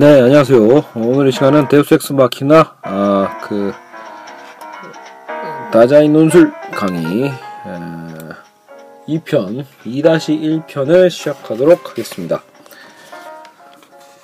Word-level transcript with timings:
네, 0.00 0.18
안녕하세요. 0.22 0.84
오늘 0.94 1.28
이 1.28 1.30
시간은 1.30 1.68
데우스 1.68 1.92
엑스 1.92 2.14
마키나, 2.14 2.74
아, 2.80 3.38
그, 3.42 3.70
다자인 5.70 6.14
논술 6.14 6.50
강의, 6.72 7.26
에, 7.26 7.32
2편, 9.06 9.66
2-1편을 9.84 11.10
시작하도록 11.10 11.90
하겠습니다. 11.90 12.42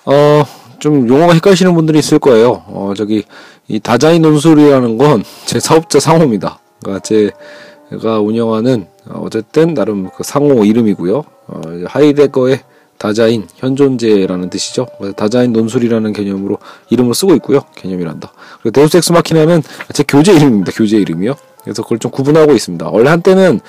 어, 0.07 0.45
좀 0.79 1.07
용어가 1.11 1.35
헷갈리시는 1.35 1.75
분들이 1.75 1.99
있을 1.99 2.21
거예요. 2.21 2.65
어, 2.69 2.95
저기, 2.97 3.25
이 3.69 3.79
다자인 3.79 4.23
논술이라는 4.23 4.97
건 4.97 5.25
제 5.45 5.61
사업자 5.61 6.01
상호입니다. 6.01 6.59
그러니까 6.83 7.03
제가 7.03 8.21
운영하는, 8.21 8.87
어, 9.11 9.21
어쨌든 9.27 9.75
나름 9.75 10.09
그 10.09 10.23
상호 10.23 10.65
이름이고요. 10.65 11.23
어, 11.49 11.61
하이데거의 11.85 12.61
Dasein 12.99 13.47
현존재라는 13.57 14.51
뜻이죠. 14.51 14.87
다자인 15.17 15.53
논술이라는 15.53 16.13
개념으로 16.13 16.59
이름을 16.91 17.15
쓰고 17.15 17.35
있고요. 17.37 17.61
개념이란다. 17.75 18.33
그리고 18.63 18.73
데우스 18.73 18.97
엑스 18.97 19.13
마키나는 19.13 19.63
제 19.93 20.03
교재 20.07 20.33
이름입니다. 20.33 20.73
교재 20.75 20.97
이름이요. 20.97 21.35
그래서 21.63 21.83
그걸 21.83 21.99
좀 21.99 22.11
구분하고 22.11 22.53
있습니다. 22.53 22.89
원래 22.91 23.11
한때는 23.11 23.61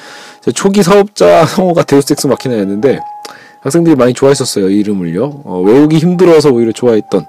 초기 0.53 0.83
사업자 0.83 1.45
상호가 1.45 1.83
데우스 1.83 2.13
엑스 2.13 2.27
마키나였는데 2.27 2.99
학생들이 3.61 3.95
많이 3.95 4.13
좋아했었어요. 4.13 4.69
이 4.69 4.79
이름을요. 4.79 5.41
어, 5.43 5.61
외우기 5.61 5.97
힘들어서 5.97 6.49
오히려 6.51 6.71
좋아했던 6.71 7.25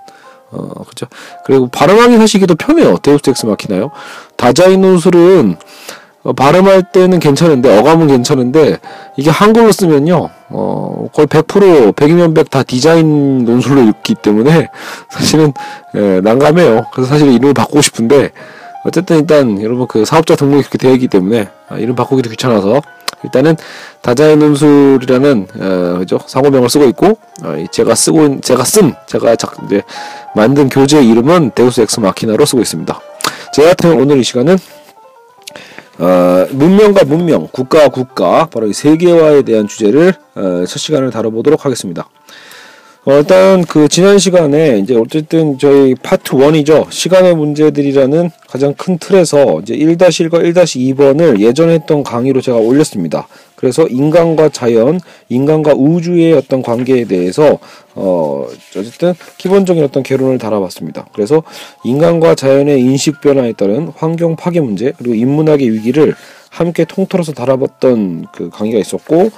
어, 0.51 0.85
그죠. 0.85 1.07
그리고 1.45 1.69
발음하기 1.69 2.47
더 2.47 2.55
편해요. 2.55 2.97
데우스 2.99 3.29
엑스 3.29 3.47
마키나요. 3.47 3.91
다자인 4.37 4.81
논술은 4.81 5.57
어, 6.23 6.33
발음할 6.33 6.85
때는 6.93 7.21
괜찮은데 7.21 7.79
어감은 7.79 8.09
괜찮은데 8.09 8.79
이게 9.17 9.31
한글로 9.31 9.73
쓰면요 9.73 10.31
어 10.51 11.09
거의 11.13 11.27
100% 11.27 11.95
100이면 11.95 12.35
100 12.35 12.51
다 12.51 12.63
디자인 12.63 13.45
논술로 13.45 13.83
읽기 13.83 14.15
때문에 14.17 14.69
사실은 15.11 15.53
예, 15.95 16.21
난감해요 16.21 16.87
그래서 16.93 17.11
사실 17.11 17.33
이름을 17.33 17.55
바꾸고 17.55 17.83
싶은데 17.83 18.31
어쨌든 18.85 19.19
일단 19.21 19.63
여러분 19.63 19.87
그 19.87 20.05
사업자 20.05 20.35
등록이 20.35 20.63
그렇게 20.63 20.79
되어 20.79 20.93
있기 20.93 21.09
때문에 21.09 21.49
아, 21.69 21.77
이름 21.77 21.95
바꾸기도 21.95 22.31
귀찮아서 22.31 22.81
일단은 23.25 23.57
다자인 24.01 24.39
논술이라는 24.39 25.47
어, 25.61 25.99
그죠 25.99 26.19
상호명을 26.25 26.69
쓰고 26.69 26.87
있고 26.87 27.19
어, 27.43 27.65
제가 27.71 27.95
쓰고 27.95 28.41
제가 28.41 28.65
쓴 28.65 28.95
제가 29.07 29.37
작, 29.37 29.55
이제 29.67 29.83
만든 30.35 30.69
교재 30.69 31.03
이름은 31.03 31.53
데우스 31.55 31.81
엑스 31.81 32.01
마키나로 32.01 32.45
쓰고 32.45 32.63
있습니다. 32.63 33.01
제 33.53 33.65
같은 33.65 33.93
오늘 34.01 34.19
이 34.19 34.25
시간은 34.25 34.57
어, 35.99 36.47
문명과 36.53 37.05
문명, 37.05 37.49
국가와 37.51 37.89
국가, 37.89 38.47
바로 38.47 38.67
이 38.67 38.73
세계화에 38.73 39.43
대한 39.43 39.67
주제를 39.67 40.15
어, 40.37 40.65
첫 40.67 40.79
시간을 40.79 41.11
다뤄보도록 41.11 41.65
하겠습니다. 41.65 42.09
어, 43.09 43.21
일단 43.21 43.65
그 43.65 43.89
지난 43.89 44.19
시간에 44.19 44.77
이제 44.81 44.95
어쨌든 44.95 45.57
저희 45.57 45.95
파트 45.95 46.33
1이죠. 46.33 46.93
시간의 46.93 47.37
문제들이라는 47.37 48.31
가장 48.47 48.75
큰 48.75 48.99
틀에서 48.99 49.61
이제 49.61 49.75
1-1과 49.75 50.45
1-2번을 50.53 51.41
예전에 51.41 51.73
했던 51.73 52.03
강의로 52.03 52.43
제가 52.43 52.59
올렸습니다. 52.59 53.27
그래서 53.57 53.87
인간과 53.89 54.51
자연, 54.51 55.01
인간과 55.31 55.73
우주의 55.73 56.35
어떤 56.35 56.61
관계에 56.61 57.07
대해서 57.07 57.59
어 57.95 58.47
어쨌든 58.77 59.15
기본적인 59.39 59.83
어떤 59.83 60.03
개론을 60.03 60.37
달아봤습니다. 60.37 61.07
그래서 61.15 61.43
인간과 61.85 62.35
자연의 62.35 62.79
인식 62.79 63.23
변화에 63.23 63.55
따른 63.55 63.91
환경 63.97 64.37
파괴 64.37 64.61
문제 64.61 64.93
그리고 64.99 65.15
인문학의 65.15 65.73
위기를 65.73 66.15
함께 66.51 66.85
통틀어서 66.85 67.33
달아봤던 67.33 68.27
그 68.33 68.51
강의가 68.51 68.79
있었고 68.79 69.17
또 69.17 69.31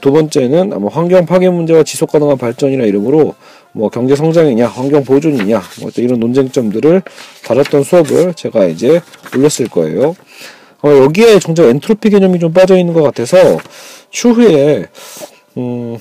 두 0.00 0.12
번째는 0.12 0.72
아마 0.72 0.88
환경 0.88 1.24
파괴 1.24 1.48
문제와 1.48 1.82
지속 1.82 2.12
가능한 2.12 2.36
발전이라 2.36 2.84
이름으로 2.86 3.34
뭐 3.72 3.88
경제 3.88 4.14
성장이냐 4.16 4.66
환경 4.66 5.04
보존이냐 5.04 5.62
뭐 5.80 5.90
이런 5.96 6.20
논쟁점들을 6.20 7.02
다뤘던 7.44 7.82
수업을 7.84 8.34
제가 8.34 8.66
이제 8.66 9.00
올렸을 9.34 9.68
거예요. 9.70 10.14
어, 10.82 10.90
여기에 10.90 11.38
정작 11.40 11.64
엔트로피 11.68 12.10
개념이 12.10 12.38
좀 12.38 12.52
빠져 12.52 12.76
있는 12.76 12.94
것 12.94 13.02
같아서 13.02 13.58
추후에 14.10 14.86
음 15.56 15.98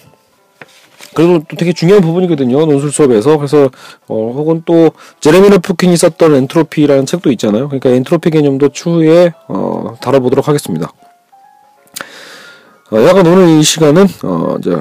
그래도 1.16 1.40
또 1.48 1.56
되게 1.56 1.74
중요한 1.74 2.02
부분이거든요 2.02 2.66
논술 2.66 2.92
수업에서. 2.92 3.38
그래서 3.38 3.72
어 4.08 4.32
혹은 4.36 4.62
또 4.66 4.92
제레미 5.20 5.50
레프킨이 5.50 5.98
썼던 5.98 6.36
엔트로피라는 6.36 7.06
책도 7.06 7.32
있잖아요. 7.32 7.70
그러니까 7.70 7.90
엔트로피 7.90 8.30
개념도 8.30 8.70
추후에 8.70 9.32
어 9.48 9.96
다뤄보도록 10.00 10.48
하겠습니다 10.48 10.92
어, 12.90 13.02
약간 13.04 13.28
오늘 13.28 13.50
이 13.50 13.64
시간은 13.64 14.08
어 14.24 14.56
이제 14.60 14.78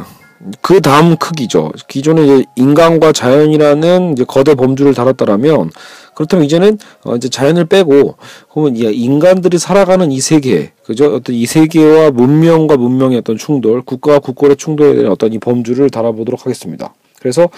그 0.61 0.81
다음 0.81 1.17
크기죠 1.17 1.73
기존에 1.89 2.23
이제 2.23 2.45
인간과 2.55 3.11
자연이라는 3.11 4.13
이제 4.13 4.25
거대 4.25 4.55
범주를 4.55 4.95
다뤘다라면 4.95 5.71
그렇다면 6.15 6.45
이제는 6.45 6.79
어 7.03 7.17
이제 7.17 7.29
자연을 7.29 7.65
빼고 7.65 8.17
혹은 8.55 8.77
인간들이 8.77 9.59
살아가는 9.59 10.13
이 10.13 10.21
세계 10.21 10.73
그죠 10.85 11.17
어떤 11.17 11.35
이 11.35 11.47
세계와 11.47 12.13
문명과 12.13 12.77
문명의 12.77 13.19
어떤 13.19 13.37
충돌 13.37 13.83
국가와 13.83 14.21
국가의 14.21 14.57
충돌에 14.57 14.95
대한 14.95 15.11
어떤 15.11 15.33
이 15.33 15.39
범주를 15.39 15.91
달아보도록 15.91 16.47
하겠습니다. 16.47 16.95
그래서 17.19 17.49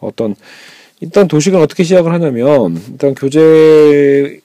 어떤 0.00 0.36
일단 1.00 1.28
도식은 1.28 1.60
어떻게 1.60 1.84
시작을 1.84 2.12
하냐면 2.12 2.80
일단 2.90 3.14
교재 3.14 4.40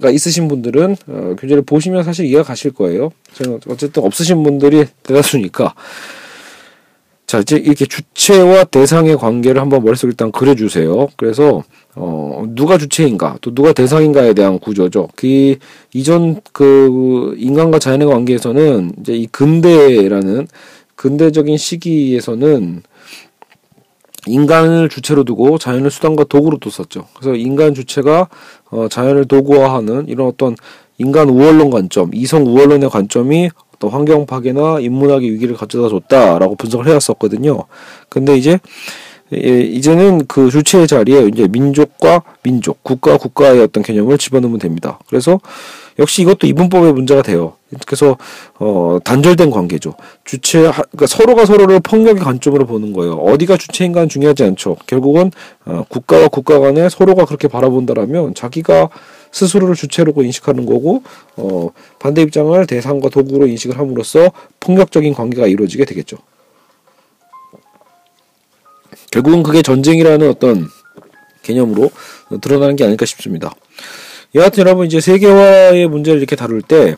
가 0.00 0.10
있으신 0.10 0.48
분들은 0.48 0.96
어, 1.06 1.36
교재를 1.38 1.62
보시면 1.62 2.04
사실 2.04 2.26
이해가 2.26 2.42
가실 2.42 2.72
거예요. 2.72 3.10
저는 3.34 3.60
어쨌든 3.68 4.02
없으신 4.02 4.42
분들이 4.42 4.84
대다수니까 5.02 5.74
자 7.26 7.38
이제 7.40 7.56
이렇게 7.56 7.86
주체와 7.86 8.64
대상의 8.64 9.16
관계를 9.16 9.60
한번 9.60 9.82
머릿속에 9.82 10.10
일단 10.10 10.30
그려주세요. 10.30 11.08
그래서 11.16 11.64
어, 11.94 12.44
누가 12.48 12.76
주체인가, 12.76 13.38
또 13.40 13.54
누가 13.54 13.72
대상인가에 13.72 14.34
대한 14.34 14.58
구조죠. 14.58 15.08
그 15.16 15.56
이전 15.94 16.40
그 16.52 17.34
인간과 17.38 17.78
자연의 17.78 18.06
관계에서는 18.06 18.92
이제 19.00 19.14
이 19.14 19.26
근대라는 19.26 20.46
근대적인 20.94 21.56
시기에서는 21.56 22.82
인간을 24.26 24.88
주체로 24.88 25.24
두고 25.24 25.58
자연을 25.58 25.90
수단과 25.90 26.24
도구로 26.24 26.58
뒀었죠. 26.58 27.06
그래서 27.14 27.34
인간 27.34 27.74
주체가 27.74 28.28
어, 28.70 28.88
자연을 28.88 29.26
도구화하는 29.26 30.08
이런 30.08 30.26
어떤 30.28 30.56
인간 30.98 31.28
우월론 31.28 31.70
관점, 31.70 32.10
이성 32.14 32.46
우월론의 32.46 32.90
관점이 32.90 33.50
어떤 33.74 33.90
환경 33.90 34.26
파괴나 34.26 34.80
인문학의 34.80 35.30
위기를 35.32 35.54
가져다 35.56 35.88
줬다라고 35.88 36.56
분석을 36.56 36.86
해왔었거든요. 36.86 37.64
근데 38.08 38.36
이제 38.36 38.58
예, 39.34 39.60
이제는 39.60 40.26
그 40.26 40.50
주체의 40.50 40.86
자리에 40.86 41.26
이제 41.26 41.48
민족과 41.48 42.22
민족, 42.42 42.82
국가 42.82 43.16
국가의 43.16 43.60
어떤 43.60 43.82
개념을 43.82 44.18
집어넣으면 44.18 44.60
됩니다. 44.60 45.00
그래서 45.08 45.40
역시 45.98 46.22
이것도 46.22 46.46
이분법의 46.46 46.92
문제가 46.92 47.22
돼요. 47.22 47.55
그래서 47.84 48.16
어 48.58 48.98
단절된 49.02 49.50
관계죠. 49.50 49.94
주체 50.24 50.60
그러니까 50.60 51.06
서로가 51.06 51.46
서로를 51.46 51.80
폭력의 51.80 52.22
관점으로 52.22 52.66
보는 52.66 52.92
거예요. 52.92 53.14
어디가 53.14 53.56
주체인가는 53.56 54.08
중요하지 54.08 54.44
않죠. 54.44 54.76
결국은 54.86 55.32
어, 55.64 55.84
국가와 55.88 56.28
국가 56.28 56.60
간에 56.60 56.88
서로가 56.88 57.24
그렇게 57.24 57.48
바라본다라면 57.48 58.34
자기가 58.34 58.88
스스로를 59.32 59.74
주체로 59.74 60.12
인식하는 60.16 60.64
거고 60.64 61.02
어 61.36 61.70
반대 61.98 62.22
입장을 62.22 62.64
대상과 62.66 63.08
도구로 63.08 63.46
인식을 63.48 63.78
함으로써 63.78 64.30
폭력적인 64.60 65.12
관계가 65.14 65.48
이루어지게 65.48 65.84
되겠죠. 65.84 66.18
결국은 69.10 69.42
그게 69.42 69.62
전쟁이라는 69.62 70.28
어떤 70.30 70.68
개념으로 71.42 71.90
드러나는 72.40 72.76
게 72.76 72.84
아닐까 72.84 73.06
싶습니다. 73.06 73.52
여하튼 74.34 74.60
여러분 74.60 74.86
이제 74.86 75.00
세계화의 75.00 75.88
문제를 75.88 76.18
이렇게 76.18 76.36
다룰 76.36 76.62
때 76.62 76.96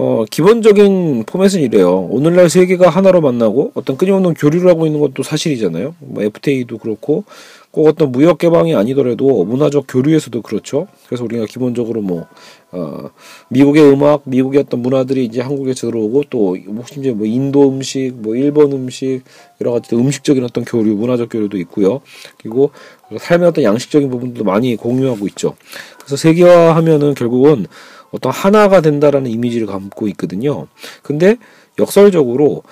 어, 0.00 0.24
기본적인 0.30 1.24
포맷은 1.26 1.60
이래요. 1.60 2.06
오늘날 2.08 2.48
세계가 2.48 2.88
하나로 2.88 3.20
만나고 3.20 3.72
어떤 3.74 3.96
끊임없는 3.96 4.34
교류를 4.34 4.70
하고 4.70 4.86
있는 4.86 5.00
것도 5.00 5.24
사실이잖아요. 5.24 5.96
뭐 5.98 6.22
FTA도 6.22 6.78
그렇고 6.78 7.24
꼭 7.72 7.88
어떤 7.88 8.12
무역 8.12 8.38
개방이 8.38 8.76
아니더라도 8.76 9.44
문화적 9.44 9.86
교류에서도 9.88 10.40
그렇죠. 10.42 10.86
그래서 11.06 11.24
우리가 11.24 11.46
기본적으로 11.46 12.00
뭐 12.00 12.26
어, 12.70 13.10
미국의 13.48 13.90
음악, 13.92 14.22
미국의 14.24 14.60
어떤 14.60 14.82
문화들이 14.82 15.24
이제 15.24 15.40
한국에 15.40 15.72
들어오고 15.72 16.24
또 16.30 16.56
심지어 16.86 17.14
뭐 17.14 17.26
인도 17.26 17.68
음식, 17.68 18.12
뭐 18.14 18.36
일본 18.36 18.70
음식 18.70 19.22
여러 19.60 19.72
가지 19.72 19.96
음식적인 19.96 20.44
어떤 20.44 20.64
교류, 20.64 20.94
문화적 20.94 21.28
교류도 21.28 21.58
있고요. 21.58 22.02
그리고 22.40 22.70
삶의 23.18 23.48
어떤 23.48 23.64
양식적인 23.64 24.10
부분도 24.10 24.44
많이 24.44 24.76
공유하고 24.76 25.26
있죠. 25.26 25.56
그래서 25.98 26.14
세계화하면은 26.14 27.14
결국은 27.14 27.66
어떤 28.10 28.32
하나가 28.32 28.80
된다라는 28.80 29.30
이미지를 29.30 29.66
갖고 29.66 30.08
있거든요. 30.08 30.66
근데 31.02 31.36
역설적으로 31.78 32.62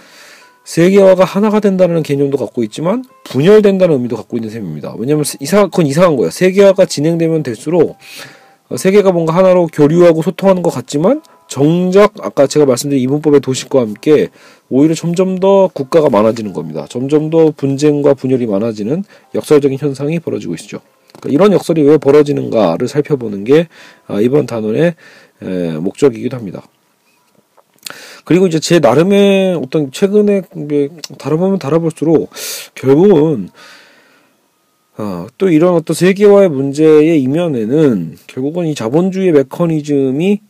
세계화가 0.65 1.25
하나가 1.25 1.61
된다는 1.61 2.03
개념도 2.03 2.37
갖고 2.37 2.65
있지만 2.65 3.05
분열된다는 3.25 3.95
의미도 3.95 4.17
갖고 4.17 4.37
있는 4.37 4.51
셈입니다. 4.51 4.95
왜냐하면 4.99 5.25
이상 5.41 5.71
그건 5.71 5.87
이상한 5.87 6.17
거예요. 6.17 6.31
세계화가 6.31 6.87
진행되면 6.87 7.45
될수록 7.45 7.97
세계가 8.75 9.13
뭔가 9.13 9.35
하나로 9.35 9.69
교류하고 9.73 10.23
소통하는 10.23 10.63
것 10.63 10.71
같지만 10.71 11.23
정작 11.47 12.15
아까 12.21 12.49
제가 12.49 12.67
말씀드린 12.67 13.01
이분법의 13.05 13.41
도식과 13.41 13.81
함께 13.81 14.29
오히려 14.69 14.95
점점 14.97 15.39
더 15.39 15.69
국가가 15.73 16.11
많아지는 16.11 16.53
겁니다. 16.53 16.87
점점 16.89 17.31
더 17.31 17.53
분쟁과 17.53 18.15
분열이 18.15 18.47
많아지는 18.47 19.05
역설적인 19.37 19.79
현상이 19.79 20.19
벌어지고 20.19 20.55
있죠. 20.55 20.81
그러니까 21.21 21.29
이런 21.31 21.53
역설이 21.53 21.83
왜 21.83 21.97
벌어지는가를 21.99 22.89
살펴보는 22.89 23.45
게 23.45 23.69
아, 24.09 24.21
이번 24.21 24.47
단원의 24.47 24.97
목적이기도 25.41 26.37
합니다. 26.37 26.63
그리고 28.25 28.47
이제 28.47 28.59
제 28.59 28.81
나름의 28.81 29.55
어떤 29.55 29.93
최근에 29.93 30.43
다뤄보면 31.19 31.59
다뤄볼수록 31.59 32.31
결국은 32.75 33.49
어, 34.99 35.27
또 35.37 35.51
이런 35.51 35.75
어떤 35.75 35.95
세계화의 35.95 36.49
문제의 36.49 37.21
이면에는 37.21 38.17
결국은 38.27 38.67
이 38.67 38.75
자본주의 38.75 39.31
메커니즘이 39.31 40.41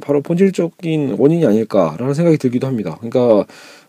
바로 0.00 0.22
본질적인 0.22 1.16
원인이 1.18 1.44
아닐까라는 1.44 2.14
생각이 2.14 2.38
들기도 2.38 2.66
합니다. 2.68 2.96
그러니까 3.00 3.44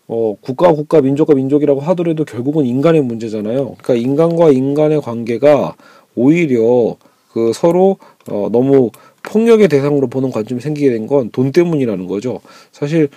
어, 0.08 0.36
국가와 0.40 0.74
국가, 0.74 1.02
민족과 1.02 1.36
민족이라고 1.36 1.82
하더라도 1.82 2.26
결국은 2.26 2.66
인간의 2.66 3.02
문제잖아요. 3.02 3.76
그러니까 3.82 3.94
인간과 3.94 4.50
인간의 4.50 5.02
관계가 5.02 5.76
오히려 6.16 6.96
그 7.32 7.52
서로 7.54 7.98
어, 8.30 8.50
너무 8.52 8.90
폭력의 9.24 9.68
대상으로 9.68 10.08
보는 10.08 10.32
관점이 10.32 10.62
생기게 10.62 10.92
된 10.92 11.08
건 11.08 11.30
돈 11.32 11.52
때문이라는 11.52 12.08
거죠. 12.08 12.42
사실 12.72 13.10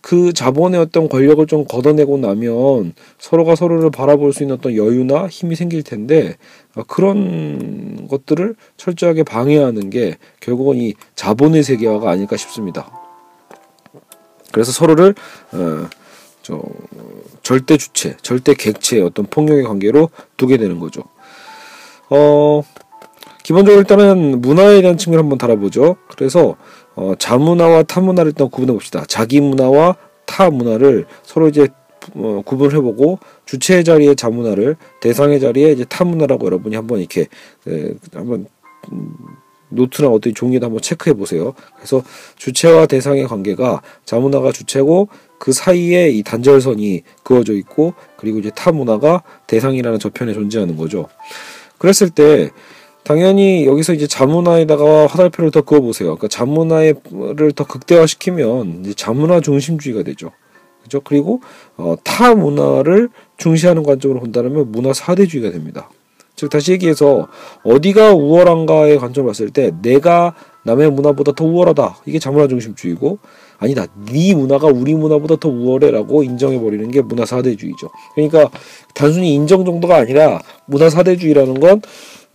그 0.00 0.32
자본의 0.32 0.78
어떤 0.80 1.08
권력을 1.08 1.44
좀 1.48 1.64
걷어내고 1.64 2.18
나면 2.18 2.94
서로가 3.18 3.56
서로를 3.56 3.90
바라볼 3.90 4.32
수 4.32 4.44
있는 4.44 4.56
어떤 4.56 4.76
여유나 4.76 5.26
힘이 5.26 5.56
생길 5.56 5.82
텐데 5.82 6.36
어, 6.76 6.84
그런 6.84 8.06
것들을 8.08 8.54
철저하게 8.76 9.24
방해하는 9.24 9.90
게 9.90 10.16
결국은 10.40 10.76
이 10.76 10.94
자본의 11.16 11.64
세계화가 11.64 12.08
아닐까 12.08 12.36
싶습니다. 12.36 12.88
그래서 14.52 14.70
서로를 14.70 15.14
어, 15.52 15.88
저 16.42 16.62
절대 17.42 17.76
주체, 17.76 18.16
절대 18.22 18.54
객체의 18.54 19.02
어떤 19.02 19.26
폭력의 19.26 19.64
관계로 19.64 20.10
두게 20.36 20.56
되는 20.56 20.78
거죠. 20.78 21.02
어, 22.10 22.62
기본적으로 23.46 23.80
일단은 23.80 24.40
문화에 24.40 24.80
대한 24.82 24.98
측면을 24.98 25.22
한번 25.22 25.38
다뤄보죠. 25.38 25.94
그래서 26.08 26.56
어, 26.96 27.12
자문화와 27.16 27.84
타문화를 27.84 28.32
일단 28.32 28.50
구분해 28.50 28.72
봅시다. 28.72 29.04
자기 29.06 29.40
문화와 29.40 29.94
타 30.24 30.50
문화를 30.50 31.06
서로 31.22 31.46
이제 31.46 31.68
어, 32.16 32.42
구분을 32.44 32.76
해보고 32.76 33.20
주체의 33.44 33.84
자리에 33.84 34.16
자문화를 34.16 34.74
대상의 35.00 35.38
자리에 35.38 35.70
이제 35.70 35.84
타문화라고 35.84 36.44
여러분이 36.44 36.74
한번 36.74 36.98
이렇게 36.98 37.28
에, 37.68 37.94
한번 38.12 38.46
음, 38.90 39.14
노트나 39.68 40.08
어떤 40.08 40.34
종이도 40.34 40.66
한번 40.66 40.82
체크해 40.82 41.14
보세요. 41.14 41.54
그래서 41.76 42.02
주체와 42.34 42.86
대상의 42.86 43.28
관계가 43.28 43.80
자문화가 44.04 44.50
주체고 44.50 45.06
그 45.38 45.52
사이에 45.52 46.10
이 46.10 46.24
단절선이 46.24 47.02
그어져 47.22 47.52
있고 47.52 47.94
그리고 48.16 48.40
이제 48.40 48.50
타문화가 48.50 49.22
대상이라는 49.46 50.00
저편에 50.00 50.32
존재하는 50.32 50.76
거죠. 50.76 51.06
그랬을 51.78 52.10
때 52.10 52.50
당연히 53.06 53.66
여기서 53.66 53.92
이제 53.92 54.08
자문화에다가 54.08 55.06
화살표를 55.06 55.52
더 55.52 55.62
그어보세요. 55.62 56.16
그러니까 56.16 56.26
자문화를 56.26 57.52
더 57.54 57.64
극대화시키면 57.64 58.80
이제 58.80 58.94
자문화 58.94 59.40
중심주의가 59.40 60.02
되죠. 60.02 60.32
그죠? 60.82 61.00
그리고 61.04 61.40
어, 61.76 61.94
타 62.02 62.34
문화를 62.34 63.08
중시하는 63.36 63.84
관점으로 63.84 64.18
본다면 64.18 64.72
문화 64.72 64.92
사대주의가 64.92 65.52
됩니다. 65.52 65.88
즉 66.34 66.50
다시 66.50 66.72
얘기해서 66.72 67.28
어디가 67.62 68.12
우월한가의 68.12 68.98
관점을 68.98 69.28
봤을 69.28 69.50
때 69.50 69.70
내가 69.82 70.34
남의 70.64 70.90
문화보다 70.90 71.30
더 71.32 71.44
우월하다 71.44 71.98
이게 72.06 72.18
자문화 72.18 72.48
중심주의고 72.48 73.20
아니다 73.58 73.86
네 74.12 74.34
문화가 74.34 74.66
우리 74.66 74.94
문화보다 74.94 75.36
더 75.36 75.48
우월해라고 75.48 76.24
인정해 76.24 76.60
버리는 76.60 76.90
게 76.90 77.02
문화 77.02 77.24
사대주의죠. 77.24 77.88
그러니까 78.16 78.50
단순히 78.94 79.32
인정 79.32 79.64
정도가 79.64 79.96
아니라 79.96 80.42
문화 80.66 80.90
사대주의라는 80.90 81.60
건 81.60 81.80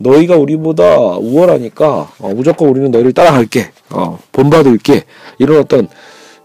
너희가 0.02 0.38
우리보다 0.38 1.18
우월하니까 1.18 2.12
어, 2.20 2.34
무조건 2.34 2.70
우리는 2.70 2.92
너희를 2.92 3.14
따라갈게, 3.14 3.72
어, 3.90 4.20
본받을게 4.32 5.04
이런 5.40 5.60
어떤 5.60 5.88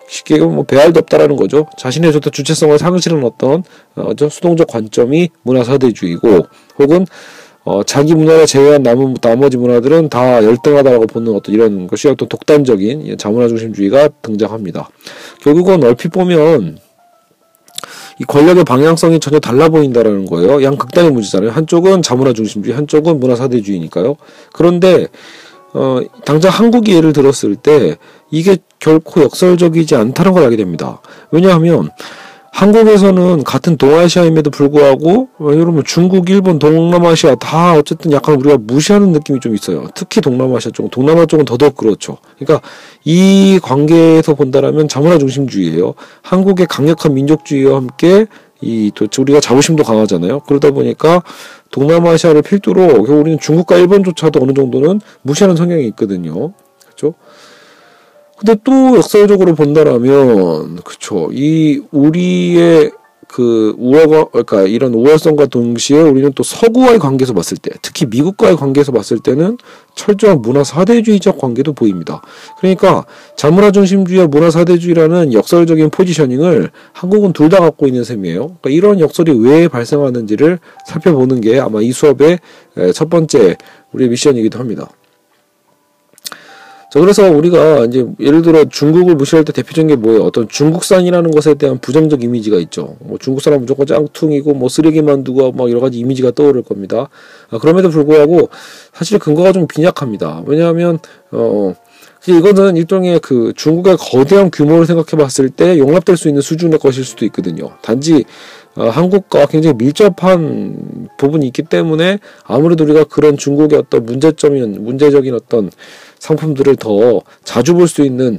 쉽게 0.08 0.38
뭐 0.38 0.62
배알도 0.62 1.00
없다라는 1.00 1.36
거죠. 1.36 1.66
자신의 1.78 2.10
어떤 2.14 2.32
주체성을 2.32 2.78
상실하는 2.78 3.24
어떤 3.24 3.64
어, 3.96 4.12
수동적 4.16 4.68
관점이 4.68 5.30
문화사대주의고 5.42 6.46
혹은 6.78 7.06
어, 7.64 7.82
자기 7.82 8.14
문화를 8.14 8.46
제외한 8.46 8.84
남은 8.84 9.16
나머지 9.20 9.56
문화들은 9.56 10.08
다 10.08 10.44
열등하다라고 10.44 11.08
보는 11.08 11.34
어떤 11.34 11.52
이런 11.52 11.88
것이 11.88 12.06
어떤 12.08 12.28
독단적인 12.28 13.18
자문화 13.18 13.48
중심주의가 13.48 14.08
등장합니다. 14.22 14.88
결국은 15.42 15.82
얼핏 15.82 16.10
보면 16.10 16.78
이 18.18 18.24
권력의 18.24 18.64
방향성이 18.64 19.20
전혀 19.20 19.38
달라 19.38 19.68
보인다라는 19.68 20.26
거예요. 20.26 20.62
양 20.62 20.76
극단의 20.76 21.10
문제잖아요. 21.10 21.50
한쪽은 21.50 22.02
자문화 22.02 22.32
중심주의, 22.32 22.74
한쪽은 22.74 23.20
문화 23.20 23.36
사대주의니까요. 23.36 24.16
그런데 24.52 25.08
어, 25.74 26.00
당장 26.24 26.50
한국이 26.50 26.94
예를 26.94 27.12
들었을 27.12 27.56
때 27.56 27.96
이게 28.30 28.56
결코 28.78 29.22
역설적이지 29.22 29.94
않다는 29.94 30.32
걸 30.32 30.44
알게 30.44 30.56
됩니다. 30.56 31.02
왜냐하면 31.30 31.90
한국에서는 32.56 33.44
같은 33.44 33.76
동아시아임에도 33.76 34.48
불구하고 34.48 35.28
여러분 35.40 35.84
중국, 35.84 36.30
일본, 36.30 36.58
동남아시아 36.58 37.34
다 37.34 37.74
어쨌든 37.74 38.12
약간 38.12 38.36
우리가 38.36 38.56
무시하는 38.58 39.12
느낌이 39.12 39.40
좀 39.40 39.54
있어요. 39.54 39.88
특히 39.94 40.22
동남아시아 40.22 40.72
쪽, 40.72 40.90
동남아 40.90 41.26
쪽은 41.26 41.44
더더욱 41.44 41.76
그렇죠. 41.76 42.16
그러니까 42.38 42.66
이 43.04 43.60
관계에서 43.62 44.32
본다라면 44.32 44.88
자문화 44.88 45.18
중심주의예요. 45.18 45.92
한국의 46.22 46.66
강력한 46.66 47.12
민족주의와 47.12 47.76
함께 47.76 48.24
이 48.62 48.90
도대체 48.94 49.20
우리가 49.20 49.40
자부심도 49.40 49.84
강하잖아요. 49.84 50.40
그러다 50.40 50.70
보니까 50.70 51.22
동남아시아를 51.72 52.40
필두로 52.40 53.02
우리는 53.02 53.38
중국과 53.38 53.76
일본조차도 53.76 54.40
어느 54.42 54.54
정도는 54.54 55.02
무시하는 55.20 55.56
성향이 55.56 55.86
있거든요. 55.88 56.54
근데 58.38 58.54
또 58.64 58.96
역사적으로 58.96 59.54
본다라면 59.54 60.76
그쵸 60.84 61.30
이 61.32 61.80
우리의 61.90 62.92
그 63.28 63.74
우월과 63.76 64.26
그러니까 64.26 64.62
이런 64.62 64.94
우월성과 64.94 65.46
동시에 65.46 66.00
우리는 66.00 66.32
또 66.34 66.42
서구와의 66.42 66.98
관계에서 67.00 67.34
봤을 67.34 67.56
때 67.56 67.70
특히 67.82 68.06
미국과의 68.06 68.56
관계에서 68.56 68.92
봤을 68.92 69.18
때는 69.18 69.58
철저한 69.96 70.42
문화 70.42 70.62
사대주의적 70.62 71.36
관계도 71.36 71.72
보입니다. 71.72 72.22
그러니까 72.60 73.04
자문화 73.36 73.72
중심주의와 73.72 74.28
문화 74.28 74.50
사대주의라는 74.50 75.32
역설적인 75.32 75.90
포지셔닝을 75.90 76.70
한국은 76.92 77.32
둘 77.32 77.48
다 77.48 77.60
갖고 77.60 77.86
있는 77.86 78.04
셈이에요. 78.04 78.56
그러니까 78.60 78.70
이런 78.70 79.00
역설이 79.00 79.32
왜 79.38 79.66
발생하는지를 79.68 80.58
살펴보는 80.86 81.40
게 81.40 81.58
아마 81.58 81.80
이 81.82 81.92
수업의 81.92 82.38
첫 82.94 83.10
번째 83.10 83.56
우리의 83.92 84.10
미션이기도 84.10 84.58
합니다. 84.58 84.88
자, 86.88 87.00
그래서 87.00 87.28
우리가 87.30 87.86
이제 87.86 88.06
예를 88.20 88.42
들어 88.42 88.64
중국을 88.64 89.16
무시할 89.16 89.44
때 89.44 89.52
대표적인 89.52 89.88
게 89.88 89.96
뭐예요? 89.96 90.22
어떤 90.22 90.48
중국산이라는 90.48 91.30
것에 91.32 91.54
대한 91.54 91.78
부정적 91.78 92.22
이미지가 92.22 92.58
있죠. 92.58 92.96
뭐 93.00 93.18
중국 93.18 93.40
사람 93.40 93.60
무조건 93.60 93.86
짱퉁이고 93.86 94.54
뭐 94.54 94.68
쓰레기 94.68 95.02
만 95.02 95.24
두고 95.24 95.52
막 95.52 95.68
여러 95.68 95.80
가지 95.80 95.98
이미지가 95.98 96.30
떠오를 96.32 96.62
겁니다. 96.62 97.08
아, 97.50 97.58
그럼에도 97.58 97.90
불구하고 97.90 98.50
사실 98.92 99.18
근거가 99.18 99.52
좀 99.52 99.66
빈약합니다. 99.66 100.44
왜냐하면 100.46 101.00
어 101.32 101.74
이거는 102.28 102.76
일종의 102.76 103.20
그 103.20 103.52
중국의 103.56 103.96
거대한 103.98 104.50
규모를 104.50 104.86
생각해 104.86 105.22
봤을 105.22 105.48
때 105.50 105.78
용납될 105.78 106.16
수 106.16 106.28
있는 106.28 106.40
수준의 106.40 106.78
것일 106.78 107.04
수도 107.04 107.24
있거든요. 107.26 107.70
단지 107.82 108.24
어, 108.76 108.88
한국과 108.88 109.46
굉장히 109.46 109.76
밀접한 109.76 111.08
부분이 111.18 111.46
있기 111.46 111.62
때문에 111.62 112.18
아무래도 112.44 112.84
우리가 112.84 113.04
그런 113.04 113.36
중국의 113.36 113.78
어떤 113.78 114.04
문제점인 114.04 114.84
문제적인 114.84 115.34
어떤 115.34 115.70
상품들을 116.18 116.76
더 116.76 117.20
자주 117.44 117.74
볼 117.74 117.88
수 117.88 118.02
있는 118.02 118.38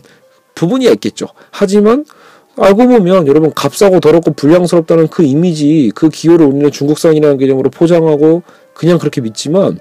부분이 0.56 0.86
있겠죠. 0.94 1.28
하지만 1.52 2.06
알고 2.58 2.88
보면 2.88 3.28
여러분 3.28 3.52
값싸고 3.54 4.00
더럽고 4.00 4.34
불량스럽다는 4.34 5.08
그 5.10 5.24
이미지 5.24 5.92
그 5.94 6.10
기호를 6.10 6.46
우리는 6.48 6.72
중국산이라는 6.72 7.38
개념으로 7.38 7.70
포장하고 7.70 8.42
그냥 8.74 8.98
그렇게 8.98 9.22
믿지만 9.22 9.80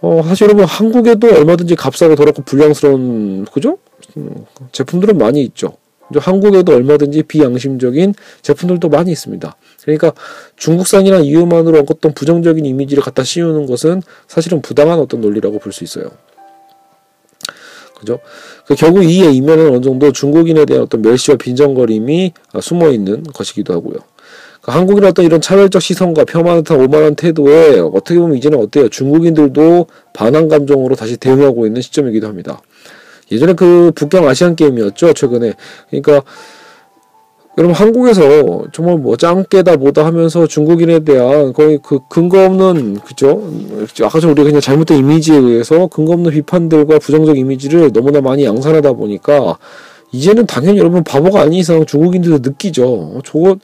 어 0.00 0.20
사실 0.24 0.46
여러분 0.46 0.64
한국에도 0.64 1.28
얼마든지 1.28 1.76
값싸고 1.76 2.16
더럽고 2.16 2.42
불량스러운 2.42 3.44
그죠 3.52 3.78
음, 4.16 4.44
제품들은 4.72 5.18
많이 5.18 5.42
있죠. 5.44 5.74
한국에도 6.18 6.74
얼마든지 6.74 7.22
비양심적인 7.24 8.14
제품들도 8.42 8.88
많이 8.88 9.12
있습니다. 9.12 9.56
그러니까 9.82 10.12
중국산이라는 10.56 11.24
이유만으로 11.24 11.84
어떤 11.88 12.12
부정적인 12.12 12.64
이미지를 12.66 13.02
갖다 13.02 13.22
씌우는 13.22 13.66
것은 13.66 14.02
사실은 14.26 14.60
부당한 14.62 14.98
어떤 14.98 15.20
논리라고 15.20 15.58
볼 15.58 15.72
수 15.72 15.84
있어요. 15.84 16.10
그죠? 18.00 18.18
그 18.66 18.74
결국 18.74 19.04
이에 19.04 19.30
이면은 19.30 19.68
어느 19.68 19.80
정도 19.82 20.10
중국인에 20.10 20.64
대한 20.64 20.84
어떤 20.84 21.02
멸시와 21.02 21.36
빈정거림이 21.36 22.32
숨어 22.60 22.90
있는 22.90 23.22
것이기도 23.24 23.74
하고요. 23.74 23.98
그 24.62 24.70
한국인의 24.70 25.10
어떤 25.10 25.24
이런 25.24 25.40
차별적 25.40 25.80
시선과 25.80 26.24
폄하한 26.24 26.64
듯한 26.64 26.80
오만한 26.80 27.14
태도에 27.14 27.78
어떻게 27.78 28.18
보면 28.18 28.36
이제는 28.36 28.58
어때요? 28.58 28.88
중국인들도 28.88 29.86
반항 30.12 30.48
감정으로 30.48 30.96
다시 30.96 31.16
대응하고 31.16 31.66
있는 31.66 31.82
시점이기도 31.82 32.26
합니다. 32.26 32.60
예전에 33.30 33.52
그 33.54 33.92
북경 33.94 34.26
아시안 34.28 34.56
게임이었죠, 34.56 35.12
최근에. 35.12 35.54
그러니까 35.88 36.22
여러분 37.58 37.74
한국에서 37.74 38.64
정말 38.72 38.96
뭐 38.96 39.16
짱깨다 39.16 39.76
뭐다 39.76 40.06
하면서 40.06 40.46
중국인에 40.46 41.00
대한 41.00 41.52
거의 41.52 41.78
그 41.82 41.98
근거 42.08 42.44
없는 42.46 43.00
그죠? 43.00 43.42
아까 44.02 44.20
전 44.20 44.30
우리가 44.30 44.44
그냥 44.44 44.60
잘못된 44.60 44.98
이미지에 44.98 45.36
의해서 45.36 45.88
근거 45.88 46.12
없는 46.12 46.30
비판들과 46.30 46.98
부정적 47.00 47.36
이미지를 47.36 47.92
너무나 47.92 48.20
많이 48.20 48.44
양산하다 48.44 48.92
보니까 48.92 49.58
이제는 50.12 50.46
당연히 50.46 50.78
여러분 50.78 51.02
바보가 51.04 51.42
아닌 51.42 51.54
이상 51.54 51.84
중국인들도 51.84 52.38
느끼죠. 52.38 52.84
어, 52.86 53.20
저거 53.24 53.56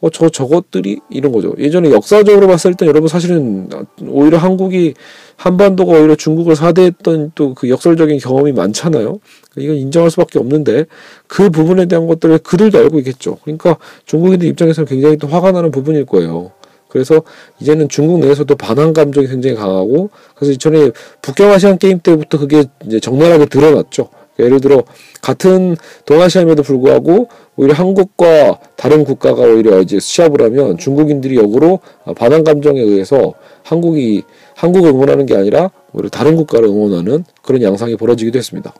어, 0.00 0.10
저 0.10 0.28
저것들이 0.28 1.00
이런 1.10 1.32
거죠. 1.32 1.54
예전에 1.58 1.90
역사적으로 1.90 2.46
봤을 2.48 2.74
때 2.74 2.86
여러분 2.86 3.08
사실은 3.08 3.68
오히려 4.06 4.36
한국이 4.38 4.94
한반도가 5.36 5.92
오히려 5.92 6.14
중국을 6.14 6.54
사대했던 6.54 7.32
또 7.34 7.54
그 7.54 7.70
역설적인 7.70 8.18
경험이 8.18 8.52
많잖아요. 8.52 9.18
이건 9.56 9.76
인정할 9.76 10.10
수밖에 10.10 10.38
없는데 10.38 10.84
그 11.26 11.48
부분에 11.50 11.86
대한 11.86 12.06
것들을 12.06 12.38
그들도 12.38 12.78
알고 12.78 12.98
있겠죠. 12.98 13.38
그러니까 13.42 13.78
중국인들 14.04 14.46
입장에서는 14.48 14.86
굉장히 14.86 15.16
또 15.16 15.26
화가 15.26 15.52
나는 15.52 15.70
부분일 15.70 16.04
거예요. 16.04 16.52
그래서 16.88 17.22
이제는 17.60 17.88
중국 17.88 18.20
내에서도 18.20 18.54
반항 18.56 18.92
감정이 18.92 19.26
굉장히 19.26 19.56
강하고 19.56 20.10
그래서 20.34 20.52
이전에 20.52 20.90
북경아시안 21.22 21.78
게임 21.78 21.98
때부터 22.00 22.38
그게 22.38 22.64
이제 22.86 23.00
적나라하게 23.00 23.46
드러났죠. 23.46 24.08
예를 24.38 24.60
들어 24.60 24.82
같은 25.22 25.76
동아시아임에도 26.04 26.62
불구하고 26.62 27.28
오히려 27.56 27.74
한국과 27.74 28.58
다른 28.76 29.04
국가가 29.04 29.42
오히려 29.42 29.80
이제 29.80 29.98
시합을 29.98 30.42
하면 30.42 30.76
중국인들이 30.78 31.36
역으로 31.36 31.80
반항 32.16 32.44
감정에 32.44 32.80
의해서 32.80 33.34
한국이 33.62 34.22
한국을 34.54 34.90
응원하는 34.90 35.26
게 35.26 35.34
아니라 35.34 35.70
오히려 35.92 36.08
다른 36.10 36.36
국가를 36.36 36.68
응원하는 36.68 37.24
그런 37.42 37.62
양상이 37.62 37.96
벌어지기도 37.96 38.38
했습니다. 38.38 38.74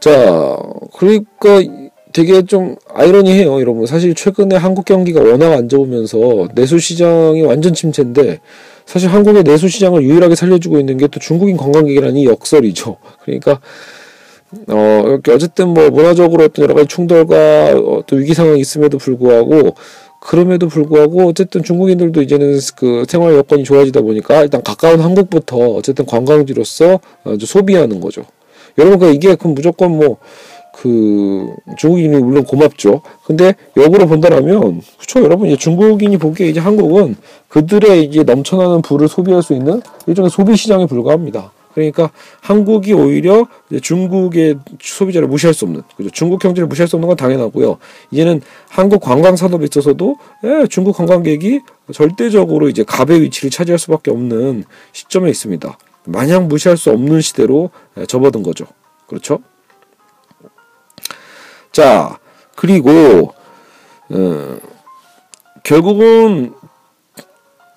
자, 0.00 0.58
그러니까 0.96 1.60
되게 2.12 2.42
좀 2.42 2.74
아이러니해요, 2.92 3.60
여러분. 3.60 3.86
사실 3.86 4.14
최근에 4.14 4.56
한국 4.56 4.84
경기가 4.84 5.22
워낙 5.22 5.52
안 5.52 5.68
좋으면서 5.68 6.48
내수 6.54 6.78
시장이 6.78 7.42
완전 7.42 7.72
침체인데 7.72 8.40
사실 8.90 9.08
한국의 9.08 9.44
내수 9.44 9.68
시장을 9.68 10.02
유일하게 10.02 10.34
살려주고 10.34 10.80
있는 10.80 10.96
게 10.96 11.06
또 11.06 11.20
중국인 11.20 11.56
관광객이라는 11.56 12.16
이 12.16 12.26
역설이죠. 12.26 12.96
그러니까 13.22 13.60
어, 14.68 15.02
이렇게 15.06 15.30
어쨌든 15.30 15.68
뭐 15.68 15.90
문화적으로 15.90 16.44
어떤 16.44 16.64
여러 16.64 16.74
가지 16.74 16.88
충돌과 16.88 17.76
어떤 17.78 18.18
위기 18.18 18.34
상황이 18.34 18.58
있음에도 18.58 18.98
불구하고 18.98 19.76
그럼에도 20.20 20.66
불구하고 20.66 21.28
어쨌든 21.28 21.62
중국인들도 21.62 22.20
이제는 22.20 22.58
그 22.76 23.04
생활 23.06 23.34
여건이 23.34 23.62
좋아지다 23.62 24.00
보니까 24.00 24.42
일단 24.42 24.60
가까운 24.62 24.98
한국부터 24.98 25.56
어쨌든 25.56 26.04
관광지로서 26.04 26.98
소비하는 27.40 28.00
거죠. 28.00 28.24
여러분 28.76 28.98
그 28.98 29.12
이게 29.12 29.36
그럼 29.36 29.54
무조건 29.54 29.96
뭐 29.96 30.16
그 30.74 31.54
중국인이 31.76 32.16
물론 32.18 32.44
고맙죠. 32.44 33.02
근데 33.24 33.54
역으로 33.76 34.06
본다라면 34.06 34.82
그렇죠 34.96 35.22
여러분 35.22 35.48
이제 35.48 35.56
중국인이 35.56 36.16
보기에 36.16 36.48
이제 36.48 36.60
한국은 36.60 37.16
그들의 37.48 38.04
이제 38.04 38.22
넘쳐나는 38.22 38.82
부를 38.82 39.08
소비할 39.08 39.42
수 39.42 39.52
있는 39.52 39.82
일종의 40.06 40.30
소비 40.30 40.56
시장에 40.56 40.86
불과합니다. 40.86 41.52
그러니까 41.74 42.10
한국이 42.40 42.92
오히려 42.92 43.46
중국의 43.80 44.58
소비자를 44.80 45.28
무시할 45.28 45.54
수 45.54 45.64
없는 45.64 45.82
그죠 45.96 46.10
중국 46.10 46.40
경제를 46.40 46.66
무시할 46.66 46.88
수 46.88 46.96
없는 46.96 47.06
건 47.06 47.16
당연하고요. 47.16 47.78
이제는 48.10 48.40
한국 48.68 49.00
관광 49.00 49.36
산업에 49.36 49.64
있어서도 49.64 50.16
예, 50.44 50.66
중국 50.68 50.96
관광객이 50.96 51.60
절대적으로 51.92 52.68
이제 52.68 52.82
갑의 52.82 53.22
위치를 53.22 53.50
차지할 53.50 53.78
수밖에 53.78 54.10
없는 54.10 54.64
시점에 54.92 55.30
있습니다. 55.30 55.78
마냥 56.06 56.48
무시할 56.48 56.76
수 56.76 56.90
없는 56.90 57.20
시대로 57.20 57.70
접어든 58.08 58.42
거죠. 58.42 58.66
그렇죠? 59.06 59.40
자, 61.72 62.18
그리고 62.56 63.32
어, 64.10 64.58
결국은 65.62 66.52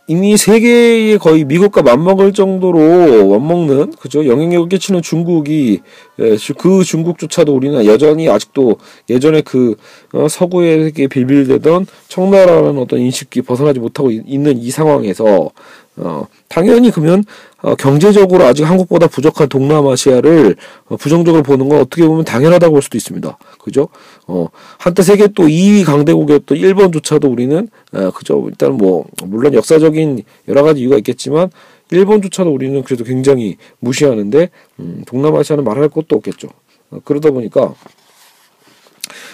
이미 0.08 0.36
세계에 0.36 1.18
거의 1.18 1.46
미국과 1.46 1.82
맞먹을 1.82 2.34
정도로 2.34 3.30
맞먹는 3.30 3.94
그죠? 3.94 4.26
영향력을 4.26 4.68
끼치는 4.68 5.02
중국이 5.02 5.80
예, 6.20 6.38
그 6.58 6.84
중국조차도 6.84 7.56
우리는 7.56 7.86
여전히 7.86 8.28
아직도 8.28 8.78
예전에 9.10 9.42
그 9.42 9.76
어, 10.12 10.28
서구에게 10.28 11.08
빌빌대던 11.08 11.88
청나라라는 12.10 12.80
어떤 12.80 13.00
인식이 13.00 13.44
벗어나지 13.44 13.80
못하고 13.80 14.12
있는 14.12 14.58
이 14.58 14.72
상황에서 14.72 15.52
어, 15.98 16.26
당연히 16.50 16.90
그러면 16.92 17.24
어, 17.62 17.76
경제적으로 17.76 18.46
아직 18.46 18.64
한국보다 18.64 19.08
부족한 19.08 19.48
동남아시아를 19.48 20.56
어, 20.88 20.98
부정적으로 20.98 21.44
보는 21.44 21.70
건 21.70 21.80
어떻게 21.80 22.06
보면 22.06 22.26
당연하다고 22.26 22.74
볼 22.74 22.82
수도 22.82 22.98
있습니다. 22.98 23.38
그죠? 23.64 23.90
어, 24.28 24.48
한때 24.80 25.04
세계 25.04 25.28
또 25.28 25.44
2위 25.44 25.86
강대국이었던 25.86 26.58
일본조차도 26.58 27.28
우리는 27.28 27.70
어, 27.94 28.12
그죠? 28.12 28.44
일단 28.48 28.74
뭐 28.74 29.06
물론 29.24 29.54
역사적인 29.54 30.24
여러 30.48 30.64
가지 30.64 30.82
이유가 30.82 30.98
있겠지만 30.98 31.52
일본조차도 31.92 32.52
우리는 32.52 32.82
그래도 32.84 33.04
굉장히 33.04 33.58
무시하는데 33.80 34.50
음, 34.80 35.04
동남아시아는 35.06 35.64
말할 35.64 35.90
것도 35.90 36.16
없겠죠. 36.16 36.50
어, 36.90 37.00
그러다 37.06 37.30
보니까 37.30 37.74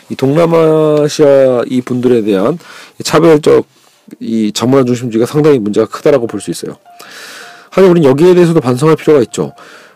이 0.10 0.16
동남아시아 0.16 1.64
이 1.68 1.82
분들에 1.82 2.24
대한 2.24 2.58
차별적 3.04 3.66
이 4.20 4.52
전문화 4.54 4.84
중심주의가 4.86 5.26
상당히 5.26 5.60
문제가 5.60 5.88
크다라고 5.88 6.28
볼 6.28 6.42
수 6.42 6.52
있어요. 6.52 6.78
하지만 7.70 7.92
우리는 7.92 8.10
여기에 8.10 8.34
대해서도 8.36 8.62
반성할 8.62 8.96
필요가 8.96 9.22
있죠. 9.22 9.54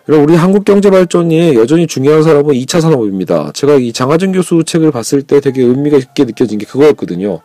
우리 0.07 0.35
한국 0.35 0.65
경제 0.65 0.89
발전이 0.89 1.55
여전히 1.55 1.87
중요한 1.87 2.23
산업은 2.23 2.53
2차 2.55 2.81
산업입니다. 2.81 3.51
제가 3.53 3.75
이 3.75 3.93
장하준 3.93 4.33
교수 4.33 4.63
책을 4.65 4.91
봤을 4.91 5.21
때 5.21 5.39
되게 5.39 5.61
의미가 5.63 5.97
있게 5.97 6.25
느껴진 6.25 6.57
게 6.59 6.65
그거였거든요. 6.65 7.39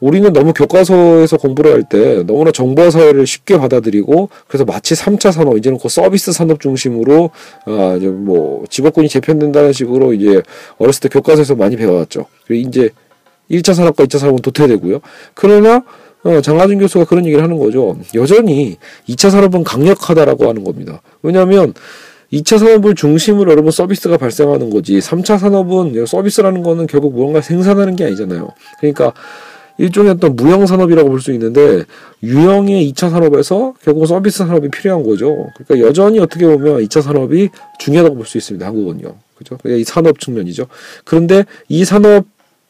우리는 0.00 0.32
너무 0.32 0.52
교과서에서 0.52 1.38
공부를 1.38 1.72
할 1.72 1.82
때 1.82 2.22
너무나 2.24 2.52
정보 2.52 2.88
사회를 2.88 3.26
쉽게 3.26 3.58
받아들이고 3.58 4.28
그래서 4.46 4.64
마치 4.64 4.94
3차 4.94 5.32
산업 5.32 5.58
이제는 5.58 5.78
그 5.82 5.88
서비스 5.88 6.30
산업 6.32 6.60
중심으로 6.60 7.30
아 7.66 7.96
이제 7.98 8.06
뭐 8.06 8.64
직업군이 8.70 9.08
재편된다는 9.08 9.72
식으로 9.72 10.12
이제 10.12 10.40
어렸을 10.78 11.00
때 11.00 11.08
교과서에서 11.08 11.56
많이 11.56 11.76
배워왔죠. 11.76 12.26
그리고 12.46 12.68
이제 12.68 12.90
1차 13.50 13.74
산업과 13.74 14.04
2차 14.04 14.18
산업은 14.18 14.40
도태되고요. 14.42 15.00
그러나 15.34 15.82
어, 16.24 16.40
장하준 16.40 16.78
교수가 16.78 17.04
그런 17.04 17.24
얘기를 17.26 17.42
하는 17.42 17.58
거죠. 17.58 17.96
여전히 18.14 18.76
2차 19.08 19.30
산업은 19.30 19.64
강력하다라고 19.64 20.48
하는 20.48 20.64
겁니다. 20.64 21.00
왜냐하면 21.22 21.74
2차 22.32 22.58
산업을 22.58 22.94
중심으로 22.94 23.50
여러분 23.52 23.70
서비스가 23.70 24.18
발생하는 24.18 24.68
거지 24.70 24.98
3차 24.98 25.38
산업은 25.38 26.04
서비스라는 26.06 26.62
거는 26.62 26.86
결국 26.86 27.14
무언가 27.14 27.40
생산하는 27.40 27.96
게 27.96 28.04
아니잖아요. 28.04 28.48
그러니까 28.80 29.12
일종의 29.78 30.10
어떤 30.12 30.34
무형 30.34 30.66
산업이라고 30.66 31.08
볼 31.08 31.20
수 31.20 31.32
있는데 31.32 31.84
유형의 32.22 32.92
2차 32.92 33.10
산업에서 33.10 33.74
결국 33.82 34.06
서비스 34.06 34.38
산업이 34.38 34.68
필요한 34.70 35.04
거죠. 35.04 35.46
그러니까 35.56 35.86
여전히 35.88 36.18
어떻게 36.18 36.46
보면 36.46 36.82
2차 36.84 37.00
산업이 37.00 37.48
중요하다고 37.78 38.16
볼 38.16 38.26
수 38.26 38.36
있습니다. 38.36 38.66
한국은요. 38.66 39.14
그죠? 39.36 39.56
이 39.64 39.84
산업 39.84 40.18
측면이죠. 40.18 40.66
그런데 41.04 41.44
이 41.68 41.84
산업 41.84 42.26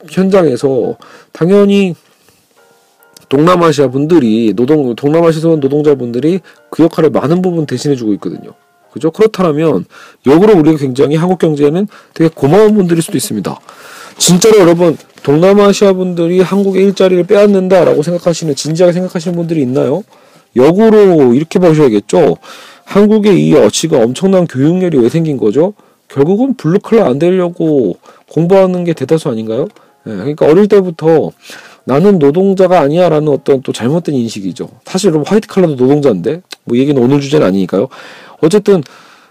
현장에서 0.09 0.97
당연히 1.33 1.95
동남아시아 3.29 3.89
분들이 3.89 4.55
노동 4.55 4.95
동남아시아 4.95 5.57
노동자분들이 5.57 6.41
그 6.71 6.83
역할을 6.85 7.11
많은 7.11 7.43
부분 7.43 7.67
대신해 7.67 7.97
주고 7.97 8.13
있거든요. 8.15 8.53
그죠? 8.93 9.11
그렇다면 9.11 9.85
역으로 10.27 10.57
우리가 10.59 10.79
굉장히 10.79 11.17
한국 11.17 11.39
경제에는 11.39 11.89
되게 12.15 12.31
고마운 12.33 12.75
분들일 12.75 13.03
수도 13.03 13.17
있습니다. 13.17 13.61
진짜로 14.17 14.59
여러분 14.59 14.97
동남아시아 15.23 15.93
분들이 15.93 16.41
한국의 16.41 16.85
일자리를 16.85 17.25
빼앗는다라고 17.25 18.03
생각하시는 18.03 18.55
진지하게 18.55 18.93
생각하시는 18.95 19.37
분들이 19.37 19.61
있나요? 19.61 20.03
역으로 20.57 21.35
이렇게 21.35 21.59
보셔야겠죠. 21.59 22.37
한국의 22.85 23.47
이 23.47 23.55
어치가 23.55 23.99
엄청난 23.99 24.47
교육열이 24.47 24.99
왜 24.99 25.09
생긴 25.11 25.37
거죠? 25.37 25.75
결국은 26.09 26.55
블루칼라 26.55 27.05
안 27.05 27.19
되려고 27.19 27.99
공부하는 28.31 28.85
게 28.85 28.95
대다수 28.95 29.29
아닌가요? 29.29 29.69
예, 30.09 30.13
그러니까 30.13 30.47
어릴 30.47 30.69
때부터 30.69 31.31
나는 31.85 32.19
노동자가 32.19 32.81
아니야라는 32.81 33.29
어떤 33.29 33.63
또 33.63 33.73
잘못된 33.73 34.15
인식이죠. 34.15 34.69
사실은 34.85 35.25
화이트 35.27 35.49
칼라도 35.49 35.75
노동자인데 35.75 36.43
뭐 36.65 36.77
얘기는 36.77 37.01
오늘 37.01 37.21
주제는 37.21 37.47
아니니까요. 37.47 37.89
어쨌든 38.41 38.83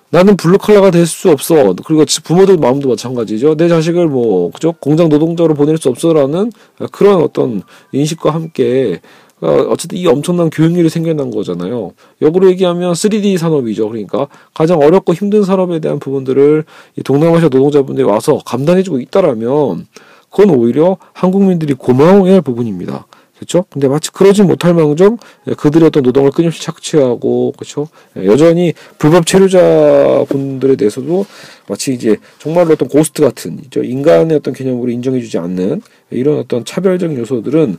나는 0.10 0.38
블루 0.38 0.58
칼라가 0.58 0.90
될 0.90 1.06
수 1.06 1.30
없어. 1.30 1.76
그리고 1.86 2.06
부모들 2.24 2.58
마음도 2.58 2.90
마찬가지죠. 2.90 3.56
내 3.56 3.68
자식을 3.68 4.08
뭐 4.08 4.52
그죠 4.52 4.74
공장 4.80 5.10
노동자로 5.10 5.54
보낼 5.54 5.78
수 5.78 5.90
없어라는 5.90 6.52
그런 6.92 7.22
어떤 7.22 7.62
인식과 7.92 8.34
함께 8.34 9.02
어, 9.40 9.50
어쨌든 9.70 10.00
이 10.00 10.08
엄청난 10.08 10.50
교육열이 10.50 10.90
생겨난 10.90 11.30
거잖아요. 11.30 11.92
역으로 12.22 12.50
얘기하면 12.50 12.94
3D 12.94 13.38
산업이죠. 13.38 13.88
그러니까 13.90 14.28
가장 14.54 14.80
어렵고 14.80 15.14
힘든 15.14 15.44
산업에 15.44 15.80
대한 15.80 16.00
부분들을 16.00 16.64
이 16.98 17.04
동남아시아 17.04 17.50
노동자분들이 17.50 18.04
와서 18.04 18.40
감당해주고 18.46 19.00
있다라면 19.00 19.86
그건 20.30 20.52
오히려 20.52 20.98
한국민들이 21.14 21.74
고마워해야 21.74 22.36
할 22.36 22.42
부분입니다. 22.42 23.08
그렇죠? 23.38 23.66
근데 23.70 23.88
마치 23.88 24.12
그러지 24.12 24.42
못할망정 24.42 25.20
그들의 25.58 25.88
어떤 25.88 26.02
노동을 26.02 26.32
끊임없이 26.32 26.64
착취하고 26.64 27.54
그렇죠? 27.56 27.88
여전히 28.16 28.74
불법 28.98 29.28
체류자 29.28 30.26
분들에 30.28 30.76
대해서도 30.76 31.26
마치 31.68 31.94
이제 31.94 32.18
정말로 32.40 32.74
어떤 32.74 32.88
고스트 32.88 33.22
같은 33.22 33.60
인간의 33.76 34.38
어떤 34.38 34.56
개념으로 34.56 34.90
인정해주지 34.90 35.38
않는 35.38 35.84
이런 36.10 36.40
어떤 36.40 36.66
차별적인 36.66 37.16
요소들은 37.18 37.78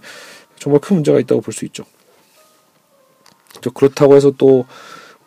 정말 0.61 0.81
큰 0.81 0.97
문제가 0.97 1.19
있다고 1.19 1.40
볼 1.40 1.52
수 1.52 1.64
있죠. 1.64 1.85
그렇다고 3.75 4.14
해서 4.14 4.33
또 4.38 4.64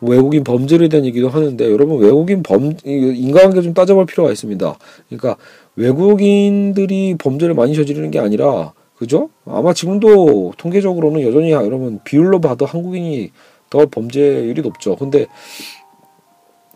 외국인 0.00 0.42
범죄에 0.44 0.88
대한 0.88 1.04
얘기도 1.04 1.28
하는데 1.28 1.70
여러분 1.70 1.98
외국인 1.98 2.42
범 2.42 2.74
인간관계 2.84 3.60
좀 3.60 3.74
따져볼 3.74 4.06
필요가 4.06 4.32
있습니다. 4.32 4.78
그러니까 5.08 5.36
외국인들이 5.76 7.16
범죄를 7.18 7.54
많이 7.54 7.74
저지르는 7.74 8.10
게 8.10 8.18
아니라 8.18 8.72
그죠? 8.96 9.30
아마 9.46 9.72
지금도 9.72 10.52
통계적으로는 10.56 11.22
여전히 11.22 11.50
여러분 11.50 12.00
비율로 12.04 12.40
봐도 12.40 12.66
한국인이 12.66 13.32
더 13.70 13.86
범죄율이 13.86 14.62
높죠. 14.62 14.96
근데 14.96 15.26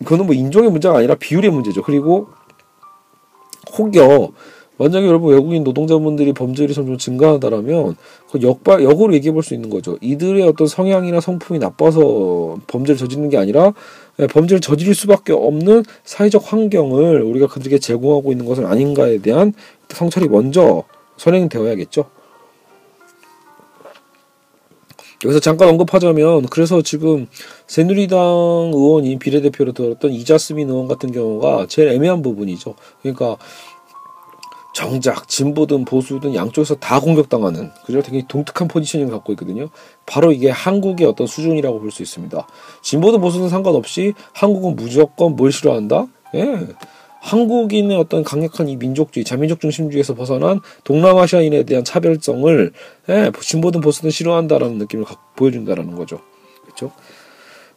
그거는 0.00 0.26
뭐 0.26 0.34
인종의 0.34 0.70
문제가 0.70 0.98
아니라 0.98 1.14
비율의 1.14 1.50
문제죠. 1.50 1.82
그리고 1.82 2.28
혹여 3.78 4.32
만약에 4.78 5.06
여러분 5.06 5.32
외국인 5.32 5.64
노동자분들이 5.64 6.32
범죄율이 6.32 6.74
점점 6.74 6.98
증가한다라면 6.98 7.96
그 8.30 8.42
역발 8.42 8.82
역으로 8.84 9.14
얘기해 9.14 9.32
볼 9.32 9.42
수 9.42 9.54
있는 9.54 9.70
거죠. 9.70 9.96
이들의 10.00 10.42
어떤 10.42 10.66
성향이나 10.66 11.20
성품이 11.20 11.58
나빠서 11.58 12.58
범죄를 12.66 12.98
저지르는 12.98 13.30
게 13.30 13.38
아니라 13.38 13.72
예, 14.18 14.26
범죄를 14.26 14.60
저지를 14.60 14.94
수밖에 14.94 15.32
없는 15.32 15.84
사회적 16.04 16.52
환경을 16.52 17.22
우리가 17.22 17.46
그들에게 17.46 17.78
제공하고 17.78 18.32
있는 18.32 18.44
것은 18.46 18.66
아닌가에 18.66 19.18
대한 19.18 19.52
성찰이 19.88 20.28
먼저 20.28 20.84
선행되어야겠죠. 21.16 22.06
여기서 25.24 25.40
잠깐 25.40 25.68
언급하자면 25.70 26.46
그래서 26.50 26.82
지금 26.82 27.26
새누리당 27.66 28.18
의원이 28.74 29.18
비례대표로 29.18 29.72
들었던 29.72 30.12
이자스민 30.12 30.68
의원 30.68 30.88
같은 30.88 31.10
경우가 31.10 31.66
제일 31.68 31.88
애매한 31.88 32.20
부분이죠. 32.20 32.74
그러니까 33.00 33.38
정작 34.76 35.26
진보든 35.26 35.86
보수든 35.86 36.34
양쪽에서 36.34 36.74
다 36.74 37.00
공격당하는 37.00 37.70
그죠? 37.86 38.02
되게 38.02 38.22
독특한 38.28 38.68
포지셔닝을 38.68 39.10
갖고 39.10 39.32
있거든요. 39.32 39.70
바로 40.04 40.32
이게 40.32 40.50
한국의 40.50 41.06
어떤 41.06 41.26
수준이라고 41.26 41.80
볼 41.80 41.90
수 41.90 42.02
있습니다. 42.02 42.46
진보든 42.82 43.22
보수든 43.22 43.48
상관없이 43.48 44.12
한국은 44.34 44.76
무조건 44.76 45.34
뭘 45.34 45.50
싫어한다? 45.50 46.08
예. 46.34 46.66
한국인의 47.20 47.96
어떤 47.96 48.22
강력한 48.22 48.68
이 48.68 48.76
민족주의, 48.76 49.24
자민족 49.24 49.60
중심주의에서 49.60 50.14
벗어난 50.14 50.60
동남아시아인에 50.84 51.62
대한 51.62 51.82
차별성을 51.82 52.72
예, 53.08 53.32
진보든 53.40 53.80
보수든 53.80 54.10
싫어한다라는 54.10 54.76
느낌을 54.76 55.06
보여준다라는 55.36 55.96
거죠. 55.96 56.20
그렇죠? 56.64 56.92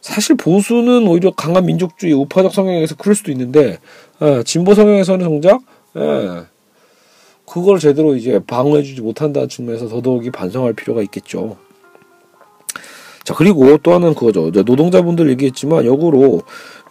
사실 0.02 0.36
보수는 0.36 1.08
오히려 1.08 1.30
강한 1.30 1.64
민족주의, 1.64 2.12
우파적 2.12 2.52
성향에서 2.52 2.96
그럴 2.96 3.14
수도 3.14 3.32
있는데 3.32 3.78
예, 4.20 4.42
진보 4.42 4.74
성향에서는 4.74 5.24
정작 5.24 5.62
예, 5.96 6.44
그걸 7.50 7.80
제대로 7.80 8.14
이제 8.14 8.38
방어해주지 8.46 9.00
못한다는 9.00 9.48
측면에서 9.48 9.88
더더욱이 9.88 10.30
반성할 10.30 10.72
필요가 10.72 11.02
있겠죠. 11.02 11.56
자 13.24 13.34
그리고 13.34 13.76
또 13.78 13.92
하나는 13.92 14.14
그거죠. 14.14 14.50
노동자분들 14.50 15.28
얘기했지만 15.30 15.84
역으로 15.84 16.42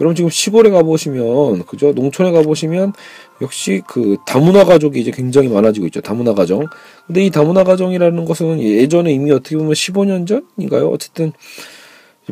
여러분 0.02 0.16
지금 0.16 0.30
시골에 0.30 0.70
가보시면 0.70 1.66
그죠? 1.66 1.94
농촌에 1.94 2.32
가보시면 2.32 2.94
역시 3.42 3.82
그 3.88 4.18
다문화 4.26 4.66
가족이 4.66 5.00
이제 5.00 5.12
굉장히 5.12 5.48
많아지고 5.48 5.86
있죠. 5.88 6.02
다문화 6.02 6.34
가정. 6.34 6.66
근데 7.08 7.26
이 7.26 7.30
다문화 7.32 7.64
가정이라는 7.64 8.26
것은 8.26 8.62
예전에 8.62 9.14
이미 9.14 9.32
어떻게 9.32 9.56
보면 9.56 9.74
15년 9.74 10.28
전인가요? 10.28 10.90
어쨌든 10.90 11.32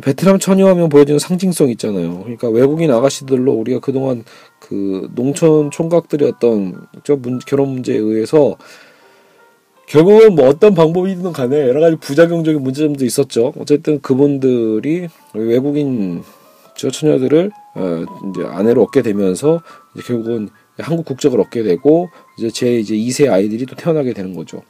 베트남 0.02 0.38
처녀하면 0.38 0.90
보여지는 0.90 1.18
상징성 1.18 1.70
있잖아요. 1.70 2.20
그러니까 2.20 2.48
외국인 2.48 2.92
아가씨들로 2.92 3.52
우리가 3.52 3.80
그동안 3.80 4.24
그 4.68 5.08
농촌 5.14 5.70
총각들의 5.70 6.28
어떤 6.28 6.86
저 7.02 7.16
문, 7.16 7.38
결혼 7.38 7.70
문제에 7.70 7.96
의해서 7.96 8.56
결국은 9.86 10.34
뭐 10.34 10.46
어떤 10.46 10.74
방법이든 10.74 11.32
간에 11.32 11.66
여러 11.66 11.80
가지 11.80 11.96
부작용적인 11.96 12.62
문제점도 12.62 13.06
있었죠. 13.06 13.54
어쨌든 13.58 14.02
그분들이 14.02 15.08
외국인 15.32 16.22
저 16.76 16.90
처녀들을 16.90 17.50
어 17.76 18.04
이제 18.30 18.44
아내로 18.46 18.82
얻게 18.82 19.00
되면서 19.00 19.62
이제 19.94 20.02
결국은 20.06 20.50
한국 20.76 21.06
국적을 21.06 21.40
얻게 21.40 21.62
되고 21.62 22.10
이제 22.36 22.50
제 22.50 22.78
이제 22.78 22.94
2세 22.94 23.32
아이들이 23.32 23.64
또 23.64 23.74
태어나게 23.74 24.12
되는 24.12 24.34
거죠. 24.34 24.62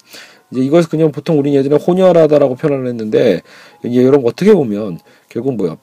이제 0.53 0.61
이것을 0.61 0.89
그냥 0.89 1.11
보통 1.11 1.41
우리 1.41 1.57
예전에 1.57 1.75
혼혈하다라고 1.75 2.55
표현을 2.55 2.87
했는데 2.87 3.43
이제 3.85 4.05
여러분 4.05 4.29
어떻게 4.29 4.55
보면 4.55 5.01
결국 5.29 5.57
뭐야 5.57 5.77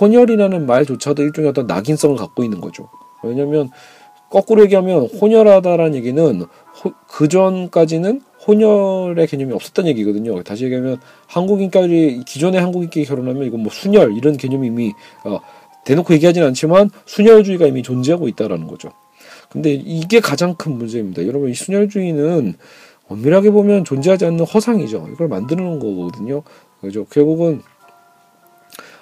혼혈이라는 0.00 0.66
말조차도 0.66 1.24
일종의 1.24 1.50
어떤 1.50 1.66
낙인성을 1.66 2.16
갖고 2.16 2.44
있는 2.44 2.60
거죠. 2.60 2.88
왜냐면 3.22 3.70
거꾸로 4.30 4.62
얘기하면 4.64 5.06
혼혈하다라는 5.06 5.94
얘기는 5.94 6.44
그 7.08 7.28
전까지는 7.28 8.20
혼혈의 8.46 9.26
개념이 9.26 9.52
없었던 9.52 9.86
얘기거든요. 9.86 10.42
다시 10.42 10.64
얘기하면 10.64 10.98
한국인까지 11.26 12.22
기존의 12.26 12.60
한국인끼리 12.60 13.04
결혼하면 13.04 13.44
이건 13.44 13.60
뭐 13.62 13.72
순혈 13.72 14.16
이런 14.16 14.36
개념이 14.36 14.68
이미 14.68 14.92
어, 15.24 15.40
대놓고 15.84 16.14
얘기하지는 16.14 16.46
않지만 16.48 16.90
순혈주의가 17.06 17.66
이미 17.66 17.82
존재하고 17.82 18.28
있다라는 18.28 18.66
거죠. 18.66 18.90
근데 19.48 19.72
이게 19.72 20.20
가장 20.20 20.54
큰 20.54 20.72
문제입니다. 20.72 21.26
여러분 21.26 21.50
이 21.50 21.54
순혈주의는 21.54 22.54
엄밀하게 23.08 23.50
보면 23.50 23.84
존재하지 23.84 24.26
않는 24.26 24.44
허상이죠. 24.44 25.08
이걸 25.12 25.28
만드는 25.28 25.78
거거든요. 25.78 26.42
그죠? 26.80 27.04
결국은 27.06 27.62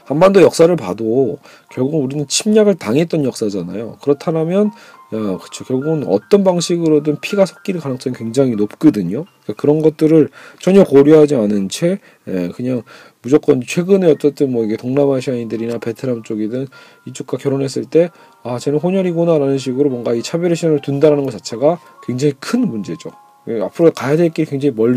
한반도 0.04 0.42
역사를 0.42 0.74
봐도 0.76 1.38
결국 1.70 2.02
우리는 2.02 2.26
침략을 2.26 2.74
당했던 2.76 3.24
역사잖아요. 3.24 3.98
그렇다면 4.02 4.70
어, 5.12 5.38
그쵸 5.38 5.64
결국은 5.64 6.04
어떤 6.08 6.44
방식으로든 6.44 7.20
피가 7.20 7.46
섞일 7.46 7.78
가능성이 7.78 8.16
굉장히 8.16 8.56
높거든요. 8.56 9.24
그러니까 9.44 9.60
그런 9.60 9.80
것들을 9.80 10.28
전혀 10.60 10.84
고려하지 10.84 11.36
않은 11.36 11.68
채 11.68 11.98
예, 12.28 12.48
그냥 12.48 12.82
무조건 13.22 13.62
최근에 13.66 14.10
어쨌든 14.10 14.52
뭐 14.52 14.64
이게 14.64 14.76
동남아시아인들이나 14.76 15.78
베트남 15.78 16.22
쪽이든 16.22 16.66
이쪽과 17.06 17.38
결혼했을 17.38 17.84
때 17.84 18.10
아 18.46 18.58
쟤는 18.58 18.78
혼혈이구나라는 18.78 19.56
식으로 19.56 19.88
뭔가 19.88 20.12
이 20.14 20.22
차별의 20.22 20.54
시선을 20.54 20.80
둔다라는 20.82 21.24
것 21.24 21.30
자체가 21.30 21.80
굉장히 22.06 22.34
큰 22.38 22.68
문제죠. 22.68 23.10
예, 23.48 23.60
앞으로 23.62 23.90
가야 23.92 24.16
될 24.16 24.30
길이 24.30 24.46
굉장히 24.46 24.74
멀 24.74 24.96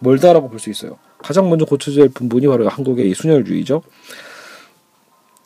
멀다라고 0.00 0.48
볼 0.50 0.58
수 0.58 0.68
있어요. 0.70 0.98
가장 1.18 1.48
먼저 1.48 1.64
고쳐져야 1.64 2.02
할 2.04 2.08
부분이 2.08 2.48
바로 2.48 2.68
한국의 2.68 3.08
이 3.08 3.14
순혈주의죠. 3.14 3.82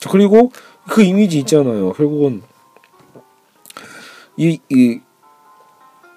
그리고 0.09 0.51
그 0.89 1.03
이미지 1.03 1.39
있잖아요. 1.41 1.93
결국은 1.93 2.43
이, 4.37 4.59
이, 4.69 5.01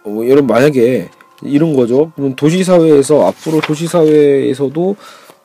뭐, 0.03 0.27
여러분, 0.27 0.47
만약에 0.47 1.09
이런 1.43 1.75
거죠. 1.75 2.11
그럼 2.15 2.35
도시 2.35 2.63
사회에서, 2.63 3.25
앞으로 3.27 3.61
도시 3.61 3.87
사회에서도, 3.87 4.95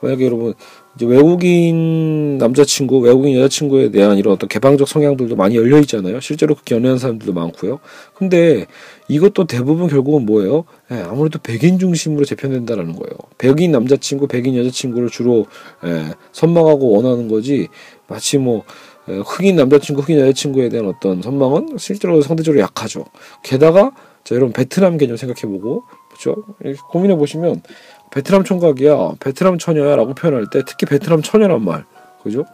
만약에 0.01 0.27
여러분, 0.27 0.55
이제 0.97 1.07
외국인 1.07 2.39
남자친구, 2.39 2.99
외국인 3.01 3.37
여자친구에 3.37 3.91
대한 3.91 4.17
이런 4.17 4.35
어떤 4.35 4.49
개방적 4.49 4.87
성향들도 4.87 5.35
많이 5.35 5.57
열려 5.57 5.79
있잖아요. 5.81 6.21
실제로 6.21 6.55
그렇게 6.55 6.77
연애하는 6.77 6.99
사람들도 6.99 7.33
많고요. 7.33 7.81
근데 8.15 8.67
이것도 9.09 9.47
대부분 9.47 9.89
결국은 9.89 10.25
뭐예요? 10.25 10.65
예, 10.93 10.97
아무래도 10.97 11.41
백인 11.41 11.81
중심으로 11.81 12.25
재편된다라는 12.25 12.95
거예요. 12.95 13.17
백인 13.39 13.73
남자친구, 13.73 14.29
백인 14.29 14.57
여자친구를 14.57 15.09
주로 15.11 15.47
예, 15.85 16.13
선망하고 16.31 16.93
원하는 16.93 17.27
거지 17.27 17.69
마치 18.07 18.39
뭐 18.39 18.65
흑인 19.07 19.57
남자친구, 19.57 20.03
흑인 20.03 20.19
여자친구에 20.21 20.69
대한 20.69 20.87
어떤 20.89 21.23
선망은 21.23 21.77
실제로 21.79 22.21
상대적으로 22.23 22.63
약하죠. 22.63 23.05
게다가 23.43 23.93
자 24.25 24.35
여러분 24.35 24.53
베트남 24.53 24.97
개념 24.97 25.17
생각해보고 25.17 25.85
그렇죠? 26.09 26.45
고민해 26.91 27.17
보시면 27.17 27.63
베트남 28.11 28.45
총각이야, 28.45 29.15
베트남 29.21 29.59
처녀야라고 29.59 30.15
표현할 30.15 30.47
때 30.51 30.63
특히 30.65 30.87
베트남 30.87 31.21
처녀란 31.21 31.65
말, 31.65 31.85
그죠? 32.23 32.45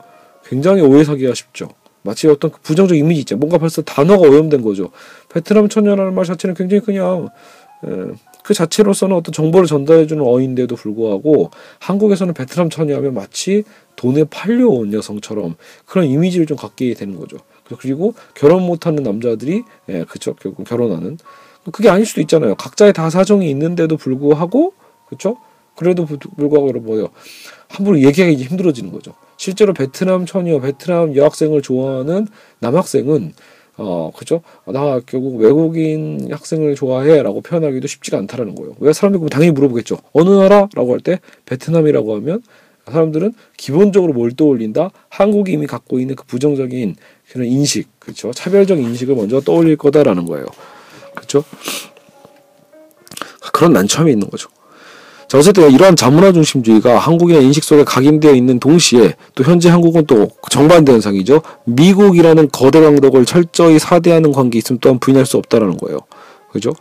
굉장히 0.47 0.81
오해사기가 0.81 1.35
쉽죠. 1.35 1.69
마치 2.03 2.27
어떤 2.29 2.51
부정적 2.51 2.97
이미지 2.97 3.21
있죠. 3.21 3.37
뭔가 3.37 3.59
벌써 3.59 3.83
단어가 3.83 4.27
오염된 4.27 4.63
거죠. 4.63 4.91
베트남 5.29 5.69
처녀라는 5.69 6.15
말 6.15 6.25
자체는 6.25 6.55
굉장히 6.55 6.81
그냥 6.81 7.25
에, 7.25 7.29
그 8.43 8.55
자체로서는 8.55 9.17
어떤 9.17 9.33
정보를 9.33 9.67
전달해주는 9.67 10.23
어인데도 10.25 10.77
불구하고 10.77 11.51
한국에서는 11.79 12.35
베트남 12.35 12.71
처녀하면 12.71 13.15
마치 13.15 13.65
돈에 13.97 14.25
팔려온 14.25 14.93
여성처럼 14.93 15.57
그런 15.87 16.07
이미지를 16.07 16.47
좀 16.47 16.57
갖게 16.57 16.93
되는 16.95 17.19
거죠. 17.19 17.37
그리고 17.79 18.15
결혼 18.35 18.63
못하는 18.65 19.03
남자들이 19.03 19.63
예, 19.89 20.05
그쵸 20.05 20.35
결국 20.35 20.65
결혼하는 20.65 21.19
그게 21.73 21.89
아닐 21.89 22.05
수도 22.05 22.21
있잖아요. 22.23 22.55
각자의 22.57 22.93
다 22.93 23.11
사정이 23.11 23.49
있는데도 23.51 23.97
불구하고 23.97 24.75
그쵸 25.09 25.37
그래도 25.77 26.05
불구하고 26.05 26.73
뭐요 26.81 27.09
함부로 27.69 28.01
얘기하기 28.01 28.37
힘들어지는 28.37 28.93
거죠. 28.93 29.15
실제로 29.37 29.73
베트남 29.73 30.27
처녀, 30.27 30.61
베트남 30.61 31.17
여학생을 31.17 31.63
좋아하는 31.63 32.27
남학생은 32.59 33.33
어, 33.83 34.13
그죠? 34.15 34.43
나 34.67 35.01
결국 35.07 35.37
외국인 35.41 36.29
학생을 36.31 36.75
좋아해 36.75 37.23
라고 37.23 37.41
표현하기도 37.41 37.87
쉽지가 37.87 38.19
않다라는 38.19 38.55
거예요. 38.55 38.75
왜 38.79 38.93
사람들이 38.93 39.31
당연히 39.31 39.53
물어보겠죠. 39.53 39.97
어느 40.13 40.29
나라? 40.29 40.69
라고 40.75 40.93
할 40.93 41.01
때 41.01 41.19
베트남이라고 41.47 42.15
하면 42.17 42.43
사람들은 42.87 43.33
기본적으로 43.57 44.13
뭘 44.13 44.33
떠올린다? 44.33 44.91
한국이 45.09 45.53
이미 45.53 45.67
갖고 45.67 45.99
있는 45.99 46.15
그 46.15 46.25
부정적인 46.27 46.97
그런 47.33 47.47
인식, 47.47 47.89
그렇죠? 47.99 48.33
차별적 48.33 48.79
인식을 48.79 49.15
먼저 49.15 49.41
떠올릴 49.41 49.77
거다라는 49.77 50.27
거예요. 50.27 50.47
그렇죠? 51.15 51.43
그런 53.53 53.73
난처함이 53.73 54.13
있는 54.13 54.29
거죠. 54.29 54.51
자, 55.31 55.39
어쨌든 55.39 55.71
이러한 55.71 55.95
자문화 55.95 56.33
중심주의가 56.33 56.99
한국인의 56.99 57.45
인식 57.45 57.63
속에 57.63 57.85
각인되어 57.85 58.35
있는 58.35 58.59
동시에 58.59 59.15
또 59.37 59.45
현재 59.45 59.69
한국은 59.69 60.05
또 60.07 60.29
정반대 60.51 60.91
현상이죠. 60.91 61.43
미국이라는 61.67 62.49
거대 62.51 62.81
강독을 62.81 63.25
철저히 63.27 63.79
사대하는 63.79 64.33
관계 64.33 64.59
있음 64.59 64.79
또한 64.81 64.99
부인할 64.99 65.27
수 65.27 65.37
없다라는 65.37 65.77
거예요. 65.77 66.01
그죠? 66.51 66.73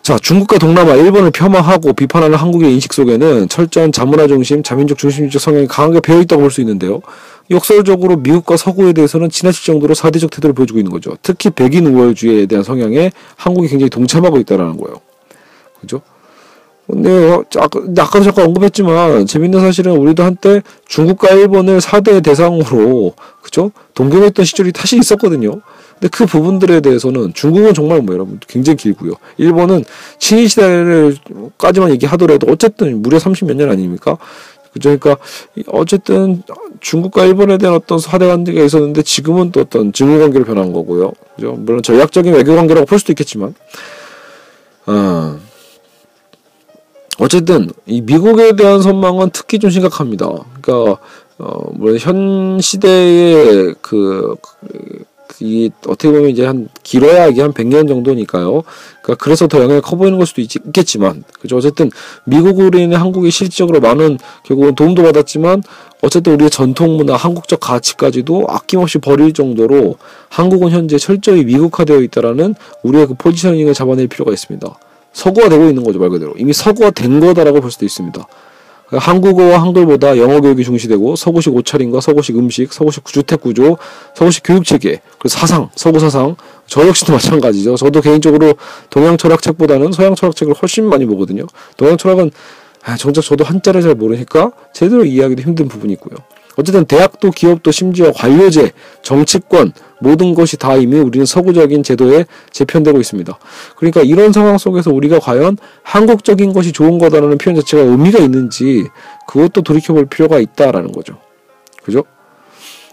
자, 0.00 0.16
중국과 0.18 0.56
동남아, 0.56 0.94
일본을 0.94 1.30
폄하하고 1.30 1.92
비판하는 1.92 2.38
한국의 2.38 2.72
인식 2.72 2.94
속에는 2.94 3.50
철저한 3.50 3.92
자문화 3.92 4.26
중심, 4.26 4.62
자민족 4.62 4.96
중심주의 4.96 5.38
성향이 5.38 5.66
강하게 5.66 6.00
배어 6.00 6.22
있다고 6.22 6.40
볼 6.40 6.50
수 6.50 6.62
있는데요. 6.62 7.02
역설적으로 7.50 8.16
미국과 8.16 8.56
서구에 8.56 8.94
대해서는 8.94 9.28
지나칠 9.28 9.66
정도로 9.66 9.92
사대적 9.92 10.30
태도를 10.30 10.54
보여주고 10.54 10.80
있는 10.80 10.90
거죠. 10.90 11.18
특히 11.20 11.50
백인 11.50 11.86
우월주의에 11.86 12.46
대한 12.46 12.64
성향에 12.64 13.12
한국이 13.36 13.68
굉장히 13.68 13.90
동참하고 13.90 14.38
있다라는 14.38 14.78
거예요. 14.78 15.02
그죠? 15.82 16.00
근데 16.86 17.32
아까 17.58 17.80
아까도 17.98 18.24
잠깐 18.24 18.46
언급했지만 18.46 19.26
재밌는 19.26 19.60
사실은 19.60 19.92
우리도 19.92 20.22
한때 20.22 20.62
중국과 20.86 21.30
일본을 21.30 21.80
4대 21.80 22.22
대상으로 22.22 23.14
그죠 23.42 23.70
동경했던 23.94 24.44
시절이 24.44 24.72
다시 24.72 24.98
있었거든요. 24.98 25.60
근데 25.94 26.08
그 26.12 26.26
부분들에 26.26 26.80
대해서는 26.80 27.32
중국은 27.32 27.72
정말 27.72 28.02
뭐 28.02 28.14
여러분 28.14 28.38
굉장히 28.46 28.76
길고요. 28.76 29.12
일본은 29.38 29.84
친일 30.18 30.48
시대를까지만 30.48 31.90
얘기하더라도 31.92 32.48
어쨌든 32.50 33.00
무려 33.00 33.16
30몇 33.16 33.54
년 33.54 33.70
아닙니까? 33.70 34.18
그러니까 34.74 35.16
어쨌든 35.68 36.42
중국과 36.80 37.24
일본에 37.24 37.56
대한 37.58 37.76
어떤 37.76 37.98
4대 37.98 38.28
관계가 38.28 38.62
있었는데 38.62 39.02
지금은 39.02 39.52
또 39.52 39.60
어떤 39.60 39.92
증오 39.92 40.18
관계로 40.18 40.44
변한 40.44 40.72
거고요. 40.72 41.12
그죠? 41.36 41.52
물론 41.52 41.82
전략적인 41.82 42.34
외교 42.34 42.54
관계라고 42.56 42.84
볼 42.84 42.98
수도 42.98 43.12
있겠지만, 43.12 43.54
아. 44.84 45.38
어쨌든 47.18 47.70
이 47.86 48.00
미국에 48.00 48.56
대한 48.56 48.82
선망은 48.82 49.30
특히 49.32 49.58
좀 49.58 49.70
심각합니다. 49.70 50.28
그러니까 50.60 51.00
어 51.38 51.70
물론 51.72 51.98
현 51.98 52.60
시대의 52.60 53.74
그, 53.80 54.36
그 54.42 55.04
이 55.40 55.70
어떻게 55.86 56.10
보면 56.10 56.30
이제 56.30 56.44
한 56.44 56.68
길어야 56.82 57.26
이게 57.26 57.42
한 57.42 57.52
100년 57.52 57.88
정도니까요. 57.88 58.62
그러니까 59.02 59.22
그래서 59.22 59.48
더 59.48 59.62
영향이 59.62 59.80
커 59.80 59.96
보이는 59.96 60.16
걸 60.16 60.26
수도 60.26 60.40
있, 60.40 60.50
겠지만 60.72 61.24
그죠. 61.40 61.56
어쨌든 61.56 61.90
미국으로 62.24 62.78
인해 62.78 62.96
한국이 62.96 63.30
실질적으로 63.30 63.80
많은 63.80 64.18
결국은 64.44 64.74
도움도 64.74 65.02
받았지만 65.02 65.62
어쨌든 66.02 66.34
우리의 66.34 66.50
전통 66.50 66.96
문화, 66.96 67.16
한국적 67.16 67.60
가치까지도 67.60 68.46
아낌없이 68.48 68.98
버릴 68.98 69.32
정도로 69.32 69.96
한국은 70.28 70.70
현재 70.70 70.98
철저히 70.98 71.44
미국화되어 71.44 72.00
있다라는 72.02 72.54
우리의 72.82 73.06
그 73.08 73.14
포지셔닝을 73.14 73.74
잡아낼 73.74 74.06
필요가 74.06 74.32
있습니다. 74.32 74.78
서구화되고 75.14 75.68
있는 75.68 75.82
거죠 75.82 75.98
말 75.98 76.10
그대로 76.10 76.34
이미 76.36 76.52
서구화된 76.52 77.20
거다라고 77.20 77.62
볼 77.62 77.70
수도 77.70 77.86
있습니다. 77.86 78.26
한국어와 78.90 79.62
한글보다 79.62 80.18
영어 80.18 80.40
교육이 80.40 80.62
중시되고 80.62 81.16
서구식 81.16 81.54
옷차림과 81.54 82.00
서구식 82.00 82.36
음식, 82.36 82.72
서구식 82.72 83.04
주택 83.06 83.40
구조, 83.40 83.78
서구식 84.14 84.42
교육 84.44 84.64
체계, 84.64 85.00
그리고 85.18 85.28
사상, 85.28 85.70
서구 85.74 85.98
사상 85.98 86.36
저 86.66 86.86
역시도 86.86 87.12
마찬가지죠. 87.14 87.76
저도 87.76 88.00
개인적으로 88.00 88.54
동양 88.90 89.16
철학 89.16 89.42
책보다는 89.42 89.92
서양 89.92 90.14
철학 90.14 90.36
책을 90.36 90.54
훨씬 90.54 90.88
많이 90.88 91.06
보거든요. 91.06 91.46
동양 91.76 91.96
철학은 91.96 92.30
아, 92.84 92.96
정작 92.96 93.22
저도 93.22 93.44
한자를 93.44 93.80
잘 93.80 93.94
모르니까 93.94 94.52
제대로 94.74 95.04
이해하기도 95.04 95.42
힘든 95.42 95.68
부분이 95.68 95.94
있고요. 95.94 96.18
어쨌든 96.56 96.84
대학도 96.84 97.30
기업도 97.30 97.70
심지어 97.72 98.12
관료제, 98.12 98.72
정치권 99.02 99.72
모든 100.04 100.34
것이 100.34 100.56
다 100.56 100.76
이미 100.76 100.98
우리는 100.98 101.26
서구적인 101.26 101.82
제도에 101.82 102.26
재편되고 102.52 103.00
있습니다. 103.00 103.38
그러니까 103.76 104.02
이런 104.02 104.32
상황 104.32 104.58
속에서 104.58 104.92
우리가 104.92 105.18
과연 105.18 105.56
한국적인 105.82 106.52
것이 106.52 106.72
좋은 106.72 106.98
거다라는 106.98 107.38
표현 107.38 107.56
자체가 107.56 107.82
의미가 107.82 108.18
있는지 108.20 108.86
그것도 109.26 109.62
돌이켜볼 109.62 110.06
필요가 110.06 110.38
있다라는 110.38 110.92
거죠. 110.92 111.18
그죠? 111.82 112.04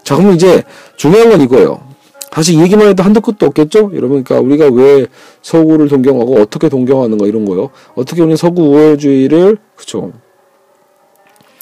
자, 0.02 0.16
그럼 0.16 0.32
이제 0.32 0.64
중요한 0.96 1.30
건 1.30 1.40
이거예요. 1.42 1.92
사실 2.32 2.58
얘기만 2.58 2.88
해도 2.88 3.02
한도 3.02 3.20
끝도 3.20 3.44
없겠죠? 3.46 3.92
여러분, 3.94 4.24
그러니까 4.24 4.40
우리가 4.40 4.68
왜 4.74 5.06
서구를 5.42 5.88
동경하고 5.88 6.40
어떻게 6.40 6.70
동경하는가 6.70 7.26
이런 7.26 7.44
거요. 7.44 7.70
어떻게 7.94 8.22
우리는 8.22 8.36
서구 8.36 8.62
우월주의를, 8.62 9.58
그쵸. 9.76 10.12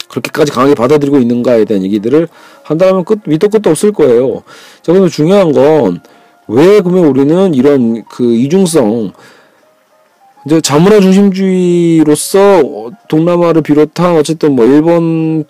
그렇게까지 0.09 0.53
강하게 0.53 0.75
받아들이고 0.75 1.19
있는가에 1.19 1.65
대한 1.65 1.83
얘기들을 1.85 2.29
한다면 2.71 3.05
끝, 3.05 3.19
밑도 3.27 3.49
끝도 3.49 3.71
없을 3.71 3.91
거예요. 3.91 4.45
자, 4.83 4.93
그러면 4.93 5.09
중요한 5.09 5.51
건, 5.51 6.01
왜 6.47 6.81
그러면 6.81 7.07
우리는 7.07 7.53
이런 7.53 8.05
그 8.09 8.33
이중성, 8.33 9.11
이제 10.47 10.61
자문화 10.61 11.01
중심주의로서 11.01 12.63
동남아를 13.09 13.63
비롯한 13.63 14.17
어쨌든 14.17 14.53
뭐 14.53 14.65
일본, 14.65 15.45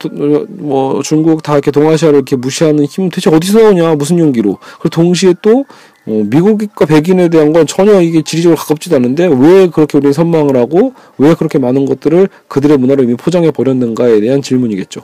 뭐 0.49 1.03
중국 1.03 1.43
다 1.43 1.53
이렇게 1.53 1.71
동아시아를 1.71 2.17
이렇게 2.17 2.37
무시하는 2.37 2.87
힘 2.87 3.11
대체 3.11 3.31
어디서 3.31 3.61
나오냐, 3.61 3.97
무슨 3.97 4.19
용기로. 4.19 4.59
그리고 4.81 4.89
동시에 4.89 5.35
또 5.43 5.67
어, 6.07 6.23
미국과 6.31 6.87
백인에 6.87 7.29
대한 7.29 7.53
건 7.53 7.67
전혀 7.67 8.01
이게 8.01 8.23
지리적으로 8.23 8.57
가깝지도 8.57 8.97
않은데 8.97 9.27
왜 9.27 9.69
그렇게 9.69 9.99
우리는 9.99 10.15
선망을 10.15 10.57
하고 10.57 10.95
왜 11.19 11.35
그렇게 11.35 11.59
많은 11.59 11.85
것들을 11.85 12.29
그들의 12.49 12.79
문화로 12.79 13.03
이미 13.03 13.15
포장해 13.15 13.51
버렸는가에 13.51 14.21
대한 14.21 14.41
질문이겠죠. 14.41 15.03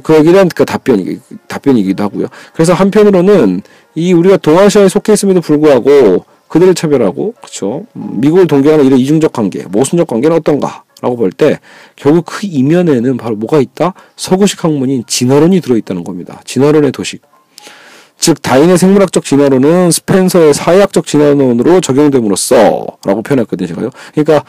그 0.00 0.14
얘기에 0.16 0.32
대한 0.32 0.48
그 0.48 0.64
답변이 0.64 1.18
답변이기도 1.48 2.02
하고요. 2.04 2.26
그래서 2.54 2.72
한편으로는 2.72 3.62
이 3.94 4.12
우리가 4.12 4.36
동아시아에 4.38 4.88
속해 4.88 5.12
있음에도 5.12 5.40
불구하고 5.40 6.24
그들을 6.48 6.74
차별하고 6.74 7.34
그렇죠. 7.40 7.86
미국을 7.94 8.46
동경하는 8.46 8.84
이런 8.84 8.98
이중적 8.98 9.32
관계, 9.32 9.62
모순적 9.64 10.06
관계는 10.06 10.36
어떤가? 10.36 10.84
라고 11.00 11.16
볼 11.16 11.32
때 11.32 11.58
결국 11.96 12.26
그 12.26 12.46
이면에는 12.46 13.16
바로 13.16 13.34
뭐가 13.34 13.58
있다? 13.58 13.92
서구식 14.16 14.62
학문인 14.62 15.02
진화론이 15.06 15.60
들어있다는 15.60 16.04
겁니다. 16.04 16.40
진화론의 16.44 16.92
도식. 16.92 17.22
즉 18.18 18.40
다인의 18.40 18.78
생물학적 18.78 19.24
진화론은 19.24 19.90
스펜서의 19.90 20.54
사회학적 20.54 21.06
진화론으로 21.06 21.80
적용됨으로써 21.80 22.86
라고 23.04 23.20
표현했거든요 23.22 23.66
제가요 23.66 23.90
그러니까 24.14 24.44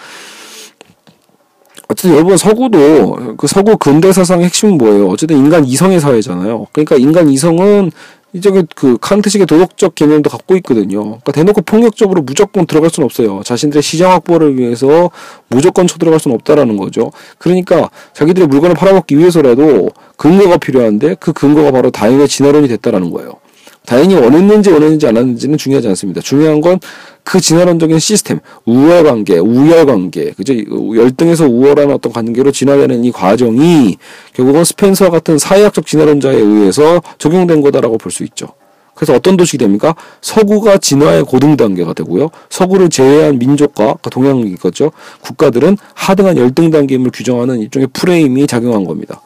어쨌든 1.93 2.15
여러분 2.15 2.36
서구도 2.38 3.36
그 3.38 3.47
서구 3.47 3.77
근대 3.77 4.12
사상의 4.12 4.45
핵심은 4.45 4.77
뭐예요 4.77 5.08
어쨌든 5.08 5.38
인간 5.38 5.63
이성의 5.63 5.99
사회잖아요 5.99 6.67
그러니까 6.73 6.95
인간 6.97 7.29
이성은 7.29 7.91
이쪽에 8.36 8.63
그 8.75 8.97
칸트식의 8.97 9.45
도덕적 9.45 9.93
개념도 9.93 10.27
갖고 10.27 10.56
있거든요. 10.56 11.03
그러니까 11.03 11.32
대놓고 11.32 11.62
폭력적으로 11.62 12.23
무조건 12.23 12.65
들어갈 12.65 12.89
수는 12.89 13.06
없어요. 13.06 13.41
자신들의 13.43 13.84
시장 13.84 14.12
확보를 14.12 14.58
위해서 14.58 15.12
무조건 15.49 15.86
쳐들어갈 15.86 16.19
수는 16.19 16.34
없다라는 16.36 16.77
거죠. 16.77 17.12
그러니까 17.38 17.91
자기들의 18.13 18.47
물건을 18.47 18.75
팔아먹기 18.75 19.19
위해서라도 19.19 19.91
근거가 20.17 20.58
필요한데 20.58 21.17
그 21.19 21.32
근거가 21.32 21.71
바로 21.71 21.91
다인의 21.91 22.27
진화론이 22.27 22.69
됐다라는 22.69 23.12
거예요. 23.12 23.42
다행히 23.86 24.15
원했는지 24.15 24.69
원했는지 24.69 25.08
않았는지는 25.08 25.58
중요하지 25.58 25.88
않습니다. 25.89 26.22
중요한 26.22 26.62
건 26.62 26.80
그 27.24 27.39
진화론적인 27.39 28.00
시스템, 28.00 28.39
우월 28.65 29.04
관계, 29.04 29.38
우열 29.38 29.86
관계, 29.86 30.32
그죠? 30.32 30.54
열등에서 30.96 31.46
우월한 31.48 31.91
어떤 31.91 32.12
관계로 32.12 32.52
진화되는 32.52 33.06
이 33.06 33.12
과정이 33.12 33.98
결국은 34.34 34.63
스펜서와 34.63 35.10
같은 35.10 35.38
사회학적 35.38 35.86
진화론자에 35.86 36.36
의해서 36.36 37.02
적용된 37.17 37.62
거다라고 37.62 37.98
볼 37.98 38.12
수 38.12 38.24
있죠. 38.26 38.48
그래서 38.93 39.15
어떤 39.15 39.38
도식이 39.38 39.58
됩니까? 39.58 39.96
서구가 40.22 40.78
진화의 40.78 41.24
고등 41.24 41.58
단계가 41.58 41.93
되고요. 41.93 42.30
서구를 42.50 42.89
제외한 42.89 43.39
민족과 43.39 43.86
그러니까 43.86 44.10
동양이겠죠. 44.12 44.91
국가들은 45.22 45.78
하등한 45.96 46.38
열등 46.38 46.69
단계임을 46.69 47.10
규정하는 47.12 47.60
일종의 47.62 47.88
프레임이 47.91 48.46
작용한 48.46 48.84
겁니다. 48.84 49.22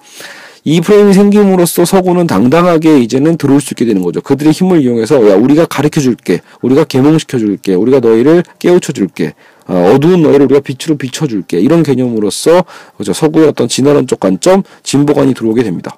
이 0.70 0.82
프레임이 0.82 1.14
생김으로써 1.14 1.86
서구는 1.86 2.28
당당하게 2.28 3.00
이제는 3.00 3.38
들어올 3.38 3.62
수 3.62 3.74
있게 3.74 3.86
되는 3.86 4.02
거죠. 4.02 4.20
그들의 4.20 4.52
힘을 4.52 4.82
이용해서 4.82 5.30
야 5.30 5.36
우리가 5.36 5.66
가르쳐 5.66 6.02
줄게, 6.02 6.42
우리가 6.62 6.84
계몽시켜 6.84 7.40
줄게, 7.40 7.74
우리가 7.74 8.02
너희를 8.02 8.44
깨우쳐 8.60 8.92
줄게. 8.92 9.34
어, 9.66 9.94
어두운 9.96 10.24
너희를 10.24 10.44
우리가 10.44 10.60
빛으로 10.60 10.98
비춰줄게. 10.98 11.62
이런 11.62 11.84
개념으로서 11.84 12.66
그죠 12.98 13.14
서구의 13.14 13.48
어떤 13.48 13.70
진화론적 13.70 14.20
관점, 14.20 14.62
진보관이 14.84 15.36
들어오게 15.36 15.64
됩니다. 15.64 15.98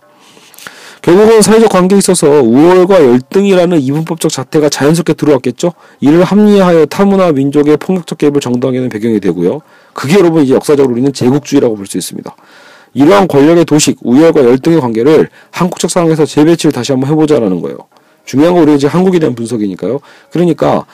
결국은 1.01 1.41
사회적 1.41 1.71
관계에 1.71 1.97
있어서 1.97 2.27
우월과 2.29 3.03
열등이라는 3.03 3.82
이분법적 3.82 4.29
자태가 4.32 4.69
자연스럽게 4.69 5.13
들어왔겠죠. 5.13 5.73
이를 5.99 6.23
합리화하여 6.23 6.86
타문화 6.86 7.32
민족의 7.32 7.77
폭력적 7.77 8.19
개입을 8.19 8.39
정당하는 8.39 8.89
배경이 8.89 9.19
되고요. 9.19 9.62
그게 9.93 10.19
여러분 10.19 10.43
이제 10.43 10.53
역사적으로 10.53 10.93
우리는 10.93 11.12
제국주의라고 11.12 11.75
볼 11.75 11.88
수 11.88 11.97
있습니다. 11.97 12.36
이러한 12.93 13.28
권력의 13.28 13.65
도식, 13.65 13.97
우열과 14.02 14.43
열등의 14.43 14.82
관계를 14.82 15.30
한국적 15.52 15.89
상황에서 15.89 16.25
재배치를 16.25 16.71
다시 16.71 16.91
한번 16.91 17.10
해보자라는 17.12 17.62
거예요. 17.62 17.78
중요한 18.25 18.54
건 18.54 18.63
우리 18.63 18.75
이제 18.75 18.88
한국에 18.88 19.19
대한 19.19 19.36
분석이니까요. 19.36 19.99
그러니까 20.32 20.86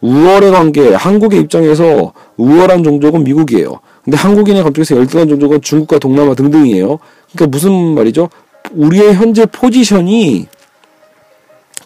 우월의 0.00 0.50
관계, 0.50 0.94
한국의 0.94 1.40
입장에서 1.40 2.12
우월한 2.36 2.82
종족은 2.82 3.24
미국이에요. 3.24 3.80
근데 4.04 4.16
한국인의 4.16 4.62
관점에서 4.62 4.96
열등한 4.96 5.28
종족은 5.28 5.60
중국과 5.62 5.98
동남아 5.98 6.34
등등이에요. 6.34 6.98
그러니까 7.32 7.46
무슨 7.46 7.72
말이죠? 7.94 8.28
우리의 8.72 9.14
현재 9.14 9.46
포지션이 9.46 10.48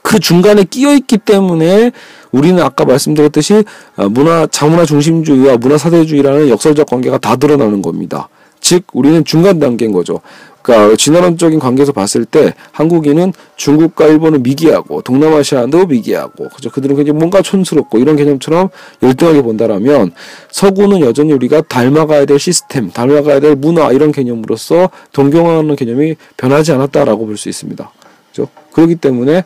그 0.03 0.19
중간에 0.19 0.65
끼어 0.65 0.95
있기 0.95 1.19
때문에 1.19 1.91
우리는 2.31 2.63
아까 2.63 2.85
말씀드렸듯이 2.85 3.65
어, 3.97 4.09
문화 4.09 4.47
자문화 4.47 4.85
중심주의와 4.85 5.57
문화 5.57 5.77
사대주의라는 5.77 6.49
역설적 6.49 6.87
관계가 6.87 7.19
다 7.19 7.37
드러나는 7.37 7.83
겁니다. 7.83 8.29
즉 8.61 8.85
우리는 8.93 9.25
중간 9.25 9.59
단계인 9.59 9.93
거죠. 9.93 10.21
그러니까 10.67 10.97
진화론적인 10.97 11.61
관계에서 11.61 11.93
봤을 11.93 12.25
때 12.25 12.53
한국인은 12.73 13.33
중국과 13.55 14.07
일본을 14.07 14.41
미기하고 14.41 15.01
동남아시아도 15.03 15.87
미기하고 15.87 16.49
그죠 16.49 16.71
그들은 16.71 16.97
굉장히 16.97 17.17
뭔가 17.17 17.41
촌스럽고 17.41 17.99
이런 17.99 18.17
개념처럼 18.17 18.71
열등하게 19.01 19.43
본다라면 19.43 20.11
서구는 20.51 21.03
여전히 21.03 21.33
우리가 21.33 21.63
닮아가야 21.63 22.25
될 22.25 22.41
시스템, 22.41 22.91
닮아가야 22.91 23.39
될 23.39 23.55
문화 23.55 23.93
이런 23.93 24.11
개념으로서 24.11 24.91
동경하는 25.13 25.77
개념이 25.77 26.17
변하지 26.37 26.73
않았다라고 26.73 27.27
볼 27.27 27.37
수 27.37 27.49
있습니다. 27.49 27.93
그죠? 28.31 28.49
그렇기 28.73 28.97
때문에 28.97 29.45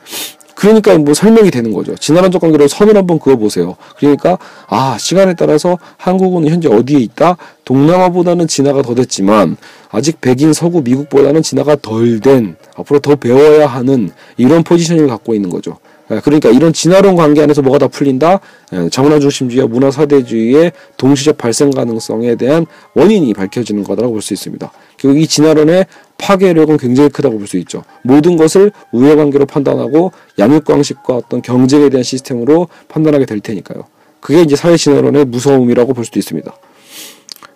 그러니까 0.61 0.97
뭐 0.99 1.15
설명이 1.15 1.51
되는 1.51 1.73
거죠. 1.73 1.95
진화론적 1.95 2.43
관계로 2.43 2.69
선을 2.69 2.95
한번 2.95 3.19
그어보세요. 3.19 3.77
그러니까 3.97 4.39
아 4.69 4.99
시간에 4.99 5.33
따라서 5.33 5.79
한국은 5.97 6.47
현재 6.49 6.69
어디에 6.69 6.99
있다? 6.99 7.39
동남아보다는 7.65 8.47
진화가 8.47 8.83
더 8.83 8.95
됐지만 8.95 9.57
아직 9.91 10.21
백인 10.21 10.53
서구 10.53 10.83
미국보다는 10.83 11.41
진화가 11.43 11.77
덜 11.81 12.21
된 12.21 12.57
앞으로 12.77 13.01
더 13.01 13.17
배워야 13.17 13.67
하는 13.67 14.11
이런 14.37 14.63
포지션을 14.63 15.07
갖고 15.07 15.35
있는 15.35 15.49
거죠. 15.49 15.79
예, 16.11 16.21
그러니까 16.21 16.51
이런 16.51 16.73
진화론 16.73 17.17
관계 17.17 17.41
안에서 17.41 17.63
뭐가 17.63 17.79
다 17.79 17.89
풀린다? 17.89 18.41
예, 18.75 18.89
자문화 18.91 19.19
중심주의와 19.19 19.69
문화 19.69 19.91
사대주의의 19.91 20.73
동시적 20.99 21.39
발생 21.39 21.71
가능성에 21.71 22.35
대한 22.35 22.67
원인이 22.95 23.33
밝혀지는 23.33 23.83
거다라고 23.85 24.13
볼 24.13 24.21
수 24.21 24.35
있습니다. 24.35 24.71
결국 25.01 25.19
이 25.19 25.27
진화론의 25.27 25.87
파괴력은 26.19 26.77
굉장히 26.77 27.09
크다고 27.09 27.39
볼 27.39 27.47
수 27.47 27.57
있죠. 27.59 27.83
모든 28.03 28.37
것을 28.37 28.71
우회관계로 28.93 29.47
판단하고 29.47 30.13
양육광식과 30.39 31.17
어떤 31.17 31.41
경쟁에 31.41 31.89
대한 31.89 32.03
시스템으로 32.05 32.69
판단하게 32.89 33.25
될 33.25 33.41
테니까요. 33.41 33.85
그게 34.21 34.43
이제 34.43 34.57
사회 34.57 34.77
진화론의 34.77 35.25
무서움이라고 35.25 35.95
볼 35.95 36.05
수도 36.05 36.19
있습니다. 36.19 36.53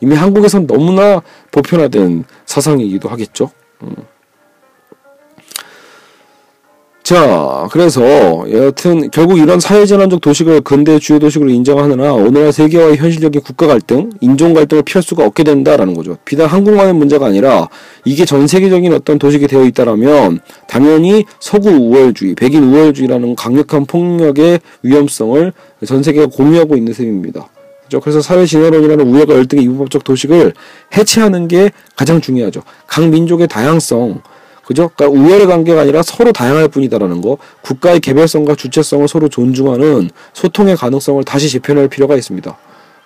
이미 0.00 0.14
한국에선 0.14 0.66
너무나 0.66 1.22
보편화된 1.52 2.24
사상이기도 2.46 3.10
하겠죠. 3.10 3.50
음. 3.82 3.94
자, 7.04 7.68
그래서 7.70 8.02
여하튼 8.50 9.10
결국 9.10 9.38
이런 9.38 9.60
사회전환적 9.60 10.22
도식을 10.22 10.62
근대 10.62 10.98
주요 10.98 11.18
도식으로 11.18 11.50
인정하느라 11.50 12.14
오늘날 12.14 12.50
세계와의 12.50 12.96
현실적인 12.96 13.42
국가 13.42 13.66
갈등, 13.66 14.08
인종 14.22 14.54
갈등을 14.54 14.84
피할 14.84 15.02
수가 15.02 15.22
없게 15.26 15.44
된다라는 15.44 15.92
거죠. 15.92 16.16
비단 16.24 16.46
한국만의 16.46 16.94
문제가 16.94 17.26
아니라 17.26 17.68
이게 18.06 18.24
전 18.24 18.46
세계적인 18.46 18.90
어떤 18.94 19.18
도식이 19.18 19.48
되어 19.48 19.66
있다라면 19.66 20.40
당연히 20.66 21.26
서구 21.40 21.68
우월주의, 21.68 22.34
백인 22.36 22.72
우월주의라는 22.72 23.36
강력한 23.36 23.84
폭력의 23.84 24.60
위험성을 24.82 25.52
전 25.86 26.02
세계가 26.02 26.28
공유하고 26.28 26.74
있는 26.74 26.94
셈입니다. 26.94 27.50
그죠? 27.82 28.00
그래서 28.00 28.22
사회 28.22 28.46
진화론이라는 28.46 29.06
우열과 29.06 29.34
열등의 29.34 29.62
이분법적 29.64 30.04
도식을 30.04 30.54
해체하는 30.96 31.48
게 31.48 31.70
가장 31.96 32.22
중요하죠. 32.22 32.62
각 32.86 33.06
민족의 33.06 33.46
다양성, 33.46 34.22
그죠? 34.66 34.90
그러니까 34.94 35.20
우열의 35.20 35.46
관계가 35.46 35.82
아니라 35.82 36.02
서로 36.02 36.32
다양할 36.32 36.68
뿐이다라는 36.68 37.20
거. 37.20 37.38
국가의 37.62 38.00
개별성과 38.00 38.54
주체성을 38.54 39.06
서로 39.08 39.28
존중하는 39.28 40.10
소통의 40.32 40.76
가능성을 40.76 41.22
다시 41.24 41.50
재편할 41.50 41.88
필요가 41.88 42.16
있습니다. 42.16 42.56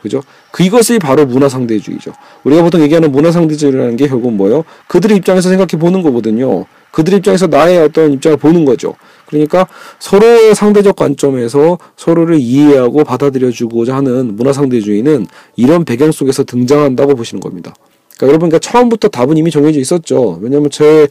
그죠? 0.02 0.22
그 0.52 0.62
이것이 0.62 0.98
바로 0.98 1.26
문화상대주의죠. 1.26 2.12
우리가 2.44 2.62
보통 2.62 2.80
얘기하는 2.82 3.10
문화상대주의라는 3.10 3.96
게 3.96 4.06
결국 4.06 4.32
뭐예요? 4.32 4.64
그들의 4.86 5.16
입장에서 5.16 5.48
생각해 5.48 5.80
보는 5.80 6.02
거거든요. 6.02 6.66
그들 6.92 7.14
입장에서 7.14 7.46
나의 7.46 7.78
어떤 7.78 8.12
입장을 8.12 8.38
보는 8.38 8.64
거죠. 8.64 8.94
그러니까 9.26 9.66
서로의 9.98 10.54
상대적 10.54 10.96
관점에서 10.96 11.78
서로를 11.96 12.38
이해하고 12.40 13.04
받아들여주고자 13.04 13.94
하는 13.96 14.36
문화상대주의는 14.36 15.26
이런 15.56 15.84
배경 15.84 16.10
속에서 16.12 16.44
등장한다고 16.44 17.14
보시는 17.14 17.40
겁니다. 17.40 17.74
그러니까 18.18 18.26
여러분, 18.28 18.48
그러니까 18.48 18.58
처음부터 18.58 19.08
답은 19.08 19.36
이미 19.36 19.50
정해져 19.50 19.78
있었죠. 19.78 20.38
왜냐하면 20.42 20.70
제 20.70 21.08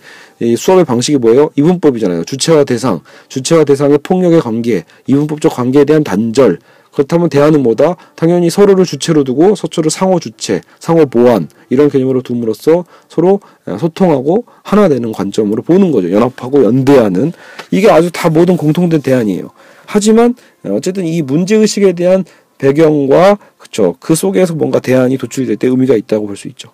수업의 0.58 0.84
방식이 0.86 1.17
뭐예요? 1.17 1.50
이분법이잖아요. 1.56 2.26
주체와 2.26 2.65
대상, 2.65 3.00
주체와 3.30 3.63
대상의 3.63 4.00
폭력의 4.04 4.41
관계, 4.41 4.84
이분법적 5.08 5.54
관계에 5.54 5.86
대한 5.86 6.04
단절. 6.04 6.60
그렇다면 6.91 7.30
대안은 7.30 7.62
뭐다? 7.63 7.96
당연히 8.15 8.50
서로를 8.50 8.84
주체로 8.84 9.24
두고 9.24 9.56
서로를 9.56 9.91
상호 9.91 10.20
주체, 10.20 10.62
상호 10.80 11.06
보완 11.06 11.48
이런 11.70 11.89
개념으로 11.89 12.24
둠으로써 12.24 12.86
서로 13.08 13.39
소통하고 13.80 14.46
하나 14.63 14.89
되는 14.89 15.12
관점으로 15.12 15.62
보는 15.62 15.91
거죠. 15.91 16.12
연합하고 16.12 16.63
연대하는 16.63 17.34
이게 17.70 17.89
아주 17.91 18.10
다 18.12 18.30
모든 18.30 18.58
공통된 18.58 19.02
대안이에요. 19.02 19.52
하지만 19.86 20.34
어쨌든 20.65 21.06
이 21.06 21.22
문제 21.22 21.56
의식에 21.56 21.93
대한 21.93 22.26
배경과 22.58 23.38
그쵸 23.60 23.96
그 24.00 24.15
속에서 24.15 24.56
뭔가 24.56 24.80
대안이 24.80 25.17
도출될 25.20 25.58
때 25.58 25.67
의미가 25.67 25.96
있다고 25.96 26.26
볼 26.26 26.36
수 26.36 26.48
있죠. 26.48 26.72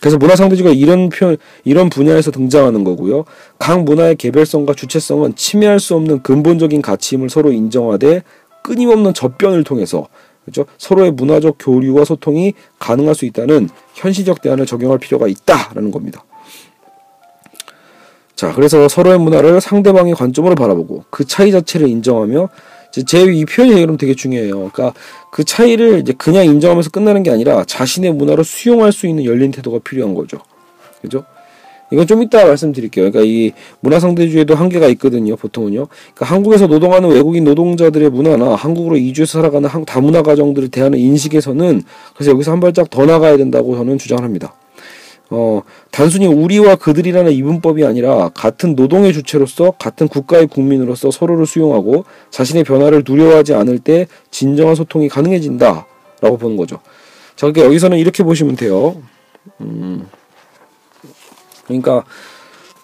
그래서 0.00 0.18
문화상대주의가 0.18 0.74
이런 0.74 1.08
표 1.08 1.36
이런 1.64 1.88
분야에서 1.88 2.30
등장하는 2.30 2.84
거고요. 2.84 3.24
각 3.58 3.84
문화의 3.84 4.16
개별성과 4.16 4.74
주체성은 4.74 5.36
침해할 5.36 5.80
수 5.80 5.94
없는 5.94 6.22
근본적인 6.22 6.82
가치임을 6.82 7.30
서로 7.30 7.52
인정하되 7.52 8.22
끊임없는 8.62 9.14
접변을 9.14 9.64
통해서 9.64 10.08
그렇죠? 10.44 10.66
서로의 10.78 11.10
문화적 11.12 11.56
교류와 11.58 12.04
소통이 12.04 12.52
가능할 12.78 13.14
수 13.14 13.24
있다는 13.24 13.70
현실적 13.94 14.42
대안을 14.42 14.66
적용할 14.66 14.98
필요가 14.98 15.26
있다라는 15.26 15.90
겁니다. 15.90 16.24
자, 18.34 18.52
그래서 18.52 18.88
서로의 18.88 19.18
문화를 19.18 19.60
상대방의 19.60 20.14
관점으로 20.14 20.54
바라보고 20.54 21.04
그 21.08 21.24
차이 21.24 21.50
자체를 21.50 21.88
인정하며 21.88 22.48
제이 23.06 23.44
표현이 23.44 23.80
그럼 23.80 23.96
되게 23.96 24.14
중요해요. 24.14 24.70
그러니까 24.70 24.92
그 25.34 25.42
차이를 25.42 25.98
이제 25.98 26.12
그냥 26.16 26.44
인정하면서 26.44 26.90
끝나는 26.90 27.24
게 27.24 27.30
아니라 27.32 27.64
자신의 27.64 28.12
문화를 28.12 28.44
수용할 28.44 28.92
수 28.92 29.08
있는 29.08 29.24
열린 29.24 29.50
태도가 29.50 29.80
필요한 29.82 30.14
거죠. 30.14 30.38
그죠? 31.02 31.24
이건 31.90 32.06
좀 32.06 32.22
이따 32.22 32.46
말씀드릴게요. 32.46 33.10
그러니까 33.10 33.28
이 33.28 33.50
문화상대주의에도 33.80 34.54
한계가 34.54 34.86
있거든요. 34.90 35.34
보통은요. 35.34 35.88
그러니까 35.88 36.24
한국에서 36.24 36.68
노동하는 36.68 37.10
외국인 37.10 37.42
노동자들의 37.42 38.10
문화나 38.10 38.54
한국으로 38.54 38.96
이주해서 38.96 39.40
살아가는 39.40 39.68
다문화 39.84 40.22
가정들을 40.22 40.68
대하는 40.68 41.00
인식에서는 41.00 41.82
그래서 42.14 42.30
여기서 42.30 42.52
한 42.52 42.60
발짝 42.60 42.88
더 42.88 43.04
나가야 43.04 43.36
된다고 43.36 43.74
저는 43.74 43.98
주장합니다. 43.98 44.54
어, 45.36 45.62
단순히 45.90 46.26
우리와 46.26 46.76
그들이라는 46.76 47.32
이분법이 47.32 47.84
아니라 47.84 48.28
같은 48.30 48.76
노동의 48.76 49.12
주체로서 49.12 49.72
같은 49.72 50.06
국가의 50.06 50.46
국민으로서 50.46 51.10
서로를 51.10 51.44
수용하고 51.44 52.04
자신의 52.30 52.62
변화를 52.62 53.02
두려워하지 53.02 53.54
않을 53.54 53.80
때 53.80 54.06
진정한 54.30 54.76
소통이 54.76 55.08
가능해진다 55.08 55.86
라고 56.20 56.38
보는 56.38 56.56
거죠. 56.56 56.76
자, 57.34 57.48
그러니까 57.48 57.64
여기서는 57.66 57.98
이렇게 57.98 58.22
보시면 58.22 58.54
돼요. 58.54 59.02
음, 59.60 60.06
그러니까 61.66 62.04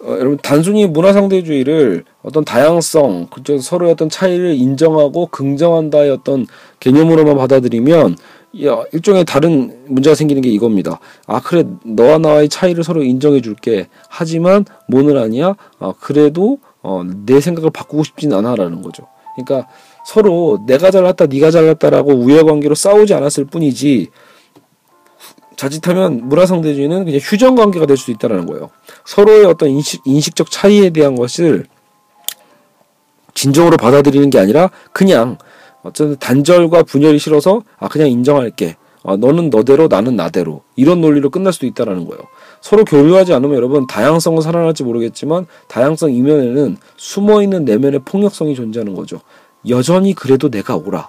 어, 0.03 0.17
여러분 0.19 0.37
단순히 0.43 0.87
문화상대주의를 0.87 2.05
어떤 2.23 2.45
다양성, 2.45 3.29
그죠 3.29 3.59
서로의 3.59 3.93
어떤 3.93 4.09
차이를 4.09 4.55
인정하고 4.55 5.27
긍정한다의 5.27 6.11
어떤 6.11 6.47
개념으로만 6.81 7.37
받아들이면 7.37 8.17
야, 8.65 8.83
일종의 8.93 9.25
다른 9.25 9.85
문제가 9.87 10.15
생기는 10.15 10.43
게 10.43 10.49
이겁니다. 10.51 10.99
아, 11.27 11.41
그래, 11.41 11.65
너와 11.85 12.19
나의 12.19 12.49
차이를 12.49 12.83
서로 12.83 13.03
인정해 13.03 13.41
줄게. 13.41 13.89
하지만, 14.09 14.65
뭐는 14.89 15.17
아니야? 15.17 15.55
아, 15.79 15.93
그래도, 16.01 16.59
어, 16.83 17.03
내 17.27 17.41
생각을 17.41 17.71
바꾸고 17.71 18.03
싶진 18.03 18.33
않아 18.33 18.57
라는 18.57 18.83
거죠. 18.83 19.07
그러니까, 19.37 19.69
서로 20.05 20.65
내가 20.67 20.91
잘났다, 20.91 21.27
네가 21.27 21.53
잘났다라고 21.53 22.13
우열관계로 22.13 22.75
싸우지 22.75 23.15
않았을 23.15 23.45
뿐이지, 23.45 24.09
자칫하면 25.55 26.29
문화상대주의는 26.29 27.05
그냥 27.05 27.21
휴전 27.23 27.55
관계가 27.55 27.87
될 27.87 27.97
수도 27.97 28.13
있다는 28.13 28.47
거예요. 28.47 28.71
서로의 29.05 29.45
어떤 29.45 29.69
인식, 29.69 30.01
인식적 30.07 30.51
차이에 30.51 30.91
대한 30.91 31.15
것을 31.15 31.67
진정으로 33.35 33.77
받아들이는 33.77 34.31
게 34.31 34.39
아니라 34.39 34.71
그냥 34.93 35.37
어쨌든 35.83 36.17
단절과 36.19 36.83
분열이 36.85 37.19
싫어서 37.19 37.63
아 37.79 37.89
그냥 37.89 38.09
인정할게. 38.09 38.77
아, 39.03 39.17
너는 39.17 39.49
너대로 39.49 39.89
나는 39.89 40.15
나대로 40.15 40.63
이런 40.77 41.01
논리로 41.01 41.31
끝날 41.31 41.55
수도 41.55 41.67
있다라는 41.67 42.05
거예요. 42.05 42.23
서로 42.61 42.85
교류하지 42.85 43.33
않으면 43.33 43.57
여러분 43.57 43.87
다양성은 43.87 44.43
살아날지 44.43 44.85
모르겠지만 44.85 45.47
다양성 45.69 46.13
이면에는 46.13 46.77
숨어 46.97 47.43
있는 47.43 47.65
내면의 47.65 48.01
폭력성이 48.05 48.55
존재하는 48.55 48.95
거죠. 48.95 49.21
여전히 49.69 50.15
그래도 50.15 50.51
내가 50.51 50.77
오라. 50.77 51.09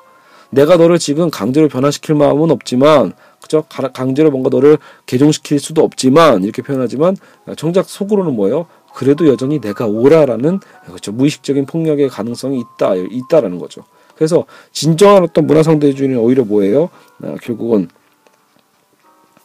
내가 0.51 0.77
너를 0.77 0.99
지금 0.99 1.29
강제로 1.29 1.67
변화시킬 1.67 2.15
마음은 2.15 2.51
없지만 2.51 3.13
그죠? 3.41 3.63
강제로 3.93 4.31
뭔가 4.31 4.49
너를 4.49 4.77
개종시킬 5.05 5.59
수도 5.59 5.83
없지만 5.83 6.43
이렇게 6.43 6.61
표현하지만 6.61 7.17
정작 7.57 7.89
속으로는 7.89 8.35
뭐예요? 8.35 8.67
그래도 8.93 9.27
여전히 9.27 9.59
내가 9.59 9.85
오라라는 9.87 10.59
그렇죠 10.85 11.11
무의식적인 11.13 11.65
폭력의 11.65 12.09
가능성이 12.09 12.61
있다 12.61 12.95
있다라는 12.95 13.59
거죠. 13.59 13.83
그래서 14.21 14.45
진정한 14.71 15.23
어떤 15.23 15.47
문화상대주의는 15.47 16.19
오히려 16.19 16.43
뭐예요? 16.43 16.91
아, 17.23 17.35
결국은 17.41 17.89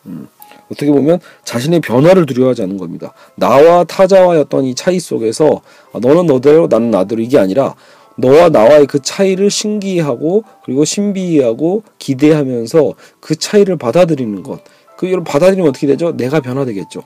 음, 0.05 0.29
어떻게 0.71 0.91
보면 0.91 1.19
자신의 1.45 1.81
변화를 1.81 2.27
두려워하지 2.27 2.61
않는 2.65 2.77
겁니다. 2.77 3.15
나와 3.37 3.85
타자와의 3.85 4.43
어떤 4.43 4.65
이 4.65 4.75
차이 4.75 5.01
속에서 5.01 5.63
아, 5.95 5.99
너는 5.99 6.27
너대로 6.27 6.67
나는 6.67 6.91
나대로 6.91 7.23
이게 7.23 7.39
아니라 7.39 7.75
너와 8.19 8.51
나와의 8.51 8.85
그 8.87 9.01
차이를 9.01 9.49
신기하고 9.49 10.45
그리고 10.67 10.85
신비하고 10.85 11.83
기대하면서 11.99 12.93
그 13.21 13.35
차이를 13.35 13.79
받아들이는 13.79 14.43
것. 14.43 14.61
그 14.99 15.07
여러분 15.07 15.25
받아들이면 15.25 15.71
어떻게 15.71 15.87
되죠? 15.87 16.15
내가 16.15 16.41
변화되겠죠. 16.41 17.03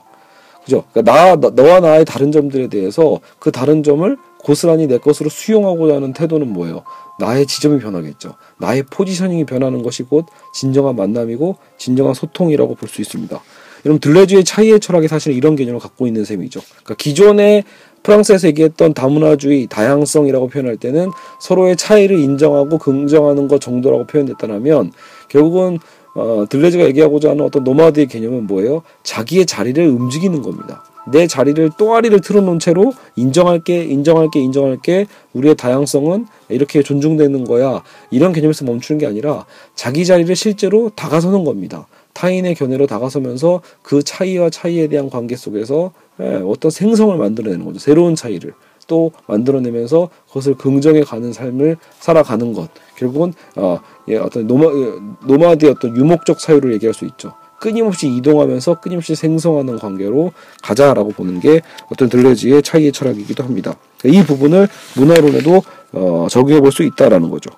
그죠? 0.63 0.83
그러니까 0.91 1.11
나, 1.11 1.35
너, 1.35 1.49
너와 1.49 1.79
나의 1.79 2.05
다른 2.05 2.31
점들에 2.31 2.67
대해서 2.67 3.19
그 3.39 3.51
다른 3.51 3.83
점을 3.83 4.17
고스란히 4.39 4.87
내 4.87 4.97
것으로 4.97 5.29
수용하고자 5.29 5.95
하는 5.95 6.13
태도는 6.13 6.51
뭐예요? 6.51 6.83
나의 7.19 7.45
지점이 7.45 7.79
변하겠죠. 7.79 8.35
나의 8.57 8.83
포지셔닝이 8.89 9.45
변하는 9.45 9.83
것이 9.83 10.03
곧 10.03 10.25
진정한 10.53 10.95
만남이고 10.95 11.57
진정한 11.77 12.13
소통이라고 12.13 12.75
볼 12.75 12.89
수 12.89 13.01
있습니다. 13.01 13.39
여러분 13.85 13.99
들레주의 13.99 14.43
차이의 14.43 14.79
철학이 14.79 15.07
사실 15.07 15.33
이런 15.33 15.55
개념을 15.55 15.79
갖고 15.79 16.05
있는 16.05 16.23
셈이죠. 16.23 16.59
그러니까 16.83 16.95
기존의 16.95 17.63
프랑스에서 18.03 18.47
얘기했던 18.47 18.93
다문화주의, 18.93 19.67
다양성이라고 19.67 20.47
표현할 20.47 20.77
때는 20.77 21.11
서로의 21.39 21.75
차이를 21.75 22.17
인정하고 22.17 22.77
긍정하는 22.79 23.47
것 23.47 23.61
정도라고 23.61 24.07
표현됐다면 24.07 24.91
결국은 25.29 25.79
어, 26.15 26.45
들레즈가 26.49 26.85
얘기하고자 26.85 27.31
하는 27.31 27.45
어떤 27.45 27.63
노마드의 27.63 28.07
개념은 28.07 28.47
뭐예요? 28.47 28.83
자기의 29.03 29.45
자리를 29.45 29.85
움직이는 29.87 30.41
겁니다. 30.41 30.83
내 31.11 31.25
자리를 31.25 31.71
또아리를 31.77 32.19
틀어놓은 32.21 32.59
채로 32.59 32.93
인정할게, 33.15 33.83
인정할게, 33.85 34.39
인정할게, 34.39 35.07
우리의 35.33 35.55
다양성은 35.55 36.27
이렇게 36.49 36.83
존중되는 36.83 37.43
거야. 37.45 37.81
이런 38.11 38.33
개념에서 38.33 38.65
멈추는 38.65 38.99
게 38.99 39.07
아니라 39.07 39.45
자기 39.73 40.05
자리를 40.05 40.35
실제로 40.35 40.89
다가서는 40.89 41.43
겁니다. 41.43 41.87
타인의 42.13 42.55
견해로 42.55 42.87
다가서면서 42.87 43.61
그 43.81 44.03
차이와 44.03 44.49
차이에 44.49 44.87
대한 44.87 45.09
관계 45.09 45.35
속에서 45.35 45.91
예, 46.19 46.41
어떤 46.45 46.69
생성을 46.69 47.17
만들어내는 47.17 47.65
거죠. 47.65 47.79
새로운 47.79 48.15
차이를 48.15 48.53
또 48.87 49.11
만들어내면서 49.27 50.09
그것을 50.27 50.55
긍정해 50.55 51.01
가는 51.01 51.31
삶을 51.33 51.77
살아가는 51.99 52.53
것. 52.53 52.69
결국은 52.95 53.33
어, 53.55 53.79
예, 54.07 54.17
어떤 54.17 54.47
노마, 54.47 54.65
예, 54.65 54.93
노마드의 55.25 55.71
어떤 55.71 55.95
유목적 55.95 56.39
사유를 56.39 56.73
얘기할 56.73 56.93
수 56.93 57.05
있죠. 57.05 57.33
끊임없이 57.59 58.07
이동하면서 58.07 58.79
끊임없이 58.81 59.13
생성하는 59.15 59.77
관계로 59.77 60.31
가자라고 60.63 61.11
보는 61.11 61.39
게 61.39 61.61
어떤 61.91 62.09
들레지의 62.09 62.63
차이의 62.63 62.91
철학이기도 62.91 63.43
합니다. 63.43 63.75
이 64.03 64.23
부분을 64.23 64.67
문화론에도 64.95 65.61
어, 65.93 66.27
적용해 66.29 66.61
볼 66.61 66.71
수 66.71 66.83
있다라는 66.83 67.29
거죠. 67.29 67.51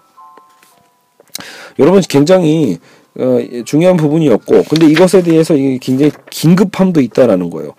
여러분 1.79 2.01
굉장히 2.01 2.79
어, 3.15 3.39
중요한 3.65 3.95
부분이었고, 3.95 4.63
근데 4.63 4.87
이것에 4.87 5.21
대해서 5.21 5.53
굉장히 5.53 6.11
긴급함도 6.31 6.99
있다라는 6.99 7.51
거예요. 7.51 7.73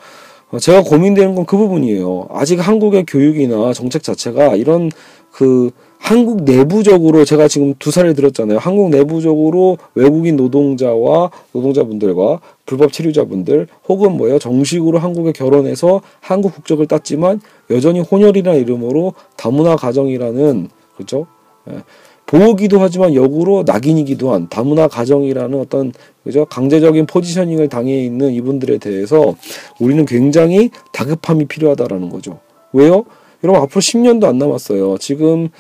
어, 0.55 0.59
제가 0.59 0.83
고민되는 0.83 1.35
건 1.35 1.45
그 1.45 1.57
부분이에요. 1.59 2.29
아직 2.31 2.57
한국의 2.59 3.05
교육이나 3.07 3.73
정책 3.75 4.03
자체가 4.03 4.57
이런 4.57 4.91
그 5.31 5.71
한국 5.99 6.45
내부적으로 6.45 7.25
제가 7.25 7.49
지금 7.49 7.75
두 7.79 7.91
살을 7.91 8.15
들었잖아요. 8.15 8.59
한국 8.59 8.91
내부적으로 8.91 9.79
외국인 9.95 10.37
노동자와 10.37 11.31
노동자분들과 11.53 12.41
불법 12.67 12.93
체류자분들 12.93 13.69
혹은 13.89 14.17
뭐예요 14.17 14.39
정식으로 14.39 14.99
한국에 14.99 15.33
결혼해서 15.33 16.01
한국 16.21 16.55
국적을 16.55 16.87
땄지만 16.87 17.41
여전히 17.71 18.01
혼혈이라는 18.01 18.61
이름으로 18.61 19.15
다문화 19.37 19.77
가정이라는 19.77 20.69
그렇죠? 20.95 21.27
예. 21.71 21.79
보호기도 22.27 22.81
하지만 22.81 23.15
역으로 23.15 23.65
낙인이기도 23.67 24.33
한 24.33 24.49
다문화 24.49 24.89
가정이라는 24.89 25.59
어떤 25.59 25.93
그죠 26.23 26.47
강제적인 26.47 27.07
포지셔닝을 27.07 27.69
당해 27.69 28.03
있는 28.03 28.33
이분들에 28.33 28.79
대해서 28.79 29.37
우리는 29.79 30.05
굉장히 30.07 30.71
다급함이 30.93 31.47
필요하다라는 31.47 32.09
거죠. 32.09 32.41
왜요? 32.73 33.05
여러분 33.43 33.63
앞으로 33.63 33.81
10년도 33.81 34.25
안 34.25 34.39
남았어요. 34.39 34.97
지금 34.99 35.51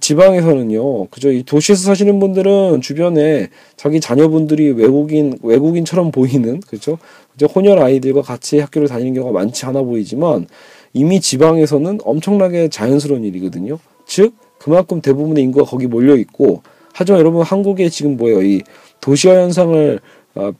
지방에서는요, 0.00 1.06
그죠? 1.06 1.30
이 1.30 1.42
도시에서 1.44 1.82
사시는 1.84 2.18
분들은 2.18 2.80
주변에 2.80 3.48
자기 3.76 4.00
자녀분들이 4.00 4.70
외국인, 4.72 5.38
외국인처럼 5.42 6.10
보이는, 6.10 6.60
그죠? 6.60 6.98
그죠? 7.32 7.46
혼혈 7.46 7.78
아이들과 7.78 8.22
같이 8.22 8.58
학교를 8.58 8.88
다니는 8.88 9.14
경우가 9.14 9.38
많지 9.38 9.66
않아 9.66 9.82
보이지만 9.82 10.46
이미 10.92 11.20
지방에서는 11.20 12.00
엄청나게 12.02 12.68
자연스러운 12.68 13.24
일이거든요. 13.24 13.78
즉, 14.04 14.34
그만큼 14.68 15.00
대부분의 15.00 15.42
인구가 15.44 15.68
거기 15.68 15.86
몰려 15.86 16.16
있고 16.16 16.62
하지만 16.92 17.20
여러분 17.20 17.42
한국의 17.42 17.90
지금 17.90 18.16
뭐예요 18.16 18.42
이 18.42 18.62
도시화 19.00 19.34
현상을 19.34 20.00
어, 20.34 20.52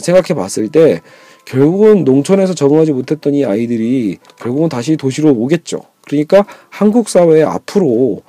생각해 0.00 0.34
봤을 0.34 0.68
때 0.68 1.00
결국은 1.44 2.04
농촌에서 2.04 2.54
적응하지 2.54 2.92
못했던 2.92 3.34
이 3.34 3.44
아이들이 3.44 4.18
결국은 4.40 4.68
다시 4.68 4.96
도시로 4.96 5.30
오겠죠. 5.30 5.82
그러니까 6.02 6.46
한국 6.68 7.08
사회 7.08 7.42
앞으로 7.42 8.22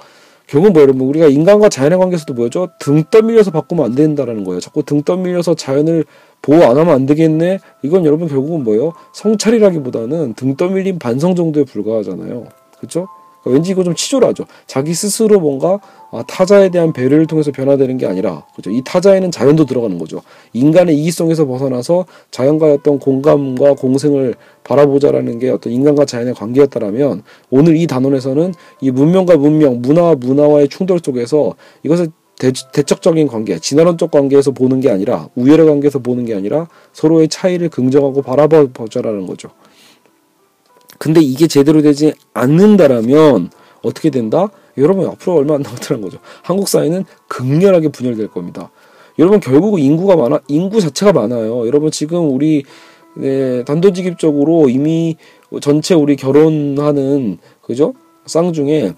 결국은 0.47 0.73
뭐 0.73 0.81
여러분 0.81 1.07
우리가 1.07 1.27
인간과 1.27 1.69
자연의 1.69 1.97
관계에서도 1.97 2.33
뭐죠? 2.33 2.69
등 2.79 3.03
떠밀려서 3.09 3.51
바꾸면 3.51 3.85
안 3.85 3.95
된다라는 3.95 4.43
거예요. 4.43 4.59
자꾸 4.59 4.83
등 4.83 5.01
떠밀려서 5.01 5.55
자연을 5.55 6.05
보호 6.41 6.63
안 6.63 6.77
하면 6.77 6.89
안 6.89 7.05
되겠네. 7.05 7.59
이건 7.81 8.05
여러분 8.05 8.27
결국은 8.27 8.63
뭐예요? 8.63 8.93
성찰이라기보다는 9.13 10.35
등 10.35 10.55
떠밀린 10.55 10.99
반성 10.99 11.35
정도에 11.35 11.63
불과하잖아요. 11.63 12.45
그렇죠? 12.77 13.07
왠지 13.45 13.71
이거 13.71 13.83
좀 13.83 13.95
치졸하죠. 13.95 14.45
자기 14.67 14.93
스스로 14.93 15.39
뭔가 15.39 15.79
아, 16.11 16.23
타자에 16.27 16.69
대한 16.69 16.93
배려를 16.93 17.25
통해서 17.25 17.51
변화되는 17.51 17.97
게 17.97 18.05
아니라 18.05 18.43
그죠. 18.55 18.69
이 18.69 18.81
타자에는 18.83 19.31
자연도 19.31 19.65
들어가는 19.65 19.97
거죠. 19.97 20.21
인간의 20.53 20.97
이기성에서 20.99 21.45
벗어나서 21.45 22.05
자연과의 22.31 22.73
어떤 22.73 22.99
공감과 22.99 23.73
공생을 23.73 24.35
바라보자라는 24.63 25.39
게 25.39 25.49
어떤 25.49 25.73
인간과 25.73 26.05
자연의 26.05 26.33
관계였다라면 26.33 27.23
오늘 27.49 27.75
이 27.77 27.85
단원에서는 27.87 28.53
이 28.81 28.91
문명과 28.91 29.37
문명, 29.37 29.81
문화와 29.81 30.15
문화와의 30.15 30.69
충돌 30.69 30.99
속에서 31.03 31.55
이것을 31.83 32.09
대, 32.37 32.51
대척적인 32.51 33.27
관계, 33.27 33.59
진화론적 33.59 34.11
관계에서 34.11 34.51
보는 34.51 34.81
게 34.81 34.89
아니라 34.89 35.29
우열의 35.35 35.65
관계에서 35.67 35.99
보는 35.99 36.25
게 36.25 36.35
아니라 36.35 36.67
서로의 36.93 37.29
차이를 37.29 37.69
긍정하고 37.69 38.21
바라보자라는 38.21 39.25
거죠. 39.25 39.49
근데 40.97 41.21
이게 41.21 41.47
제대로 41.47 41.81
되지 41.81 42.13
않는다라면 42.33 43.49
어떻게 43.81 44.09
된다? 44.09 44.49
여러분 44.77 45.07
앞으로 45.07 45.35
얼마 45.35 45.55
안 45.55 45.61
남았다는 45.61 46.01
거죠. 46.01 46.19
한국 46.41 46.67
사회는 46.67 47.05
극렬하게 47.27 47.89
분열될 47.89 48.27
겁니다. 48.29 48.71
여러분 49.19 49.39
결국 49.39 49.79
인구가 49.79 50.15
많아 50.15 50.39
인구 50.47 50.81
자체가 50.81 51.13
많아요. 51.13 51.65
여러분 51.67 51.91
지금 51.91 52.33
우리 52.33 52.63
네, 53.15 53.63
단도직입적으로 53.63 54.67
이미 54.69 55.15
전체 55.61 55.93
우리 55.93 56.17
결혼하는 56.17 57.37
그죠 57.61 57.93
쌍 58.25 58.51
중에 58.51 58.93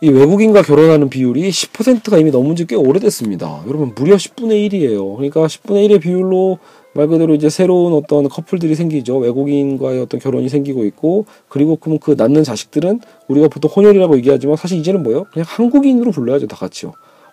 이 0.00 0.08
외국인과 0.08 0.62
결혼하는 0.62 1.08
비율이 1.10 1.50
10%가 1.50 2.18
이미 2.18 2.30
넘은 2.30 2.56
지 2.56 2.66
꽤 2.66 2.76
오래됐습니다. 2.76 3.64
여러분 3.66 3.92
무려 3.94 4.16
10분의 4.16 4.70
1이에요. 4.70 5.16
그러니까 5.16 5.46
10분의 5.46 5.88
1의 5.88 6.00
비율로 6.00 6.58
말 6.94 7.08
그대로 7.08 7.34
이제 7.34 7.50
새로운 7.50 7.92
어떤 7.92 8.28
커플들이 8.28 8.74
생기죠. 8.74 9.18
외국인과의 9.18 10.00
어떤 10.00 10.20
결혼이 10.20 10.48
생기고 10.48 10.84
있고, 10.86 11.26
그리고 11.48 11.76
그러면 11.76 11.98
그 12.00 12.14
낳는 12.16 12.44
자식들은 12.44 13.00
우리가 13.28 13.48
보통 13.48 13.70
혼혈이라고 13.74 14.16
얘기하지만 14.18 14.56
사실 14.56 14.78
이제는 14.78 15.02
뭐예요? 15.02 15.24
그냥 15.32 15.44
한국인으로 15.48 16.12
불러야죠, 16.12 16.46
다 16.46 16.56
같이요. 16.56 16.92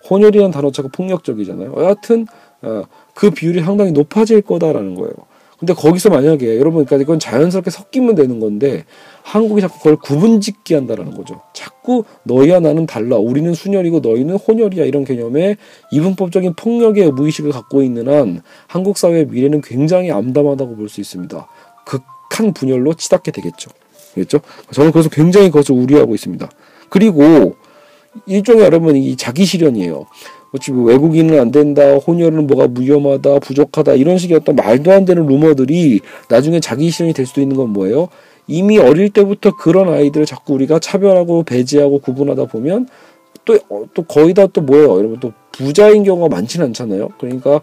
혼혈이라는 0.10 0.52
단어 0.52 0.72
자가 0.72 0.90
폭력적이잖아요. 0.92 1.76
여하튼, 1.78 2.26
어, 2.64 2.84
그 3.14 3.30
비율이 3.30 3.62
상당히 3.62 3.92
높아질 3.92 4.42
거다라는 4.42 4.96
거예요. 4.96 5.14
근데 5.62 5.74
거기서 5.76 6.10
만약에 6.10 6.58
여러분 6.58 6.86
그러니까 6.86 7.04
이건 7.04 7.20
자연스럽게 7.20 7.70
섞이면 7.70 8.16
되는 8.16 8.40
건데 8.40 8.84
한국이 9.24 9.62
자꾸 9.62 9.78
그걸 9.78 9.96
구분짓기 9.98 10.74
한다라는 10.74 11.16
거죠. 11.16 11.42
자꾸 11.54 12.04
너희와 12.24 12.60
나는 12.60 12.86
달라. 12.86 13.18
우리는 13.18 13.54
순혈이고 13.54 14.00
너희는 14.00 14.36
혼혈이야 14.36 14.86
이런 14.86 15.06
개념에 15.06 15.56
이분법적인 15.92 16.54
폭력의 16.56 17.12
무의식을 17.12 17.52
갖고 17.52 17.82
있는 17.82 18.08
한 18.08 18.42
한국 18.68 18.98
사회의 18.98 19.26
미래는 19.26 19.62
굉장히 19.62 20.12
암담하다고 20.12 20.76
볼 20.76 20.90
수 20.90 21.00
있습니다. 21.02 21.48
극한 21.86 22.54
분열로 22.54 22.94
치닫게 22.94 23.32
되겠죠. 23.32 23.72
그렇죠? 24.14 24.40
저는 24.72 24.92
그래서 24.92 25.10
굉장히 25.10 25.48
그것을 25.50 25.76
우려하고 25.76 26.14
있습니다. 26.16 26.50
그리고 26.90 27.56
일종의 28.26 28.64
여러분 28.66 28.96
이 28.98 29.16
자기 29.16 29.46
실현이에요. 29.46 30.06
어찌 30.54 30.74
뭐 30.74 30.84
외국인은 30.84 31.40
안 31.40 31.50
된다, 31.52 31.96
혼혈은 31.96 32.46
뭐가 32.48 32.68
위험하다, 32.78 33.40
부족하다 33.40 33.94
이런 33.94 34.18
식의 34.18 34.36
어떤 34.36 34.58
말도 34.58 34.92
안 34.92 35.06
되는 35.06 35.26
루머들이 35.26 36.02
나중에 36.28 36.60
자기 36.60 36.90
실현이 36.90 37.14
될 37.14 37.26
수도 37.26 37.40
있는 37.40 37.56
건 37.56 37.70
뭐예요? 37.70 38.10
이미 38.48 38.78
어릴 38.78 39.10
때부터 39.10 39.56
그런 39.56 39.90
아이들을 39.90 40.26
자꾸 40.26 40.54
우리가 40.54 40.80
차별하고 40.80 41.44
배제하고 41.44 42.00
구분하다 42.00 42.46
보면 42.46 42.88
또, 43.46 43.56
어, 43.70 43.86
또 43.94 44.04
거의 44.04 44.34
다 44.34 44.48
또 44.48 44.62
뭐예요? 44.62 44.98
여러분 44.98 45.20
또 45.20 45.32
부자인 45.52 46.04
경우가 46.04 46.28
많지는 46.36 46.68
않잖아요. 46.68 47.10
그러니까 47.20 47.62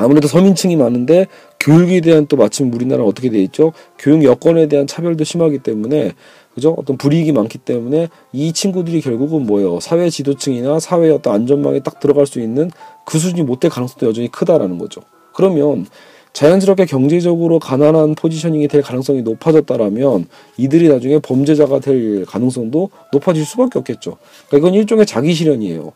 아무래도 0.00 0.28
서민층이 0.28 0.76
많은데 0.76 1.26
교육에 1.58 2.00
대한 2.00 2.26
또 2.26 2.36
마침 2.36 2.72
우리나라는 2.72 3.04
어떻게 3.08 3.30
돼 3.30 3.40
있죠? 3.42 3.72
교육 3.98 4.22
여건에 4.24 4.68
대한 4.68 4.86
차별도 4.86 5.24
심하기 5.24 5.58
때문에 5.58 6.12
그죠? 6.54 6.74
어떤 6.78 6.96
불이익이 6.96 7.32
많기 7.32 7.58
때문에 7.58 8.08
이 8.32 8.52
친구들이 8.52 9.00
결국은 9.00 9.44
뭐예요? 9.46 9.80
사회 9.80 10.08
지도층이나 10.08 10.78
사회 10.80 11.10
어떤 11.10 11.34
안전망에 11.34 11.80
딱 11.80 11.98
들어갈 12.00 12.26
수 12.26 12.40
있는 12.40 12.70
그 13.04 13.18
수준이 13.18 13.42
못 13.42 13.58
될 13.60 13.70
가능성도 13.72 14.06
여전히 14.06 14.30
크다라는 14.30 14.78
거죠. 14.78 15.00
그러면 15.34 15.86
자연스럽게 16.32 16.86
경제적으로 16.86 17.58
가난한 17.58 18.14
포지셔닝이 18.14 18.68
될 18.68 18.82
가능성이 18.82 19.22
높아졌다라면 19.22 20.26
이들이 20.56 20.88
나중에 20.88 21.18
범죄자가 21.18 21.80
될 21.80 22.24
가능성도 22.26 22.90
높아질 23.12 23.44
수밖에 23.44 23.78
없겠죠. 23.78 24.18
그러니까 24.48 24.68
이건 24.68 24.74
일종의 24.74 25.06
자기 25.06 25.34
실현이에요. 25.34 25.92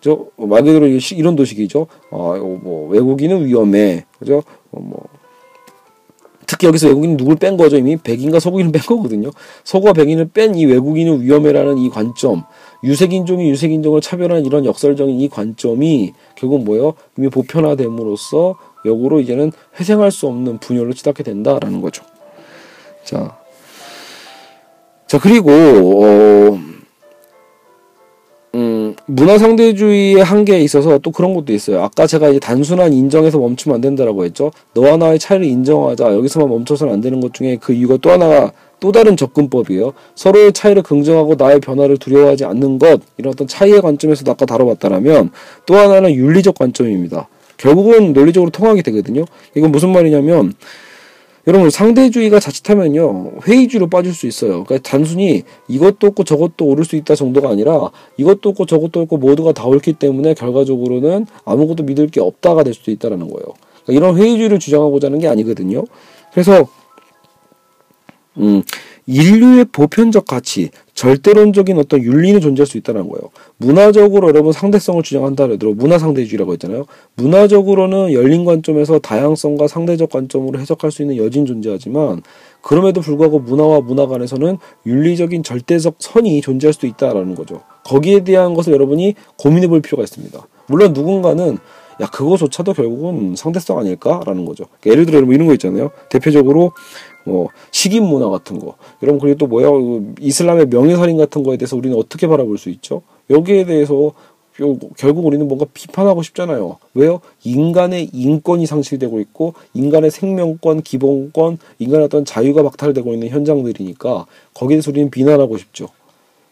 저말 0.00 0.64
그대로 0.64 0.86
이런 0.86 1.36
도식이죠. 1.36 1.86
아, 2.10 2.16
뭐 2.16 2.88
외국인은 2.88 3.44
위험해. 3.44 4.06
그죠? 4.18 4.42
어, 4.72 4.80
뭐 4.80 5.04
특히 6.50 6.66
여기서 6.66 6.88
외국인 6.88 7.16
누굴 7.16 7.36
뺀 7.36 7.56
거죠 7.56 7.76
이미 7.76 7.96
백인과 7.96 8.40
서구인을 8.40 8.72
뺀 8.72 8.82
거거든요. 8.82 9.30
서구와 9.62 9.92
백인을 9.92 10.30
뺀 10.34 10.56
이 10.56 10.64
외국인은 10.64 11.22
위험해라는 11.22 11.78
이 11.78 11.88
관점, 11.90 12.42
유색인종이 12.82 13.48
유색인종을 13.50 14.00
차별하는 14.00 14.44
이런 14.44 14.64
역설적인 14.64 15.20
이 15.20 15.28
관점이 15.28 16.12
결국 16.34 16.64
뭐예요? 16.64 16.94
이미 17.16 17.28
보편화됨으로써 17.28 18.56
역으로 18.84 19.20
이제는 19.20 19.52
회생할 19.78 20.10
수 20.10 20.26
없는 20.26 20.58
분열로 20.58 20.92
치닫게 20.92 21.22
된다라는 21.22 21.80
거죠. 21.80 22.04
자, 23.04 23.36
자 25.06 25.18
그리고 25.18 25.50
어, 25.50 26.60
음, 28.54 28.96
문화 29.06 29.38
상대주의의 29.38 30.24
한계에 30.24 30.60
있어서 30.60 30.98
또 30.98 31.10
그런 31.12 31.34
것도 31.34 31.52
있어요. 31.52 31.82
아까 31.82 32.06
제가 32.06 32.30
이제 32.30 32.40
단순한 32.40 32.92
인정에서 32.92 33.38
멈추면 33.38 33.76
안 33.76 33.80
된다라고 33.80 34.24
했죠. 34.24 34.50
너와 34.74 34.96
나의 34.96 35.18
차이를 35.18 35.46
인정하자. 35.46 36.14
여기서만 36.14 36.48
멈춰서는 36.48 36.92
안 36.92 37.00
되는 37.00 37.20
것 37.20 37.32
중에 37.32 37.58
그 37.60 37.72
이유가 37.72 37.96
또 37.98 38.10
하나가 38.10 38.52
또 38.80 38.90
다른 38.90 39.16
접근법이에요. 39.16 39.92
서로의 40.14 40.52
차이를 40.52 40.82
긍정하고 40.82 41.36
나의 41.36 41.60
변화를 41.60 41.98
두려워하지 41.98 42.44
않는 42.46 42.78
것 42.78 43.00
이런 43.18 43.32
어떤 43.32 43.46
차이의 43.46 43.82
관점에서도 43.82 44.28
아까 44.30 44.46
다뤄봤다라면 44.46 45.30
또 45.66 45.76
하나는 45.76 46.12
윤리적 46.12 46.56
관점입니다. 46.56 47.28
결국은 47.60 48.14
논리적으로 48.14 48.50
통하게 48.50 48.80
되거든요. 48.82 49.26
이건 49.54 49.70
무슨 49.70 49.92
말이냐면 49.92 50.54
여러분 51.46 51.68
상대주의가 51.68 52.40
자칫하면요 52.40 53.40
회의주로 53.46 53.88
빠질 53.88 54.14
수 54.14 54.26
있어요. 54.26 54.64
그러니까 54.64 54.78
단순히 54.78 55.42
이것도 55.68 56.06
없고 56.08 56.24
저것도 56.24 56.66
오를 56.66 56.84
수 56.84 56.96
있다 56.96 57.14
정도가 57.14 57.50
아니라 57.50 57.90
이것도 58.16 58.50
없고 58.50 58.64
저것도 58.64 59.00
없고 59.02 59.18
모두가 59.18 59.52
다 59.52 59.66
옳기 59.66 59.94
때문에 59.94 60.34
결과적으로는 60.34 61.26
아무것도 61.44 61.84
믿을 61.84 62.08
게 62.08 62.20
없다가 62.20 62.62
될 62.62 62.72
수도 62.72 62.90
있다라는 62.90 63.28
거예요. 63.28 63.54
그러니까 63.84 63.92
이런 63.92 64.16
회의주의를 64.16 64.58
주장하고자 64.58 65.08
하는 65.08 65.18
게 65.18 65.28
아니거든요. 65.28 65.84
그래서 66.32 66.66
음 68.38 68.62
인류의 69.10 69.64
보편적 69.72 70.24
가치, 70.24 70.70
절대론적인 70.94 71.76
어떤 71.78 72.00
윤리는 72.00 72.40
존재할 72.40 72.66
수 72.66 72.78
있다는 72.78 73.08
거예요. 73.08 73.30
문화적으로 73.56 74.28
여러분 74.28 74.52
상대성을 74.52 75.02
주장한다 75.02 75.48
그러더라도 75.48 75.74
문화 75.74 75.98
상대주의라고 75.98 76.52
했잖아요. 76.52 76.86
문화적으로는 77.16 78.12
열린 78.12 78.44
관점에서 78.44 79.00
다양성과 79.00 79.66
상대적 79.66 80.10
관점으로 80.10 80.60
해석할 80.60 80.92
수 80.92 81.02
있는 81.02 81.16
여진 81.16 81.44
존재하지만 81.44 82.22
그럼에도 82.62 83.00
불구하고 83.00 83.40
문화와 83.40 83.80
문화 83.80 84.06
간에서는 84.06 84.58
윤리적인 84.86 85.42
절대적 85.42 85.96
선이 85.98 86.40
존재할 86.40 86.72
수도 86.72 86.86
있다라는 86.86 87.34
거죠. 87.34 87.62
거기에 87.84 88.22
대한 88.22 88.54
것을 88.54 88.72
여러분이 88.72 89.14
고민해 89.38 89.66
볼 89.66 89.82
필요가 89.82 90.04
있습니다. 90.04 90.38
물론 90.68 90.92
누군가는 90.92 91.58
야 92.00 92.06
그거조차도 92.06 92.72
결국은 92.72 93.34
상대성 93.36 93.78
아닐까라는 93.78 94.44
거죠. 94.46 94.64
그러니까 94.80 94.90
예를 94.90 95.06
들어 95.06 95.32
이런 95.32 95.46
거 95.46 95.52
있잖아요. 95.54 95.90
대표적으로 96.08 96.72
뭐 97.24 97.48
식인 97.70 98.04
문화 98.04 98.28
같은 98.28 98.58
거. 98.58 98.76
여러분 99.02 99.20
그리고 99.20 99.38
또 99.38 99.46
뭐야 99.46 99.70
그 99.70 100.14
이슬람의 100.20 100.66
명예살인 100.66 101.16
같은 101.16 101.42
거에 101.42 101.56
대해서 101.56 101.76
우리는 101.76 101.96
어떻게 101.96 102.26
바라볼 102.26 102.58
수 102.58 102.70
있죠? 102.70 103.02
여기에 103.28 103.66
대해서 103.66 104.12
결국 104.96 105.24
우리는 105.24 105.48
뭔가 105.48 105.64
비판하고 105.72 106.22
싶잖아요. 106.22 106.78
왜요? 106.94 107.20
인간의 107.44 108.10
인권이 108.12 108.66
상실되고 108.66 109.20
있고 109.20 109.54
인간의 109.72 110.10
생명권, 110.10 110.82
기본권, 110.82 111.58
인간의 111.78 112.04
어떤 112.06 112.26
자유가 112.26 112.62
박탈되고 112.62 113.14
있는 113.14 113.28
현장들이니까 113.28 114.26
거기에 114.52 114.76
대해서 114.76 114.90
우리는 114.90 115.10
비난하고 115.10 115.56
싶죠. 115.56 115.88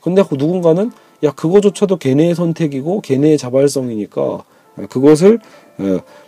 근데 0.01 0.23
그 0.23 0.37
누군가는 0.37 0.91
야 1.25 1.33
그거조차도 1.33 1.99
걔네의 1.99 2.35
선택이고 2.35 3.03
걔네의 3.03 3.37
자발성이니까 3.37 4.45
그것을 4.89 5.41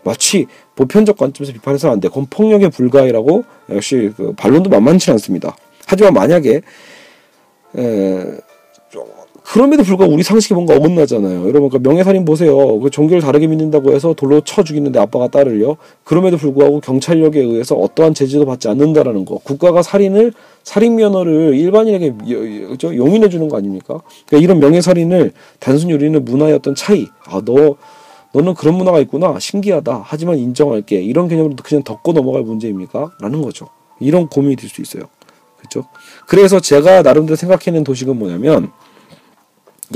마치 0.05 0.49
보편적 0.81 1.18
관점에서 1.18 1.53
비판해서는 1.53 1.93
안 1.93 2.01
돼. 2.01 2.09
그건 2.09 2.26
폭력에 2.31 2.70
불과해라고 2.70 3.45
역시 3.70 4.12
그 4.16 4.33
반론도 4.33 4.70
만만치 4.70 5.11
않습니다. 5.11 5.55
하지만 5.87 6.14
만약에 6.14 6.62
에, 7.76 8.24
그럼에도 9.43 9.83
불구하고 9.83 10.14
우리 10.14 10.22
상식이 10.22 10.55
뭔가 10.55 10.76
어긋나잖아요. 10.76 11.41
여러분, 11.41 11.68
그러니까 11.68 11.91
명예살인 11.91 12.24
보세요. 12.24 12.78
그 12.78 12.89
종교를 12.89 13.20
다르게 13.20 13.49
믿는다고 13.49 13.93
해서 13.93 14.14
돌로 14.14 14.41
쳐 14.43 14.62
죽이는데 14.62 14.99
아빠가 15.01 15.26
딸을요. 15.26 15.76
그럼에도 16.05 16.37
불구하고 16.37 16.81
경찰력에 16.81 17.41
의해서 17.41 17.74
어떠한 17.74 18.14
제재도 18.14 18.47
받지 18.47 18.68
않는다라는 18.68 19.24
거. 19.24 19.39
국가가 19.43 19.83
살인을 19.83 20.33
살인 20.62 20.95
면허를 20.95 21.57
일반인에게? 21.57 22.14
용인해 22.83 23.28
주는 23.28 23.49
거 23.49 23.57
아닙니까? 23.57 24.01
그러니까 24.26 24.45
이런 24.45 24.61
명예살인을 24.61 25.33
단순히 25.59 25.95
우리는 25.95 26.24
문화의 26.24 26.55
어떤 26.55 26.76
차이. 26.76 27.09
아, 27.26 27.43
너 27.45 27.76
너는 28.33 28.55
그런 28.55 28.76
문화가 28.76 29.01
있구나. 29.01 29.39
신기하다. 29.39 30.03
하지만 30.05 30.39
인정할게. 30.39 31.01
이런 31.01 31.28
개념으로 31.28 31.57
그냥 31.62 31.83
덮고 31.83 32.12
넘어갈 32.12 32.43
문제입니까? 32.43 33.12
라는 33.20 33.43
거죠. 33.43 33.68
이런 33.99 34.28
고민이 34.28 34.57
될수 34.57 34.81
있어요. 34.81 35.05
그렇죠? 35.59 35.87
그래서 36.26 36.61
제가 36.61 37.03
나름대로 37.03 37.37
생각해낸 37.37 37.85
도식은 37.85 38.18
뭐냐면 38.18 38.72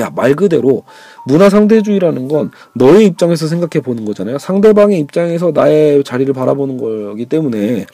야, 0.01 0.11
말 0.11 0.35
그대로 0.35 0.83
문화 1.27 1.49
상대주의라는 1.49 2.29
건 2.29 2.51
너의 2.75 3.07
입장에서 3.07 3.47
생각해 3.47 3.83
보는 3.83 4.05
거잖아요. 4.05 4.39
상대방의 4.39 4.99
입장에서 5.01 5.53
나의 5.55 6.03
자리를 6.05 6.33
바라보는 6.35 6.79
거기 6.79 7.27
때문에 7.27 7.87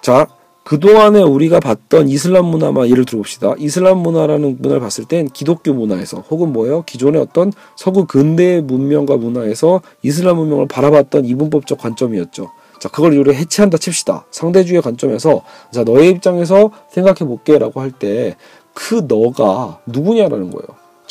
자, 0.00 0.28
그동안에 0.64 1.22
우리가 1.22 1.60
봤던 1.60 2.08
이슬람 2.08 2.46
문화만 2.46 2.88
예를 2.88 3.04
들어봅시다. 3.04 3.54
이슬람 3.58 3.98
문화라는 3.98 4.56
문화를 4.60 4.80
봤을 4.80 5.04
땐 5.04 5.28
기독교 5.28 5.74
문화에서 5.74 6.20
혹은 6.30 6.52
뭐예요? 6.52 6.82
기존의 6.86 7.20
어떤 7.20 7.52
서구 7.76 8.06
근대 8.06 8.60
문명과 8.62 9.16
문화에서 9.18 9.82
이슬람 10.02 10.38
문명을 10.38 10.66
바라봤던 10.68 11.26
이분법적 11.26 11.78
관점이었죠. 11.78 12.50
자, 12.78 12.88
그걸 12.88 13.12
우리가 13.18 13.36
해체한다 13.36 13.76
칩시다. 13.78 14.26
상대주의 14.30 14.80
관점에서 14.80 15.42
자, 15.70 15.84
너의 15.84 16.10
입장에서 16.10 16.70
생각해 16.90 17.18
볼게라고 17.28 17.80
할 17.80 17.90
때 17.92 18.34
그 18.74 19.04
너가 19.06 19.78
누구냐라는 19.86 20.50
거예요. 20.50 20.66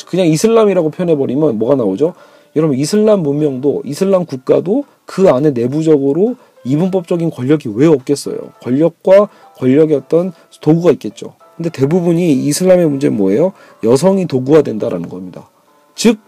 그냥 0.06 0.26
이슬람이라고 0.26 0.90
표현해 0.90 1.16
버리면 1.16 1.58
뭐가 1.58 1.76
나오죠? 1.76 2.12
여러분 2.56 2.76
이슬람 2.78 3.22
문명도 3.22 3.82
이슬람 3.86 4.26
국가도 4.26 4.84
그 5.06 5.30
안에 5.30 5.50
내부적으로 5.50 6.36
이분법적인 6.64 7.30
권력이 7.30 7.70
왜 7.74 7.86
없겠어요? 7.86 8.36
권력과 8.62 9.28
권력의 9.56 9.96
어떤 9.96 10.32
도구가 10.60 10.92
있겠죠. 10.92 11.34
근데 11.56 11.70
대부분이 11.70 12.32
이슬람의 12.32 12.88
문제는 12.88 13.16
뭐예요? 13.16 13.52
여성이 13.84 14.26
도구화 14.26 14.62
된다라는 14.62 15.08
겁니다. 15.08 15.48
즉 15.94 16.18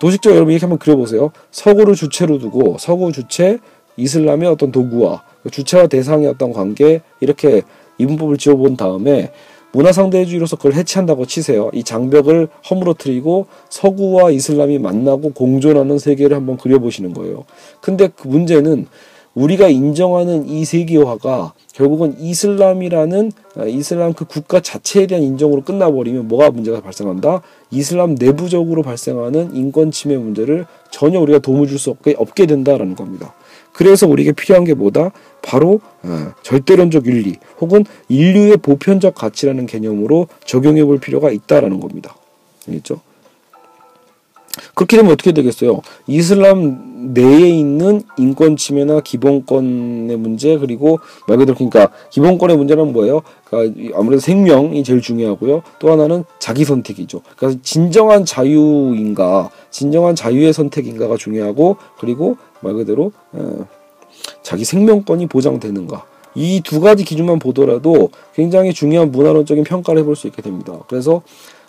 도식적 0.00 0.34
여러분 0.34 0.52
이렇게 0.52 0.64
한번 0.66 0.78
그려보세요. 0.78 1.30
서구를 1.50 1.94
주체로 1.94 2.38
두고 2.38 2.76
서구 2.78 3.12
주체 3.12 3.58
이슬람의 3.96 4.48
어떤 4.48 4.72
도구와 4.72 5.22
주체와 5.50 5.86
대상의 5.86 6.26
어떤 6.26 6.52
관계 6.52 7.02
이렇게 7.20 7.62
이분법을 7.98 8.38
지어본 8.38 8.76
다음에 8.76 9.32
문화상대주의로서 9.72 10.56
그걸 10.56 10.74
해체한다고 10.74 11.26
치세요. 11.26 11.70
이 11.72 11.82
장벽을 11.82 12.48
허물어뜨리고 12.70 13.46
서구와 13.70 14.30
이슬람이 14.30 14.78
만나고 14.78 15.32
공존하는 15.32 15.98
세계를 15.98 16.36
한번 16.36 16.56
그려보시는 16.56 17.12
거예요. 17.12 17.44
근데 17.80 18.08
그 18.08 18.28
문제는 18.28 18.86
우리가 19.34 19.68
인정하는 19.68 20.48
이 20.48 20.64
세계화가 20.64 21.54
결국은 21.72 22.16
이슬람이라는 22.20 23.32
아, 23.56 23.64
이슬람 23.64 24.12
그 24.12 24.24
국가 24.24 24.60
자체에 24.60 25.06
대한 25.06 25.24
인정으로 25.24 25.62
끝나버리면 25.62 26.28
뭐가 26.28 26.50
문제가 26.50 26.80
발생한다? 26.80 27.42
이슬람 27.70 28.14
내부적으로 28.14 28.82
발생하는 28.82 29.56
인권 29.56 29.90
침해 29.90 30.16
문제를 30.16 30.66
전혀 30.90 31.18
우리가 31.20 31.40
도움을 31.40 31.66
줄 31.66 31.78
수 31.78 31.90
없게, 31.90 32.14
없게 32.16 32.46
된다라는 32.46 32.94
겁니다. 32.94 33.34
그래서 33.72 34.06
우리에게 34.06 34.30
필요한 34.32 34.64
게 34.64 34.74
뭐다? 34.74 35.10
바로 35.42 35.80
어, 36.04 36.32
절대론적 36.42 37.06
윤리 37.06 37.34
혹은 37.60 37.84
인류의 38.08 38.58
보편적 38.58 39.16
가치라는 39.16 39.66
개념으로 39.66 40.28
적용해 40.44 40.84
볼 40.84 41.00
필요가 41.00 41.30
있다라는 41.32 41.80
겁니다. 41.80 42.14
알겠죠? 42.68 43.00
그렇게 44.74 44.96
되면 44.96 45.12
어떻게 45.12 45.32
되겠어요? 45.32 45.80
이슬람 46.06 47.12
내에 47.14 47.48
있는 47.48 48.02
인권 48.16 48.56
침해나 48.56 49.00
기본권의 49.00 50.16
문제 50.16 50.56
그리고 50.58 50.98
말 51.28 51.38
그대로 51.38 51.56
그러니까 51.56 51.88
기본권의 52.10 52.56
문제는 52.56 52.92
뭐예요? 52.92 53.22
그러니까 53.44 53.98
아무래도 53.98 54.20
생명이 54.20 54.82
제일 54.84 55.00
중요하고요. 55.00 55.62
또 55.78 55.90
하나는 55.92 56.24
자기 56.38 56.64
선택이죠. 56.64 57.20
그러니까 57.36 57.60
진정한 57.62 58.24
자유인가, 58.24 59.50
진정한 59.70 60.14
자유의 60.14 60.52
선택인가가 60.52 61.16
중요하고 61.16 61.76
그리고 61.98 62.36
말 62.60 62.74
그대로 62.74 63.12
어, 63.32 63.66
자기 64.42 64.64
생명권이 64.64 65.26
보장되는가. 65.26 66.04
이 66.36 66.60
두 66.64 66.80
가지 66.80 67.04
기준만 67.04 67.38
보더라도 67.38 68.10
굉장히 68.34 68.72
중요한 68.72 69.12
문화론적인 69.12 69.62
평가를 69.64 70.00
해볼 70.02 70.16
수 70.16 70.26
있게 70.26 70.42
됩니다. 70.42 70.80
그래서 70.88 71.22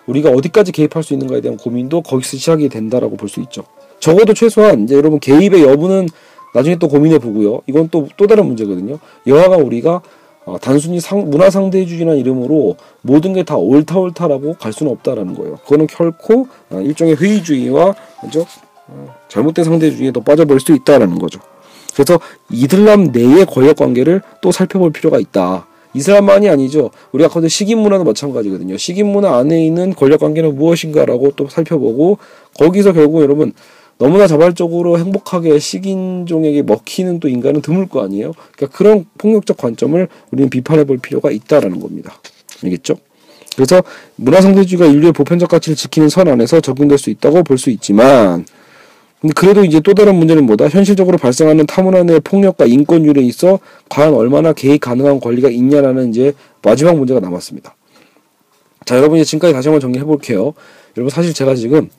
우리가 0.08 0.30
어디까지 0.30 0.72
개입할 0.72 1.04
수 1.04 1.14
있는가에 1.14 1.42
대한 1.42 1.58
고민도 1.58 2.02
거기서 2.02 2.38
시작이 2.38 2.70
된다라고 2.70 3.18
볼 3.18 3.30
수 3.30 3.40
있죠. 3.42 3.64
적어도 4.00 4.34
최소한 4.34 4.84
이제 4.84 4.96
여러분 4.96 5.20
개입의 5.20 5.64
여부는 5.64 6.08
나중에 6.54 6.76
또 6.78 6.88
고민해 6.88 7.20
보고요. 7.20 7.62
이건 7.68 7.90
또 7.90 8.08
또 8.18 8.28
다른 8.28 8.46
문제거든요. 8.46 9.00
여하가 9.28 9.58
우리가 9.58 10.02
어, 10.46 10.58
단순히 10.60 11.00
상, 11.00 11.28
문화 11.30 11.50
상대주의라는 11.50 12.20
이름으로 12.20 12.76
모든 13.02 13.34
게 13.34 13.44
다 13.44 13.56
옳다 13.58 13.98
옳다라고 13.98 14.54
갈 14.60 14.72
수는 14.74 14.92
없다라는 14.92 15.34
거예요. 15.34 15.58
그거는 15.64 15.88
결코 15.88 16.48
어, 16.70 16.80
일종의 16.82 17.16
회의주의와 17.16 17.96
그죠? 18.22 18.46
어, 18.88 19.16
잘못된 19.28 19.66
상대주의에 19.66 20.12
더 20.12 20.20
빠져버릴 20.22 20.60
수 20.60 20.72
있다라는 20.74 21.18
거죠. 21.18 21.40
그래서 21.96 22.20
이슬람 22.52 23.06
내의 23.06 23.46
권력 23.48 23.78
관계를 23.78 24.22
또 24.42 24.52
살펴볼 24.52 24.92
필요가 24.92 25.18
있다. 25.18 25.66
이슬람만이 25.96 26.50
아니죠. 26.50 26.92
우리가 27.14 27.30
거는 27.30 27.50
식인 27.50 27.80
문화도 27.80 28.04
마찬가지거든요. 28.04 28.78
식인 28.78 29.08
문화 29.08 29.38
안에 29.38 29.66
있는 29.66 29.96
권력 29.96 30.20
관계는 30.20 30.56
무엇인가라고 30.56 31.32
또 31.36 31.48
살펴보고 31.48 32.18
거기서 32.60 32.94
결국 32.94 33.22
여러분 33.22 33.54
너무나 33.98 34.28
자발적으로 34.28 35.00
행복하게 35.00 35.58
식인종에게 35.58 36.64
먹히는 36.64 37.22
또 37.22 37.30
인간은 37.30 37.62
드물 37.62 37.88
거 37.88 38.04
아니에요. 38.04 38.34
그러니까 38.56 38.78
그런 38.78 39.06
폭력적 39.18 39.56
관점을 39.56 40.08
우리는 40.32 40.50
비판해 40.50 40.84
볼 40.84 40.98
필요가 40.98 41.32
있다라는 41.32 41.80
겁니다. 41.80 42.20
알겠죠? 42.64 42.98
그래서 43.56 43.82
문화상대주의가 44.18 44.86
인류의 44.86 45.14
보편적 45.14 45.50
가치를 45.50 45.78
지키는 45.78 46.10
선 46.10 46.28
안에서 46.28 46.60
적용될 46.60 46.98
수 46.98 47.10
있다고 47.10 47.44
볼 47.44 47.58
수 47.58 47.70
있지만 47.70 48.46
근데 49.22 49.34
그래도 49.34 49.64
이제 49.64 49.80
또 49.80 49.94
다른 49.94 50.16
문제는 50.16 50.46
뭐다? 50.46 50.68
현실적으로 50.68 51.18
발생하는 51.18 51.66
타문화 51.66 52.04
내 52.04 52.20
폭력과 52.20 52.66
인권율에 52.66 53.22
있어 53.24 53.60
과연 53.90 54.14
얼마나 54.14 54.54
개입 54.54 54.82
가능한 54.82 55.20
권리가 55.20 55.50
있냐라는 55.50 56.10
이제 56.10 56.34
마지막 56.62 56.96
문제가 56.98 57.20
남았습니다. 57.20 57.76
자, 58.86 58.98
여러분 58.98 59.18
이제 59.18 59.26
지금까지 59.26 59.54
다시 59.54 59.68
한번 59.68 59.82
정리해 59.82 60.04
볼게요. 60.04 60.54
여러분 60.98 61.10
사실 61.10 61.34
제가 61.34 61.56
지금 61.56 61.90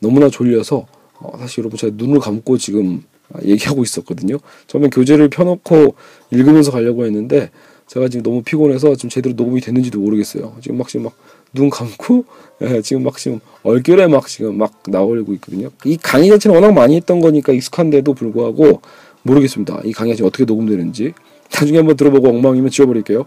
너무나 0.00 0.28
졸려서 0.28 0.86
어, 1.20 1.38
사실 1.38 1.60
여러분 1.60 1.78
제가 1.78 1.94
눈을 1.96 2.20
감고 2.20 2.58
지금 2.58 3.02
얘기하고 3.44 3.82
있었거든요. 3.82 4.38
처음에 4.66 4.88
교재를 4.88 5.28
펴놓고 5.28 5.94
읽으면서 6.30 6.70
가려고 6.70 7.06
했는데 7.06 7.50
제가 7.86 8.08
지금 8.08 8.22
너무 8.22 8.42
피곤해서 8.42 8.96
지금 8.96 9.08
제대로 9.08 9.34
녹음이 9.34 9.60
됐는지도 9.60 9.98
모르겠어요. 10.00 10.56
지금 10.60 10.78
막 10.78 10.88
지금 10.88 11.04
막 11.04 11.14
눈 11.54 11.70
감고 11.70 12.24
예, 12.62 12.82
지금 12.82 13.02
막 13.02 13.16
지금 13.16 13.40
얼결에 13.62 14.06
막 14.06 14.26
지금 14.26 14.56
막 14.58 14.82
나오고 14.86 15.32
있거든요. 15.34 15.70
이 15.84 15.96
강의 15.96 16.28
자체는 16.28 16.54
워낙 16.54 16.72
많이 16.72 16.96
했던 16.96 17.20
거니까 17.20 17.52
익숙한데도 17.52 18.14
불구하고 18.14 18.80
모르겠습니다. 19.22 19.80
이 19.84 19.92
강의가 19.92 20.16
지금 20.16 20.28
어떻게 20.28 20.44
녹음되는지 20.44 21.12
나중에 21.52 21.78
한번 21.78 21.96
들어보고 21.96 22.28
엉망이면 22.28 22.70
지워버릴게요. 22.70 23.26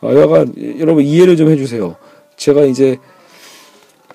아, 0.00 0.12
여간 0.14 0.52
여러분 0.78 1.04
이해를 1.04 1.36
좀 1.36 1.50
해주세요. 1.50 1.96
제가 2.36 2.62
이제 2.62 2.98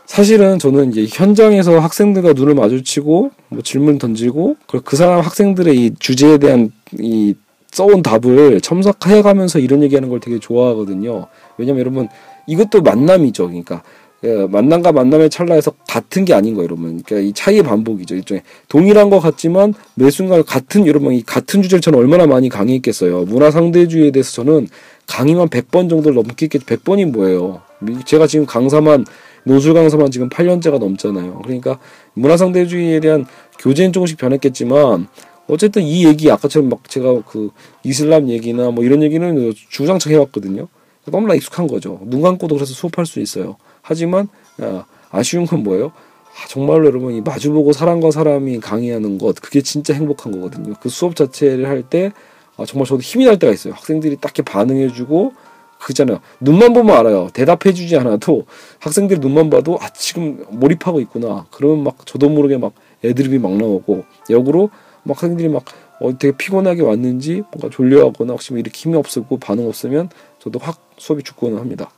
사실은 0.05 0.57
저는 0.57 0.91
이제 0.91 1.05
현장에서 1.09 1.79
학생들과 1.79 2.33
눈을 2.33 2.55
마주치고 2.55 3.31
뭐 3.49 3.61
질문 3.61 3.97
던지고 3.97 4.55
그 4.83 4.95
사람 4.95 5.19
학생들의 5.19 5.75
이 5.77 5.91
주제에 5.99 6.37
대한 6.37 6.71
이 6.97 7.35
써온 7.71 8.01
답을 8.01 8.61
첨삭해가면서 8.61 9.59
이런 9.59 9.83
얘기하는 9.83 10.09
걸 10.09 10.19
되게 10.19 10.39
좋아하거든요. 10.39 11.27
왜냐면 11.57 11.81
여러분 11.81 12.07
이것도 12.47 12.81
만남이죠. 12.81 13.47
그러니까 13.47 13.83
예, 14.23 14.47
만남과 14.47 14.91
만남의 14.93 15.29
찰나에서 15.29 15.71
같은 15.87 16.25
게 16.25 16.33
아닌 16.33 16.55
거예요, 16.55 16.65
여러분. 16.65 17.03
그러니까 17.03 17.19
이 17.19 17.33
차이의 17.33 17.61
반복이죠. 17.61 18.15
일종의 18.15 18.41
동일한 18.67 19.09
것 19.09 19.19
같지만 19.19 19.73
매 19.93 20.09
순간 20.09 20.43
같은 20.43 20.87
여러분 20.87 21.13
이 21.13 21.21
같은 21.21 21.61
주제를 21.61 21.81
저는 21.81 21.99
얼마나 21.99 22.25
많이 22.25 22.49
강의했겠어요. 22.49 23.25
문화 23.25 23.51
상대주의에 23.51 24.11
대해서 24.11 24.31
저는 24.31 24.67
강의만 25.05 25.49
100번 25.49 25.89
정도를 25.89 26.15
넘겠겠 26.15 26.65
100번이 26.65 27.05
뭐예요. 27.11 27.61
제가 28.05 28.25
지금 28.25 28.47
강사만 28.47 29.05
노술 29.43 29.75
강사만 29.75 30.09
지금 30.09 30.29
8년째가 30.29 30.79
넘잖아요. 30.79 31.41
그러니까 31.43 31.79
문화 32.13 32.37
상대주의에 32.37 32.99
대한 32.99 33.25
교재는 33.59 33.93
조금씩 33.93 34.17
변했겠지만 34.17 35.07
어쨌든 35.47 35.83
이 35.83 36.05
얘기 36.05 36.29
아까처럼 36.29 36.69
막 36.69 36.89
제가 36.89 37.21
그 37.21 37.51
이슬람 37.83 38.29
얘기나 38.29 38.71
뭐 38.71 38.83
이런 38.83 39.03
얘기는 39.03 39.53
주장창 39.69 40.11
해왔거든요. 40.11 40.67
너무나 41.05 41.35
익숙한 41.35 41.67
거죠. 41.67 42.01
눈 42.03 42.21
감고도 42.21 42.55
그래서 42.55 42.73
수업할 42.73 43.05
수 43.05 43.21
있어요. 43.21 43.55
하지만 43.87 44.27
아, 44.59 44.83
아쉬운 45.09 45.45
건 45.45 45.63
뭐예요? 45.63 45.87
아, 45.87 46.47
정말로 46.49 46.85
여러분 46.85 47.13
이 47.13 47.21
마주보고 47.21 47.71
사람과 47.71 48.11
사람이 48.11 48.59
강의하는 48.59 49.17
것 49.17 49.35
그게 49.41 49.61
진짜 49.61 49.93
행복한 49.93 50.33
거거든요. 50.33 50.73
그 50.81 50.89
수업 50.89 51.15
자체를 51.15 51.67
할때 51.67 52.11
아, 52.57 52.65
정말 52.65 52.85
저도 52.85 53.01
힘이 53.01 53.25
날 53.25 53.39
때가 53.39 53.53
있어요. 53.53 53.73
학생들이 53.73 54.17
딱히 54.17 54.41
반응해주고 54.41 55.33
그잖아요. 55.79 56.19
눈만 56.41 56.73
보면 56.73 56.97
알아요. 56.97 57.29
대답해주지 57.31 57.95
않아도 57.97 58.45
학생들 58.79 59.19
눈만 59.19 59.49
봐도 59.49 59.77
아 59.79 59.89
지금 59.89 60.43
몰입하고 60.49 60.99
있구나. 60.99 61.45
그러면 61.51 61.83
막 61.83 62.05
저도 62.05 62.29
모르게 62.29 62.57
막 62.57 62.73
애드립이 63.05 63.39
막 63.39 63.55
나오고 63.55 64.03
역으로 64.29 64.69
막 65.03 65.15
학생들이 65.17 65.47
막 65.47 65.63
어, 66.01 66.17
되게 66.17 66.35
피곤하게 66.35 66.81
왔는지 66.81 67.43
뭔가 67.51 67.69
졸려하거나 67.69 68.33
혹시 68.33 68.51
뭐 68.51 68.59
이렇게 68.59 68.77
힘이 68.77 68.97
없었고 68.97 69.37
반응 69.37 69.67
없으면 69.67 70.09
저도 70.39 70.59
확 70.59 70.79
수업이 70.97 71.23
죽고는 71.23 71.57
합니다. 71.57 71.89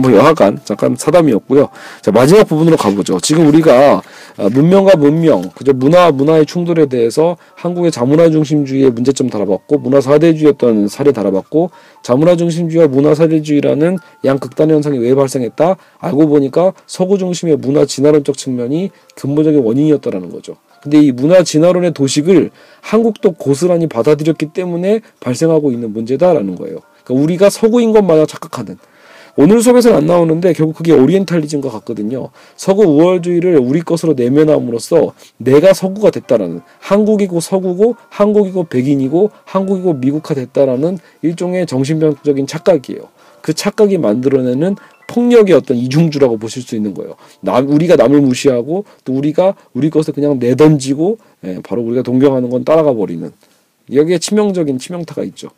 뭐 0.00 0.12
여하간 0.12 0.60
잠깐 0.64 0.94
사담이었고요. 0.96 1.68
자 2.02 2.10
마지막 2.10 2.44
부분으로 2.44 2.76
가보죠. 2.76 3.18
지금 3.20 3.46
우리가 3.48 4.02
아, 4.36 4.48
문명과 4.50 4.96
문명, 4.96 5.42
그죠 5.54 5.72
문화 5.72 6.10
문화의 6.10 6.44
충돌에 6.46 6.86
대해서 6.86 7.36
한국의 7.54 7.90
자문화 7.90 8.30
중심주의의 8.30 8.90
문제점 8.90 9.30
다뤄봤고 9.30 9.78
문화 9.78 10.00
사대주의였던 10.00 10.88
사례 10.88 11.12
다뤄봤고 11.12 11.70
자문화 12.02 12.36
중심주의와 12.36 12.88
문화 12.88 13.14
사대주의라는 13.14 13.98
양 14.24 14.38
극단의 14.38 14.74
현상이 14.74 14.98
왜 14.98 15.14
발생했다? 15.14 15.76
알고 15.98 16.28
보니까 16.28 16.72
서구 16.86 17.18
중심의 17.18 17.56
문화 17.56 17.86
진화론적 17.86 18.36
측면이 18.36 18.90
근본적인 19.14 19.62
원인이었다라는 19.62 20.30
거죠. 20.30 20.56
근데 20.82 21.00
이 21.00 21.10
문화 21.10 21.42
진화론의 21.42 21.94
도식을 21.94 22.50
한국도 22.80 23.32
고스란히 23.32 23.86
받아들였기 23.88 24.52
때문에 24.52 25.00
발생하고 25.20 25.72
있는 25.72 25.92
문제다라는 25.92 26.54
거예요. 26.56 26.78
그러니까 27.02 27.24
우리가 27.24 27.50
서구인 27.50 27.92
것마냥 27.92 28.26
착각하는 28.26 28.76
오늘 29.38 29.60
수업에서는 29.60 29.98
안 29.98 30.06
나오는데 30.06 30.54
결국 30.54 30.76
그게 30.76 30.92
오리엔탈리즘과 30.92 31.68
같거든요. 31.70 32.30
서구 32.56 32.84
우월주의를 32.84 33.58
우리 33.58 33.82
것으로 33.82 34.14
내면함으로써 34.14 35.12
내가 35.36 35.74
서구가 35.74 36.10
됐다라는 36.10 36.62
한국이고 36.80 37.40
서구고 37.40 37.96
한국이고 38.08 38.64
백인이고 38.64 39.30
한국이고 39.44 39.94
미국화 39.94 40.34
됐다라는 40.34 40.98
일종의 41.20 41.66
정신병적인 41.66 42.46
착각이에요. 42.46 43.02
그 43.42 43.52
착각이 43.52 43.98
만들어내는 43.98 44.76
폭력의 45.08 45.54
어떤 45.54 45.76
이중주라고 45.76 46.38
보실 46.38 46.62
수 46.62 46.74
있는 46.74 46.94
거예요. 46.94 47.14
남 47.40 47.68
우리가 47.68 47.96
남을 47.96 48.22
무시하고 48.22 48.86
또 49.04 49.12
우리가 49.12 49.54
우리 49.74 49.90
것을 49.90 50.14
그냥 50.14 50.38
내던지고 50.38 51.18
예, 51.44 51.60
바로 51.62 51.82
우리가 51.82 52.02
동경하는 52.02 52.48
건 52.48 52.64
따라가 52.64 52.94
버리는 52.94 53.30
여기에 53.92 54.18
치명적인 54.18 54.78
치명타가 54.78 55.22
있죠. 55.24 55.50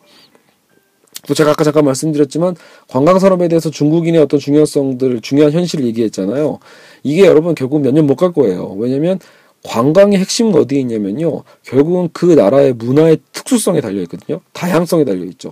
또 1.26 1.34
제가 1.34 1.50
아까 1.50 1.64
잠깐 1.64 1.84
말씀드렸지만 1.84 2.54
관광 2.88 3.18
산업에 3.18 3.48
대해서 3.48 3.70
중국인의 3.70 4.20
어떤 4.20 4.38
중요성들 4.40 5.20
중요한 5.20 5.52
현실을 5.52 5.84
얘기했잖아요. 5.86 6.58
이게 7.02 7.26
여러분 7.26 7.54
결국 7.54 7.80
몇 7.80 7.92
년 7.92 8.06
못 8.06 8.16
갈 8.16 8.32
거예요. 8.32 8.74
왜냐면 8.78 9.18
관광의 9.64 10.18
핵심은 10.18 10.54
어디에 10.54 10.80
있냐면요. 10.80 11.42
결국은 11.64 12.08
그 12.12 12.26
나라의 12.26 12.72
문화의 12.74 13.18
특수성에 13.32 13.80
달려 13.80 14.00
있거든요. 14.02 14.40
다양성에 14.52 15.04
달려 15.04 15.24
있죠. 15.24 15.50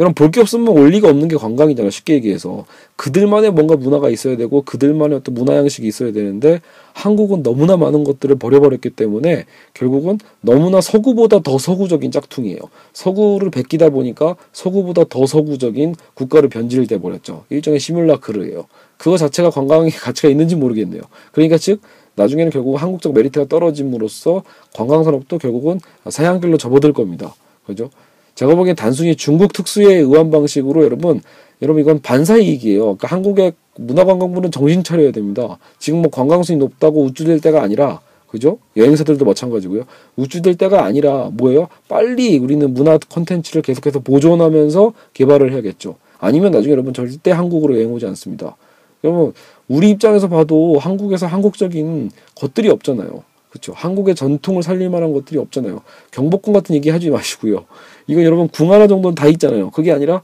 여러분 0.00 0.14
볼 0.14 0.30
게 0.30 0.40
없으면 0.40 0.76
원리가 0.76 1.08
없는 1.08 1.28
게 1.28 1.36
관광이잖아요. 1.36 1.90
쉽게 1.90 2.14
얘기해서 2.14 2.66
그들만의 2.96 3.50
뭔가 3.52 3.76
문화가 3.76 4.10
있어야 4.10 4.36
되고 4.36 4.62
그들만의 4.62 5.16
어떤 5.18 5.34
문화 5.34 5.56
양식이 5.56 5.86
있어야 5.86 6.12
되는데 6.12 6.60
한국은 6.92 7.42
너무나 7.42 7.76
많은 7.76 8.04
것들을 8.04 8.36
버려버렸기 8.36 8.90
때문에 8.90 9.46
결국은 9.74 10.18
너무나 10.40 10.80
서구보다 10.80 11.40
더 11.40 11.58
서구적인 11.58 12.10
짝퉁이에요. 12.10 12.58
서구를 12.92 13.50
베끼다 13.50 13.90
보니까 13.90 14.36
서구보다 14.52 15.04
더 15.08 15.26
서구적인 15.26 15.94
국가를 16.14 16.48
변질돼 16.48 17.00
버렸죠. 17.00 17.44
일종의 17.50 17.80
시뮬라크르예요. 17.80 18.66
그거 18.98 19.16
자체가 19.16 19.50
관광의 19.50 19.90
가치가 19.98 20.28
있는지 20.28 20.56
모르겠네요. 20.56 21.02
그러니까 21.32 21.58
즉 21.58 21.80
나중에는 22.16 22.50
결국 22.50 22.76
한국적 22.76 23.14
메리트가 23.14 23.46
떨어짐으로써 23.46 24.42
관광 24.74 25.04
산업도 25.04 25.38
결국은 25.38 25.80
사양길로 26.08 26.58
접어들 26.58 26.92
겁니다. 26.92 27.34
그죠? 27.64 27.90
제가 28.38 28.54
보기엔 28.54 28.76
단순히 28.76 29.16
중국 29.16 29.52
특수의 29.52 30.00
의한 30.00 30.30
방식으로 30.30 30.84
여러분 30.84 31.20
여러분 31.60 31.82
이건 31.82 32.00
반사이익이에요. 32.00 32.82
그러니까 32.82 33.08
한국의 33.08 33.52
문화관광부는 33.74 34.52
정신 34.52 34.84
차려야 34.84 35.10
됩니다. 35.10 35.58
지금 35.80 36.02
뭐 36.02 36.10
관광수이 36.12 36.54
높다고 36.54 37.02
우쭐댈 37.02 37.40
때가 37.40 37.60
아니라 37.60 38.00
그죠? 38.28 38.58
여행사들도 38.76 39.24
마찬가지고요. 39.24 39.82
우쭐될 40.14 40.54
때가 40.54 40.84
아니라 40.84 41.30
뭐예요? 41.32 41.66
빨리 41.88 42.38
우리는 42.38 42.72
문화 42.72 42.96
콘텐츠를 43.10 43.60
계속해서 43.62 43.98
보존하면서 44.00 44.92
개발을 45.14 45.52
해야겠죠. 45.52 45.96
아니면 46.20 46.52
나중에 46.52 46.70
여러분 46.70 46.94
절대 46.94 47.32
한국으로 47.32 47.74
여행 47.74 47.92
오지 47.92 48.06
않습니다. 48.06 48.56
여러분 49.02 49.32
우리 49.66 49.90
입장에서 49.90 50.28
봐도 50.28 50.78
한국에서 50.78 51.26
한국적인 51.26 52.12
것들이 52.36 52.68
없잖아요. 52.68 53.24
그렇죠. 53.50 53.72
한국의 53.72 54.14
전통을 54.14 54.62
살릴 54.62 54.90
만한 54.90 55.12
것들이 55.12 55.38
없잖아요. 55.40 55.80
경복궁 56.12 56.52
같은 56.52 56.74
얘기 56.74 56.90
하지 56.90 57.10
마시고요. 57.10 57.64
이건 58.08 58.24
여러분 58.24 58.48
궁 58.48 58.72
하나 58.72 58.88
정도는 58.88 59.14
다 59.14 59.28
있잖아요. 59.28 59.70
그게 59.70 59.92
아니라 59.92 60.22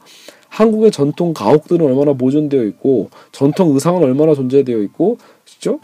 한국의 0.48 0.90
전통 0.90 1.34
가옥들은 1.34 1.84
얼마나 1.86 2.14
보존되어 2.14 2.64
있고 2.64 3.10
전통 3.30 3.74
의상은 3.74 4.02
얼마나 4.02 4.34
존재되어 4.34 4.78
있고 4.82 5.18
그렇죠? 5.44 5.78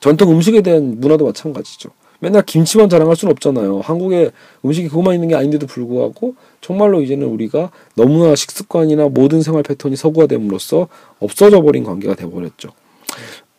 전통 0.00 0.30
음식에 0.32 0.60
대한 0.60 1.00
문화도 1.00 1.24
마찬가지죠. 1.24 1.90
맨날 2.20 2.42
김치만 2.42 2.88
자랑할 2.88 3.14
수는 3.14 3.30
없잖아요. 3.32 3.80
한국에 3.80 4.32
음식이 4.64 4.88
그것만 4.88 5.14
있는 5.14 5.28
게 5.28 5.36
아닌데도 5.36 5.66
불구하고 5.66 6.34
정말로 6.60 7.00
이제는 7.00 7.28
우리가 7.28 7.70
너무나 7.94 8.34
식습관이나 8.34 9.08
모든 9.08 9.40
생활 9.40 9.62
패턴이 9.62 9.94
서구화됨으로써 9.94 10.88
없어져 11.20 11.62
버린 11.62 11.84
관계가 11.84 12.16
돼 12.16 12.28
버렸죠. 12.28 12.70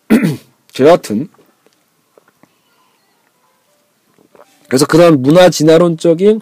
여하튼 0.82 1.30
그래서 4.68 4.86
그런 4.86 5.22
문화 5.22 5.50
진화론적인 5.50 6.42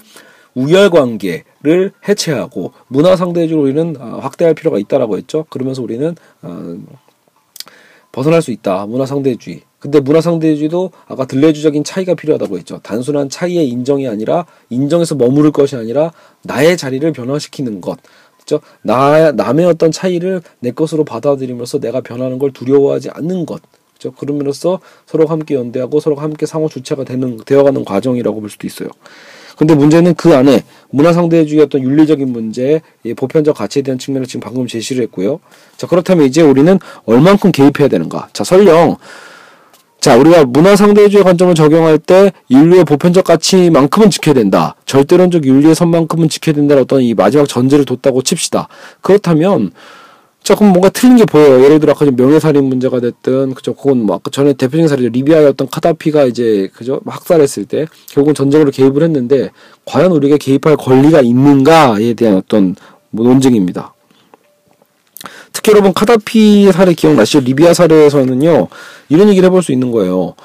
우열 0.58 0.89
관계를 0.89 1.91
해체하고 2.08 2.74
문화 2.88 3.16
상대주로 3.16 3.62
우리는 3.62 3.95
아, 3.99 4.18
확대할 4.20 4.55
필요가 4.55 4.80
있다라고 4.80 5.18
했죠. 5.18 5.45
그러면서 5.51 5.84
우리는 5.84 6.16
어, 6.41 6.78
벗어날 8.12 8.41
수 8.41 8.49
있다. 8.49 8.88
문화 8.88 9.05
상대주의. 9.05 9.62
근데 9.78 9.99
문화 9.99 10.20
상대주의도 10.20 10.89
아까 11.05 11.26
들레주적인 11.26 11.84
차이가 11.84 12.16
필요하다고 12.16 12.58
했죠. 12.58 12.80
단순한 12.82 13.30
차이의 13.30 13.70
인정이 13.70 14.08
아니라 14.08 14.47
인정해서 14.72 15.14
머무를 15.14 15.51
것이 15.51 15.76
아니라 15.76 16.12
나의 16.41 16.76
자리를 16.76 17.12
변화시키는 17.12 17.80
것. 17.80 17.99
그죠? 18.39 18.60
나 18.82 19.32
남의 19.32 19.68
어떤 19.68 19.91
차이를 19.91 20.41
내 20.60 20.72
것으로 20.72 21.03
받아들이면서 21.03 21.80
내가 21.80 22.01
변하는 22.01 22.39
걸 22.39 22.51
두려워하지 22.51 23.12
않는 23.12 23.45
것. 23.45 23.62
그죠? 23.93 24.12
그러면서 24.14 24.80
서로 25.05 25.28
함께 25.28 25.53
연대하고 25.53 25.99
서로 25.99 26.16
함께 26.16 26.47
상호 26.47 26.68
주체가 26.68 27.03
되는 27.03 27.38
되어가는 27.45 27.86
과정이라고 27.86 28.41
볼 28.41 28.49
수도 28.49 28.66
있어요. 28.66 28.89
근데 29.58 29.76
문제는 29.76 30.14
그 30.14 30.36
안에 30.36 30.64
문화상대주의 30.91 31.62
어떤 31.62 31.82
윤리적인 31.82 32.32
문제, 32.32 32.82
보편적 33.16 33.58
가치에 33.58 33.82
대한 33.82 33.97
측면을 33.97 34.28
지금 34.28 34.39
방금 34.39 34.68
제시를 34.68 35.03
했고요. 35.03 35.39
자, 35.76 35.88
그렇다면 35.88 36.26
이제 36.28 36.41
우리는 36.41 36.80
얼만큼 37.05 37.51
개입해야 37.51 37.88
되는가? 37.88 38.30
자, 38.34 38.43
설령 38.43 38.97
자, 39.99 40.16
우리가 40.16 40.45
문화상대주의 40.45 41.24
관점을 41.24 41.55
적용할 41.55 41.97
때 41.97 42.32
인류의 42.49 42.86
보편적 42.86 43.26
가치만큼은 43.26 44.12
지켜야 44.12 44.36
된다. 44.36 44.76
절대론적 44.86 45.45
윤리의 45.45 45.74
선만큼은 45.74 46.30
지켜야 46.30 46.55
된다는 46.55 46.84
어떤 46.84 47.01
이 47.01 47.14
마지막 47.16 47.47
전제를 47.49 47.84
뒀다고 47.84 48.22
칩시다. 48.22 48.68
그렇다면 49.01 49.72
조금 50.48 50.68
뭔가 50.68 50.88
틀린 50.88 51.18
게 51.18 51.26
보여요. 51.26 51.62
예를 51.62 51.82
들어 51.82 51.91
아까 51.91 52.06
명예살인 52.10 52.64
문제가 52.64 53.02
됐든 53.02 53.54
그죠. 53.54 53.74
그건 53.74 54.04
뭐 54.04 54.16
아까 54.16 54.32
전에 54.32 54.54
대표적인 54.54 54.88
사례죠. 54.88 55.10
리비아의 55.10 55.45
어떤 55.45 55.70
카다피가 55.70 56.24
이제 56.24 56.70
그죠 56.74 57.02
학살했을 57.06 57.66
때 57.66 57.86
결국은 58.08 58.34
전쟁으로 58.34 58.72
개입을 58.72 59.04
했는데 59.04 59.52
과연 59.84 60.14
우리가 60.14 60.38
개입할 60.38 60.78
권리가 60.78 61.20
있는가에 61.20 62.14
대한 62.14 62.38
어떤 62.38 62.78
뭐 63.10 63.28
논쟁입니다. 63.28 63.93
특히 65.52 65.74
여러분 65.74 65.91
카다피 65.93 66.72
사례 66.72 66.93
기억나시죠? 66.93 67.41
리비아 67.41 67.74
사례에서는요 67.74 68.70
이런 69.10 69.28
얘기를 69.28 69.48
해볼 69.48 69.62
수 69.62 69.74
있는 69.74 69.91
거예요. 69.91 70.36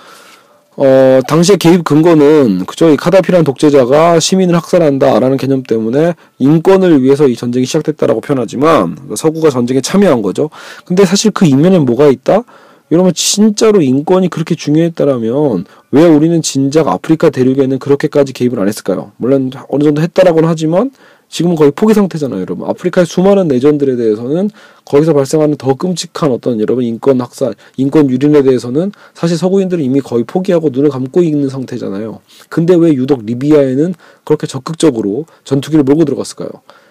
어, 0.76 1.20
당시의 1.28 1.58
개입 1.58 1.84
근거는 1.84 2.64
그저 2.66 2.90
이 2.90 2.96
카다피라는 2.96 3.44
독재자가 3.44 4.20
시민을 4.20 4.54
학살한다라는 4.56 5.36
개념 5.36 5.62
때문에 5.62 6.14
인권을 6.38 7.02
위해서 7.02 7.28
이 7.28 7.36
전쟁이 7.36 7.66
시작됐다라고 7.66 8.20
표현하지만 8.20 8.96
서구가 9.14 9.50
전쟁에 9.50 9.80
참여한 9.80 10.22
거죠. 10.22 10.48
근데 10.84 11.04
사실 11.04 11.30
그 11.30 11.44
이면에 11.44 11.78
뭐가 11.78 12.08
있다? 12.08 12.42
이러면 12.88 13.12
진짜로 13.14 13.80
인권이 13.80 14.28
그렇게 14.28 14.54
중요했다라면 14.54 15.64
왜 15.92 16.04
우리는 16.04 16.40
진작 16.42 16.88
아프리카 16.88 17.30
대륙에는 17.30 17.78
그렇게까지 17.78 18.32
개입을 18.32 18.60
안 18.60 18.68
했을까요? 18.68 19.12
물론 19.16 19.50
어느 19.68 19.84
정도 19.84 20.02
했다라고는 20.02 20.48
하지만 20.48 20.90
지금은 21.32 21.56
거의 21.56 21.70
포기 21.70 21.94
상태잖아요, 21.94 22.42
여러분. 22.42 22.68
아프리카의 22.68 23.06
수많은 23.06 23.48
내전들에 23.48 23.96
대해서는 23.96 24.50
거기서 24.84 25.14
발생하는 25.14 25.56
더 25.56 25.74
끔찍한 25.74 26.30
어떤 26.30 26.60
여러분 26.60 26.84
인권 26.84 27.22
학살, 27.22 27.54
인권 27.78 28.10
유린에 28.10 28.42
대해서는 28.42 28.92
사실 29.14 29.38
서구인들은 29.38 29.82
이미 29.82 30.02
거의 30.02 30.24
포기하고 30.24 30.68
눈을 30.70 30.90
감고 30.90 31.22
있는 31.22 31.48
상태잖아요. 31.48 32.20
근데 32.50 32.74
왜 32.74 32.92
유독 32.92 33.24
리비아에는 33.24 33.94
그렇게 34.24 34.46
적극적으로 34.46 35.24
전투기를 35.44 35.84
몰고 35.84 36.04
들어갔을까요? 36.04 36.50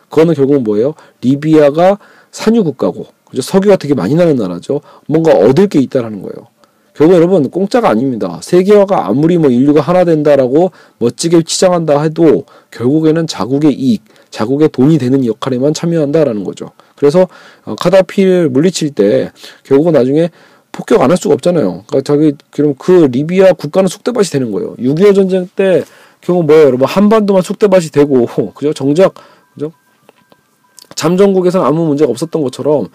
그거는 0.10 0.34
결국은 0.34 0.64
뭐예요? 0.64 0.96
리비아가 1.22 2.00
산유 2.32 2.64
국가고, 2.64 3.06
그죠? 3.30 3.44
석유가 3.44 3.76
되게 3.76 3.94
많이 3.94 4.16
나는 4.16 4.38
나라죠. 4.38 4.82
뭔가 5.08 5.34
얻을 5.34 5.68
게 5.68 5.80
있다라는 5.80 6.24
거예요. 6.24 6.48
결국 7.02 7.16
여러분 7.16 7.50
공짜가 7.50 7.90
아닙니다. 7.90 8.38
세계화가 8.44 9.08
아무리 9.08 9.40
뭐 9.40 9.50
인류가 9.50 9.82
하나 9.82 10.06
된다라고 10.06 10.72
멋지게 11.00 11.42
치장한다 11.42 12.00
해도 12.00 12.46
결국에는 12.70 13.26
자국의 13.26 13.74
이익, 13.74 14.04
자국의 14.30 14.70
돈이 14.70 15.00
되는 15.00 15.26
역할에만 15.26 15.74
참여한다라는 15.74 16.44
거죠. 16.44 16.70
그래서 16.96 17.28
어, 17.66 17.74
카다피를 17.74 18.50
물리칠 18.50 18.92
때 18.92 19.32
결국은 19.64 19.94
나중에 19.94 20.30
폭격 20.72 21.02
안 21.02 21.10
할 21.10 21.18
수가 21.18 21.34
없잖아요. 21.34 21.86
그러니까 21.88 22.02
자기 22.02 22.34
그럼 22.52 22.76
그 22.78 23.10
리비아 23.12 23.54
국가는 23.54 23.88
쑥대밭이 23.88 24.28
되는 24.28 24.52
거예요. 24.52 24.76
6.25 24.76 25.16
전쟁 25.16 25.50
때 25.56 25.84
결국 26.22 26.46
뭐예요, 26.46 26.68
여러분 26.68 26.88
한반도만 26.88 27.42
쑥대밭이 27.42 27.90
되고 27.90 28.28
그죠? 28.54 28.74
정작 28.74 29.16
그죠? 29.56 29.72
잠정국에서는 30.94 31.66
아무 31.66 31.88
문제가 31.88 32.12
없었던 32.12 32.44
것처럼 32.44 32.90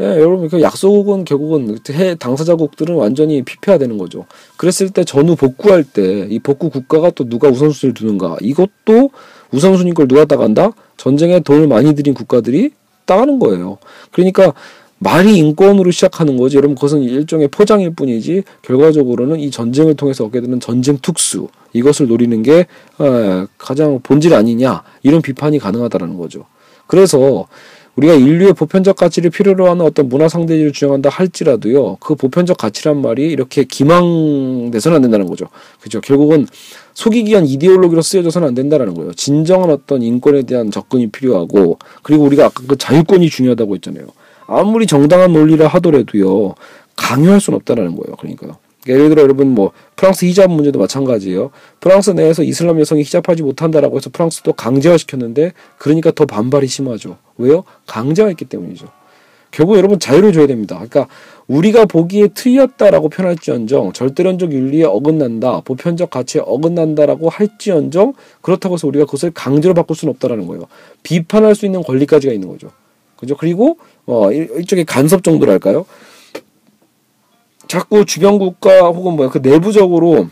예, 0.00 0.04
여러분 0.04 0.48
그 0.48 0.60
약속은 0.60 1.24
결국은 1.24 1.78
해 1.90 2.14
당사자국들은 2.16 2.94
완전히 2.96 3.42
피폐화 3.42 3.78
되는 3.78 3.96
거죠. 3.96 4.26
그랬을 4.58 4.90
때 4.90 5.04
전후 5.04 5.36
복구할 5.36 5.84
때 5.84 6.26
이 6.28 6.38
복구 6.38 6.68
국가가 6.68 7.10
또 7.10 7.26
누가 7.28 7.48
우선순위를 7.48 7.94
두는가 7.94 8.36
이것도 8.42 9.10
우선순위 9.52 9.94
걸 9.94 10.06
누가 10.06 10.24
따간다? 10.26 10.72
전쟁에 10.98 11.40
돈을 11.40 11.66
많이 11.66 11.94
들인 11.94 12.12
국가들이 12.14 12.72
따가는 13.06 13.38
거예요. 13.38 13.78
그러니까 14.12 14.52
말이 14.98 15.36
인권으로 15.36 15.90
시작하는 15.90 16.36
거지. 16.36 16.56
여러분 16.56 16.74
그것은 16.74 17.02
일종의 17.02 17.48
포장일 17.48 17.94
뿐이지 17.94 18.42
결과적으로는 18.62 19.40
이 19.40 19.50
전쟁을 19.50 19.94
통해서 19.94 20.24
얻게 20.24 20.40
되는 20.40 20.60
전쟁 20.60 20.98
특수 21.00 21.48
이것을 21.72 22.08
노리는 22.08 22.42
게 22.42 22.66
어, 22.98 23.46
가장 23.56 24.00
본질 24.02 24.34
아니냐 24.34 24.82
이런 25.02 25.22
비판이 25.22 25.58
가능하다라는 25.58 26.18
거죠. 26.18 26.44
그래서 26.86 27.46
우리가 27.96 28.14
인류의 28.14 28.52
보편적 28.52 28.96
가치를 28.96 29.30
필요로 29.30 29.68
하는 29.68 29.84
어떤 29.84 30.08
문화 30.08 30.28
상대주의를 30.28 30.72
주장한다 30.72 31.08
할지라도요, 31.08 31.96
그 31.96 32.14
보편적 32.14 32.58
가치란 32.58 33.00
말이 33.00 33.26
이렇게 33.26 33.64
기망돼서는 33.64 34.96
안 34.96 35.02
된다는 35.02 35.26
거죠. 35.26 35.46
그죠? 35.80 36.00
결국은 36.00 36.46
속이기 36.94 37.30
위한 37.30 37.46
이데올로기로 37.46 38.02
쓰여져서는 38.02 38.48
안 38.48 38.54
된다라는 38.54 38.94
거예요. 38.94 39.12
진정한 39.14 39.70
어떤 39.70 40.02
인권에 40.02 40.42
대한 40.42 40.70
접근이 40.70 41.08
필요하고, 41.08 41.78
그리고 42.02 42.24
우리가 42.24 42.46
아까 42.46 42.62
그 42.66 42.76
자유권이 42.76 43.30
중요하다고 43.30 43.74
했잖아요. 43.76 44.06
아무리 44.46 44.86
정당한 44.86 45.32
논리를 45.32 45.66
하더라도요, 45.66 46.54
강요할 46.96 47.40
수는 47.40 47.56
없다라는 47.56 47.96
거예요. 47.96 48.16
그러니까. 48.16 48.58
예를 48.88 49.08
들어 49.08 49.22
여러분 49.22 49.48
뭐 49.48 49.72
프랑스 49.96 50.24
히잡 50.24 50.50
문제도 50.50 50.78
마찬가지예요. 50.78 51.50
프랑스 51.80 52.10
내에서 52.10 52.42
이슬람 52.42 52.80
여성이 52.80 53.02
히잡하지 53.02 53.42
못한다라고 53.42 53.96
해서 53.96 54.10
프랑스도 54.12 54.52
강제화 54.52 54.96
시켰는데 54.96 55.52
그러니까 55.78 56.10
더 56.10 56.26
반발이 56.26 56.66
심하죠. 56.66 57.18
왜요? 57.38 57.64
강제화했기 57.86 58.44
때문이죠. 58.46 58.88
결국 59.50 59.76
여러분 59.78 59.98
자유를 59.98 60.32
줘야 60.32 60.46
됩니다. 60.46 60.74
그러니까 60.74 61.06
우리가 61.46 61.86
보기에 61.86 62.28
틀렸다라고 62.28 63.08
표현할지언정 63.08 63.92
절대론적 63.92 64.52
윤리에 64.52 64.84
어긋난다, 64.84 65.60
보편적 65.60 66.10
가치에 66.10 66.42
어긋난다라고 66.44 67.28
할지언정 67.28 68.14
그렇다고 68.42 68.74
해서 68.74 68.86
우리가 68.88 69.06
그것을 69.06 69.30
강제로 69.30 69.72
바꿀 69.72 69.96
수는 69.96 70.12
없다라는 70.14 70.46
거예요. 70.46 70.64
비판할 71.02 71.54
수 71.54 71.64
있는 71.64 71.82
권리까지가 71.82 72.32
있는 72.32 72.48
거죠. 72.48 72.70
그죠? 73.16 73.36
그리고 73.36 73.78
어 74.04 74.30
일종의 74.30 74.84
간섭 74.84 75.24
정도랄까요? 75.24 75.86
자꾸 77.68 78.04
주변 78.04 78.38
국가 78.38 78.88
혹은 78.88 79.14
뭐야 79.16 79.30
그 79.30 79.38
내부적으로 79.38 80.28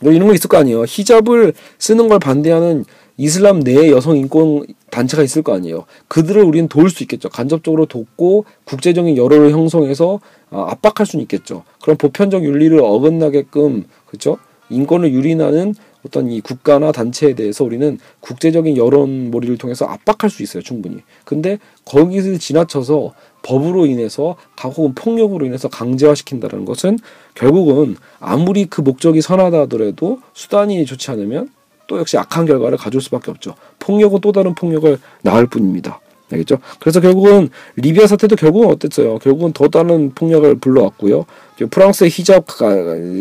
뭐 0.00 0.12
이런 0.12 0.28
거 0.28 0.34
있을 0.34 0.48
거 0.48 0.56
아니에요. 0.58 0.84
히잡을 0.86 1.54
쓰는 1.78 2.08
걸 2.08 2.18
반대하는 2.18 2.84
이슬람 3.16 3.60
내 3.60 3.90
여성 3.90 4.16
인권 4.16 4.64
단체가 4.90 5.22
있을 5.22 5.42
거 5.42 5.54
아니에요. 5.54 5.84
그들을 6.08 6.42
우리는 6.42 6.68
도울 6.68 6.90
수 6.90 7.02
있겠죠. 7.04 7.28
간접적으로 7.28 7.86
돕고 7.86 8.44
국제적인 8.64 9.16
여론을 9.16 9.52
형성해서 9.52 10.20
아, 10.50 10.66
압박할 10.70 11.06
수는 11.06 11.22
있겠죠. 11.22 11.62
그럼 11.82 11.96
보편적 11.96 12.44
윤리를 12.44 12.78
어긋나게끔 12.80 13.84
그렇죠? 14.06 14.38
인권을 14.70 15.12
유린하는 15.12 15.74
어떤 16.04 16.30
이 16.30 16.40
국가나 16.40 16.90
단체에 16.90 17.34
대해서 17.34 17.62
우리는 17.64 17.98
국제적인 18.20 18.76
여론 18.76 19.30
몰이를 19.30 19.56
통해서 19.56 19.86
압박할 19.86 20.30
수 20.30 20.42
있어요, 20.42 20.62
충분히. 20.62 20.98
근데 21.24 21.58
거기서 21.84 22.38
지나쳐서 22.38 23.14
법으로 23.42 23.86
인해서 23.86 24.36
혹은 24.62 24.94
폭력으로 24.94 25.44
인해서 25.46 25.68
강제화시킨다는 25.68 26.64
것은 26.64 26.98
결국은 27.34 27.96
아무리 28.20 28.66
그 28.66 28.80
목적이 28.80 29.20
선하다 29.20 29.62
하더라도 29.62 30.20
수단이 30.32 30.84
좋지 30.84 31.10
않으면 31.10 31.50
또 31.88 31.98
역시 31.98 32.16
악한 32.16 32.46
결과를 32.46 32.78
가져올 32.78 33.02
수밖에 33.02 33.30
없죠. 33.30 33.54
폭력은 33.80 34.20
또 34.20 34.32
다른 34.32 34.54
폭력을 34.54 34.98
낳을 35.22 35.46
뿐입니다. 35.46 36.00
알겠죠? 36.30 36.58
그래서 36.78 37.00
결국은 37.00 37.50
리비아 37.76 38.06
사태도 38.06 38.36
결국은 38.36 38.68
어땠어요? 38.68 39.18
결국은 39.18 39.52
더 39.52 39.68
다른 39.68 40.12
폭력을 40.14 40.54
불러왔고요. 40.60 41.26
프랑스의 41.70 42.10
히잡 42.10 42.46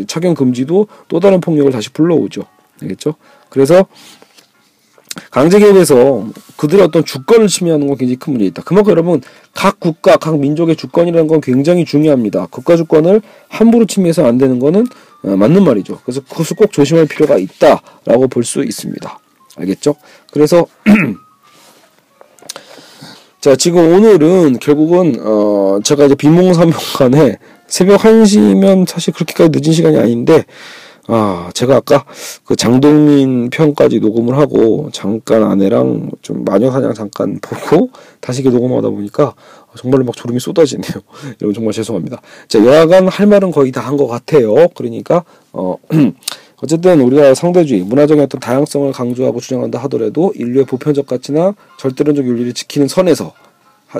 착용 0.07 0.33
금지도 0.33 0.87
또 1.09 1.19
다른 1.19 1.41
폭력을 1.41 1.69
다시 1.71 1.89
불러오죠. 1.89 2.43
알겠죠? 2.81 3.15
그래서 3.49 3.85
강제 5.29 5.59
개입에서 5.59 6.25
그들의 6.57 6.85
어떤 6.85 7.03
주권을 7.03 7.47
침해하는 7.47 7.87
건 7.87 7.97
굉장히 7.97 8.17
큰 8.17 8.33
문제가 8.33 8.47
있다. 8.47 8.63
그만큼 8.63 8.91
여러분 8.91 9.21
각 9.53 9.79
국가, 9.79 10.17
각 10.17 10.39
민족의 10.39 10.75
주권이라는 10.75 11.27
건 11.27 11.41
굉장히 11.41 11.85
중요합니다. 11.85 12.47
국가 12.49 12.77
주권을 12.77 13.21
함부로 13.49 13.85
침해해서 13.85 14.25
안 14.25 14.37
되는 14.37 14.59
거는 14.59 14.85
어, 15.23 15.35
맞는 15.35 15.63
말이죠. 15.63 15.99
그래서 16.03 16.21
그것을 16.21 16.55
꼭 16.55 16.71
조심할 16.71 17.05
필요가 17.07 17.37
있다라고 17.37 18.27
볼 18.29 18.43
수 18.43 18.63
있습니다. 18.63 19.19
알겠죠? 19.57 19.95
그래서 20.31 20.65
자 23.41 23.55
지금 23.55 23.93
오늘은 23.93 24.59
결국은 24.59 25.17
어 25.19 25.79
제가 25.83 26.05
이제 26.05 26.15
비몽사몽간에 26.15 27.37
새벽 27.67 28.01
1시면 28.01 28.87
사실 28.87 29.13
그렇게까지 29.13 29.49
늦은 29.53 29.73
시간이 29.73 29.97
아닌데 29.97 30.45
아, 31.07 31.49
제가 31.53 31.77
아까 31.77 32.05
그 32.45 32.55
장동민 32.55 33.49
편까지 33.49 33.99
녹음을 33.99 34.37
하고 34.37 34.89
잠깐 34.93 35.43
아내랑 35.43 36.11
좀 36.21 36.43
마녀사냥 36.45 36.93
잠깐 36.93 37.39
보고 37.41 37.89
다시 38.19 38.41
이렇게 38.41 38.55
녹음하다 38.55 38.89
보니까 38.89 39.33
정말로 39.77 40.03
막 40.05 40.15
졸음이 40.15 40.39
쏟아지네요. 40.39 40.91
여러분 41.41 41.53
정말 41.53 41.73
죄송합니다. 41.73 42.21
자, 42.47 42.63
여하간 42.63 43.07
할 43.07 43.27
말은 43.27 43.51
거의 43.51 43.71
다 43.71 43.81
한 43.81 43.97
것 43.97 44.07
같아요. 44.07 44.55
그러니까 44.75 45.23
어 45.53 45.75
어쨌든 46.63 47.01
우리가 47.01 47.33
상대주의, 47.33 47.81
문화적인 47.81 48.23
어떤 48.23 48.39
다양성을 48.39 48.91
강조하고 48.91 49.39
주장한다 49.39 49.79
하더라도 49.79 50.31
인류의 50.35 50.65
보편적 50.65 51.07
가치나 51.07 51.55
절대론적 51.79 52.25
윤리를 52.25 52.53
지키는 52.53 52.87
선에서 52.87 53.33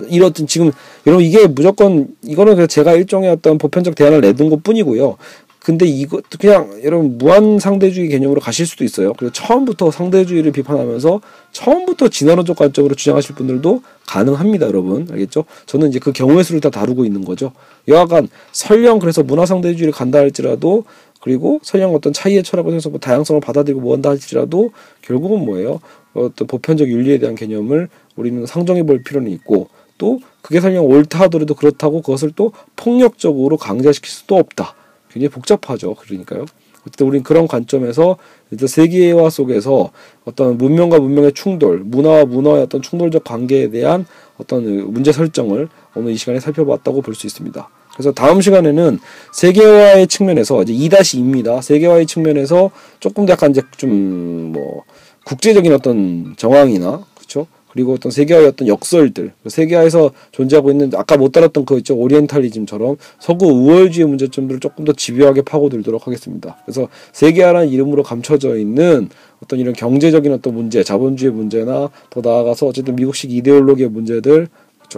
이렇든 0.07 0.47
지금 0.47 0.71
여러분 1.05 1.25
이게 1.25 1.47
무조건 1.47 2.07
이거는 2.23 2.67
제가 2.67 2.93
일종의 2.93 3.29
어떤 3.31 3.57
보편적 3.57 3.95
대안을 3.95 4.21
내둔 4.21 4.49
것 4.49 4.63
뿐이고요. 4.63 5.17
근데 5.63 5.85
이거 5.85 6.21
그냥 6.39 6.81
여러분 6.83 7.19
무한 7.19 7.59
상대주의 7.59 8.09
개념으로 8.09 8.41
가실 8.41 8.65
수도 8.65 8.83
있어요. 8.83 9.13
그래서 9.13 9.31
처음부터 9.31 9.91
상대주의를 9.91 10.51
비판하면서 10.51 11.21
처음부터 11.51 12.07
진화론적 12.09 12.57
관점으로 12.57 12.95
주장하실 12.95 13.35
분들도 13.35 13.83
가능합니다, 14.07 14.65
여러분. 14.65 15.07
알겠죠? 15.11 15.45
저는 15.67 15.89
이제 15.89 15.99
그 15.99 16.13
경우의 16.13 16.43
수를 16.43 16.61
다 16.61 16.71
다루고 16.71 17.05
있는 17.05 17.23
거죠. 17.23 17.51
여하간 17.87 18.29
설령 18.51 18.97
그래서 18.97 19.21
문화 19.21 19.45
상대주의를 19.45 19.93
간다 19.93 20.17
할지라도 20.17 20.85
그리고 21.21 21.59
설령 21.61 21.93
어떤 21.93 22.11
차이의 22.11 22.41
철학을 22.41 22.71
통해서 22.71 22.89
뭐 22.89 22.99
다양성을 22.99 23.39
받아들이고 23.39 23.81
뭐 23.81 23.93
한다 23.93 24.09
할지라도 24.09 24.71
결국은 25.03 25.45
뭐예요? 25.45 25.79
어떤 26.15 26.47
보편적 26.47 26.87
윤리에 26.87 27.19
대한 27.19 27.35
개념을 27.35 27.87
우리는 28.15 28.47
상정해 28.47 28.81
볼 28.81 29.03
필요는 29.03 29.31
있고 29.33 29.69
또 29.99 30.19
그게 30.41 30.59
설령 30.59 30.87
옳다 30.87 31.19
하더라도 31.25 31.53
그렇다고 31.53 32.01
그것을 32.01 32.31
또 32.35 32.51
폭력적으로 32.75 33.57
강제시킬 33.57 34.09
수도 34.09 34.37
없다. 34.37 34.73
굉장히 35.11 35.29
복잡하죠. 35.29 35.95
그러니까요. 35.95 36.45
어쨌든 36.81 37.07
우리는 37.07 37.23
그런 37.23 37.47
관점에서 37.47 38.17
일단 38.49 38.67
세계화 38.67 39.29
속에서 39.29 39.91
어떤 40.25 40.57
문명과 40.57 40.99
문명의 40.99 41.33
충돌, 41.33 41.79
문화와 41.79 42.25
문화의 42.25 42.63
어떤 42.63 42.81
충돌적 42.81 43.23
관계에 43.23 43.69
대한 43.69 44.05
어떤 44.37 44.91
문제 44.91 45.11
설정을 45.11 45.69
오늘 45.95 46.11
이 46.11 46.17
시간에 46.17 46.39
살펴봤다고 46.39 47.01
볼 47.01 47.13
수 47.13 47.27
있습니다. 47.27 47.69
그래서 47.93 48.11
다음 48.13 48.41
시간에는 48.41 48.99
세계화의 49.33 50.07
측면에서 50.07 50.63
이제 50.63 50.73
2-2입니다. 50.73 51.61
세계화의 51.61 52.07
측면에서 52.07 52.71
조금 52.99 53.25
더 53.25 53.33
약간 53.33 53.51
이제 53.51 53.61
좀 53.77 54.51
뭐 54.53 54.83
국제적인 55.23 55.71
어떤 55.73 56.33
정황이나 56.35 57.05
그 57.15 57.27
리고 57.75 57.93
어떤 57.93 58.11
세계화의 58.11 58.47
어떤 58.47 58.67
역설들, 58.67 59.33
세계화에서 59.47 60.11
존재하고 60.31 60.71
있는 60.71 60.91
아까 60.95 61.17
못 61.17 61.31
다뤘던 61.31 61.65
그 61.65 61.77
있죠 61.79 61.95
오리엔탈리즘처럼 61.95 62.97
서구 63.19 63.47
우월주의 63.47 64.07
문제점들을 64.07 64.59
조금 64.59 64.85
더 64.85 64.93
집요하게 64.93 65.43
파고들도록 65.43 66.07
하겠습니다. 66.07 66.57
그래서 66.65 66.87
세계화라는 67.13 67.69
이름으로 67.69 68.03
감춰져 68.03 68.57
있는 68.57 69.09
어떤 69.43 69.59
이런 69.59 69.73
경제적인 69.73 70.31
어떤 70.33 70.53
문제, 70.53 70.83
자본주의 70.83 71.31
문제나 71.31 71.89
더 72.09 72.21
나아가서 72.21 72.67
어쨌든 72.67 72.95
미국식 72.95 73.31
이데올로기의 73.31 73.89
문제들. 73.89 74.47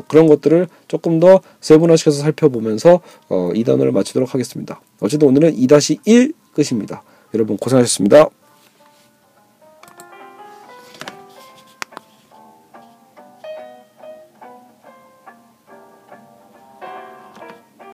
그런 0.08 0.26
것들을 0.26 0.68
조금 0.88 1.20
더 1.20 1.40
세분화시켜서 1.62 2.20
살펴보면서 2.22 3.02
어, 3.30 3.52
이 3.54 3.64
단어를 3.64 3.92
마치도록 3.92 4.34
하겠습니다. 4.34 4.82
어쨌든 5.00 5.28
오늘은 5.28 5.56
2-1 5.56 6.34
끝입니다. 6.56 7.04
여러분 7.36 7.58
고생하셨습니다. 7.58 8.30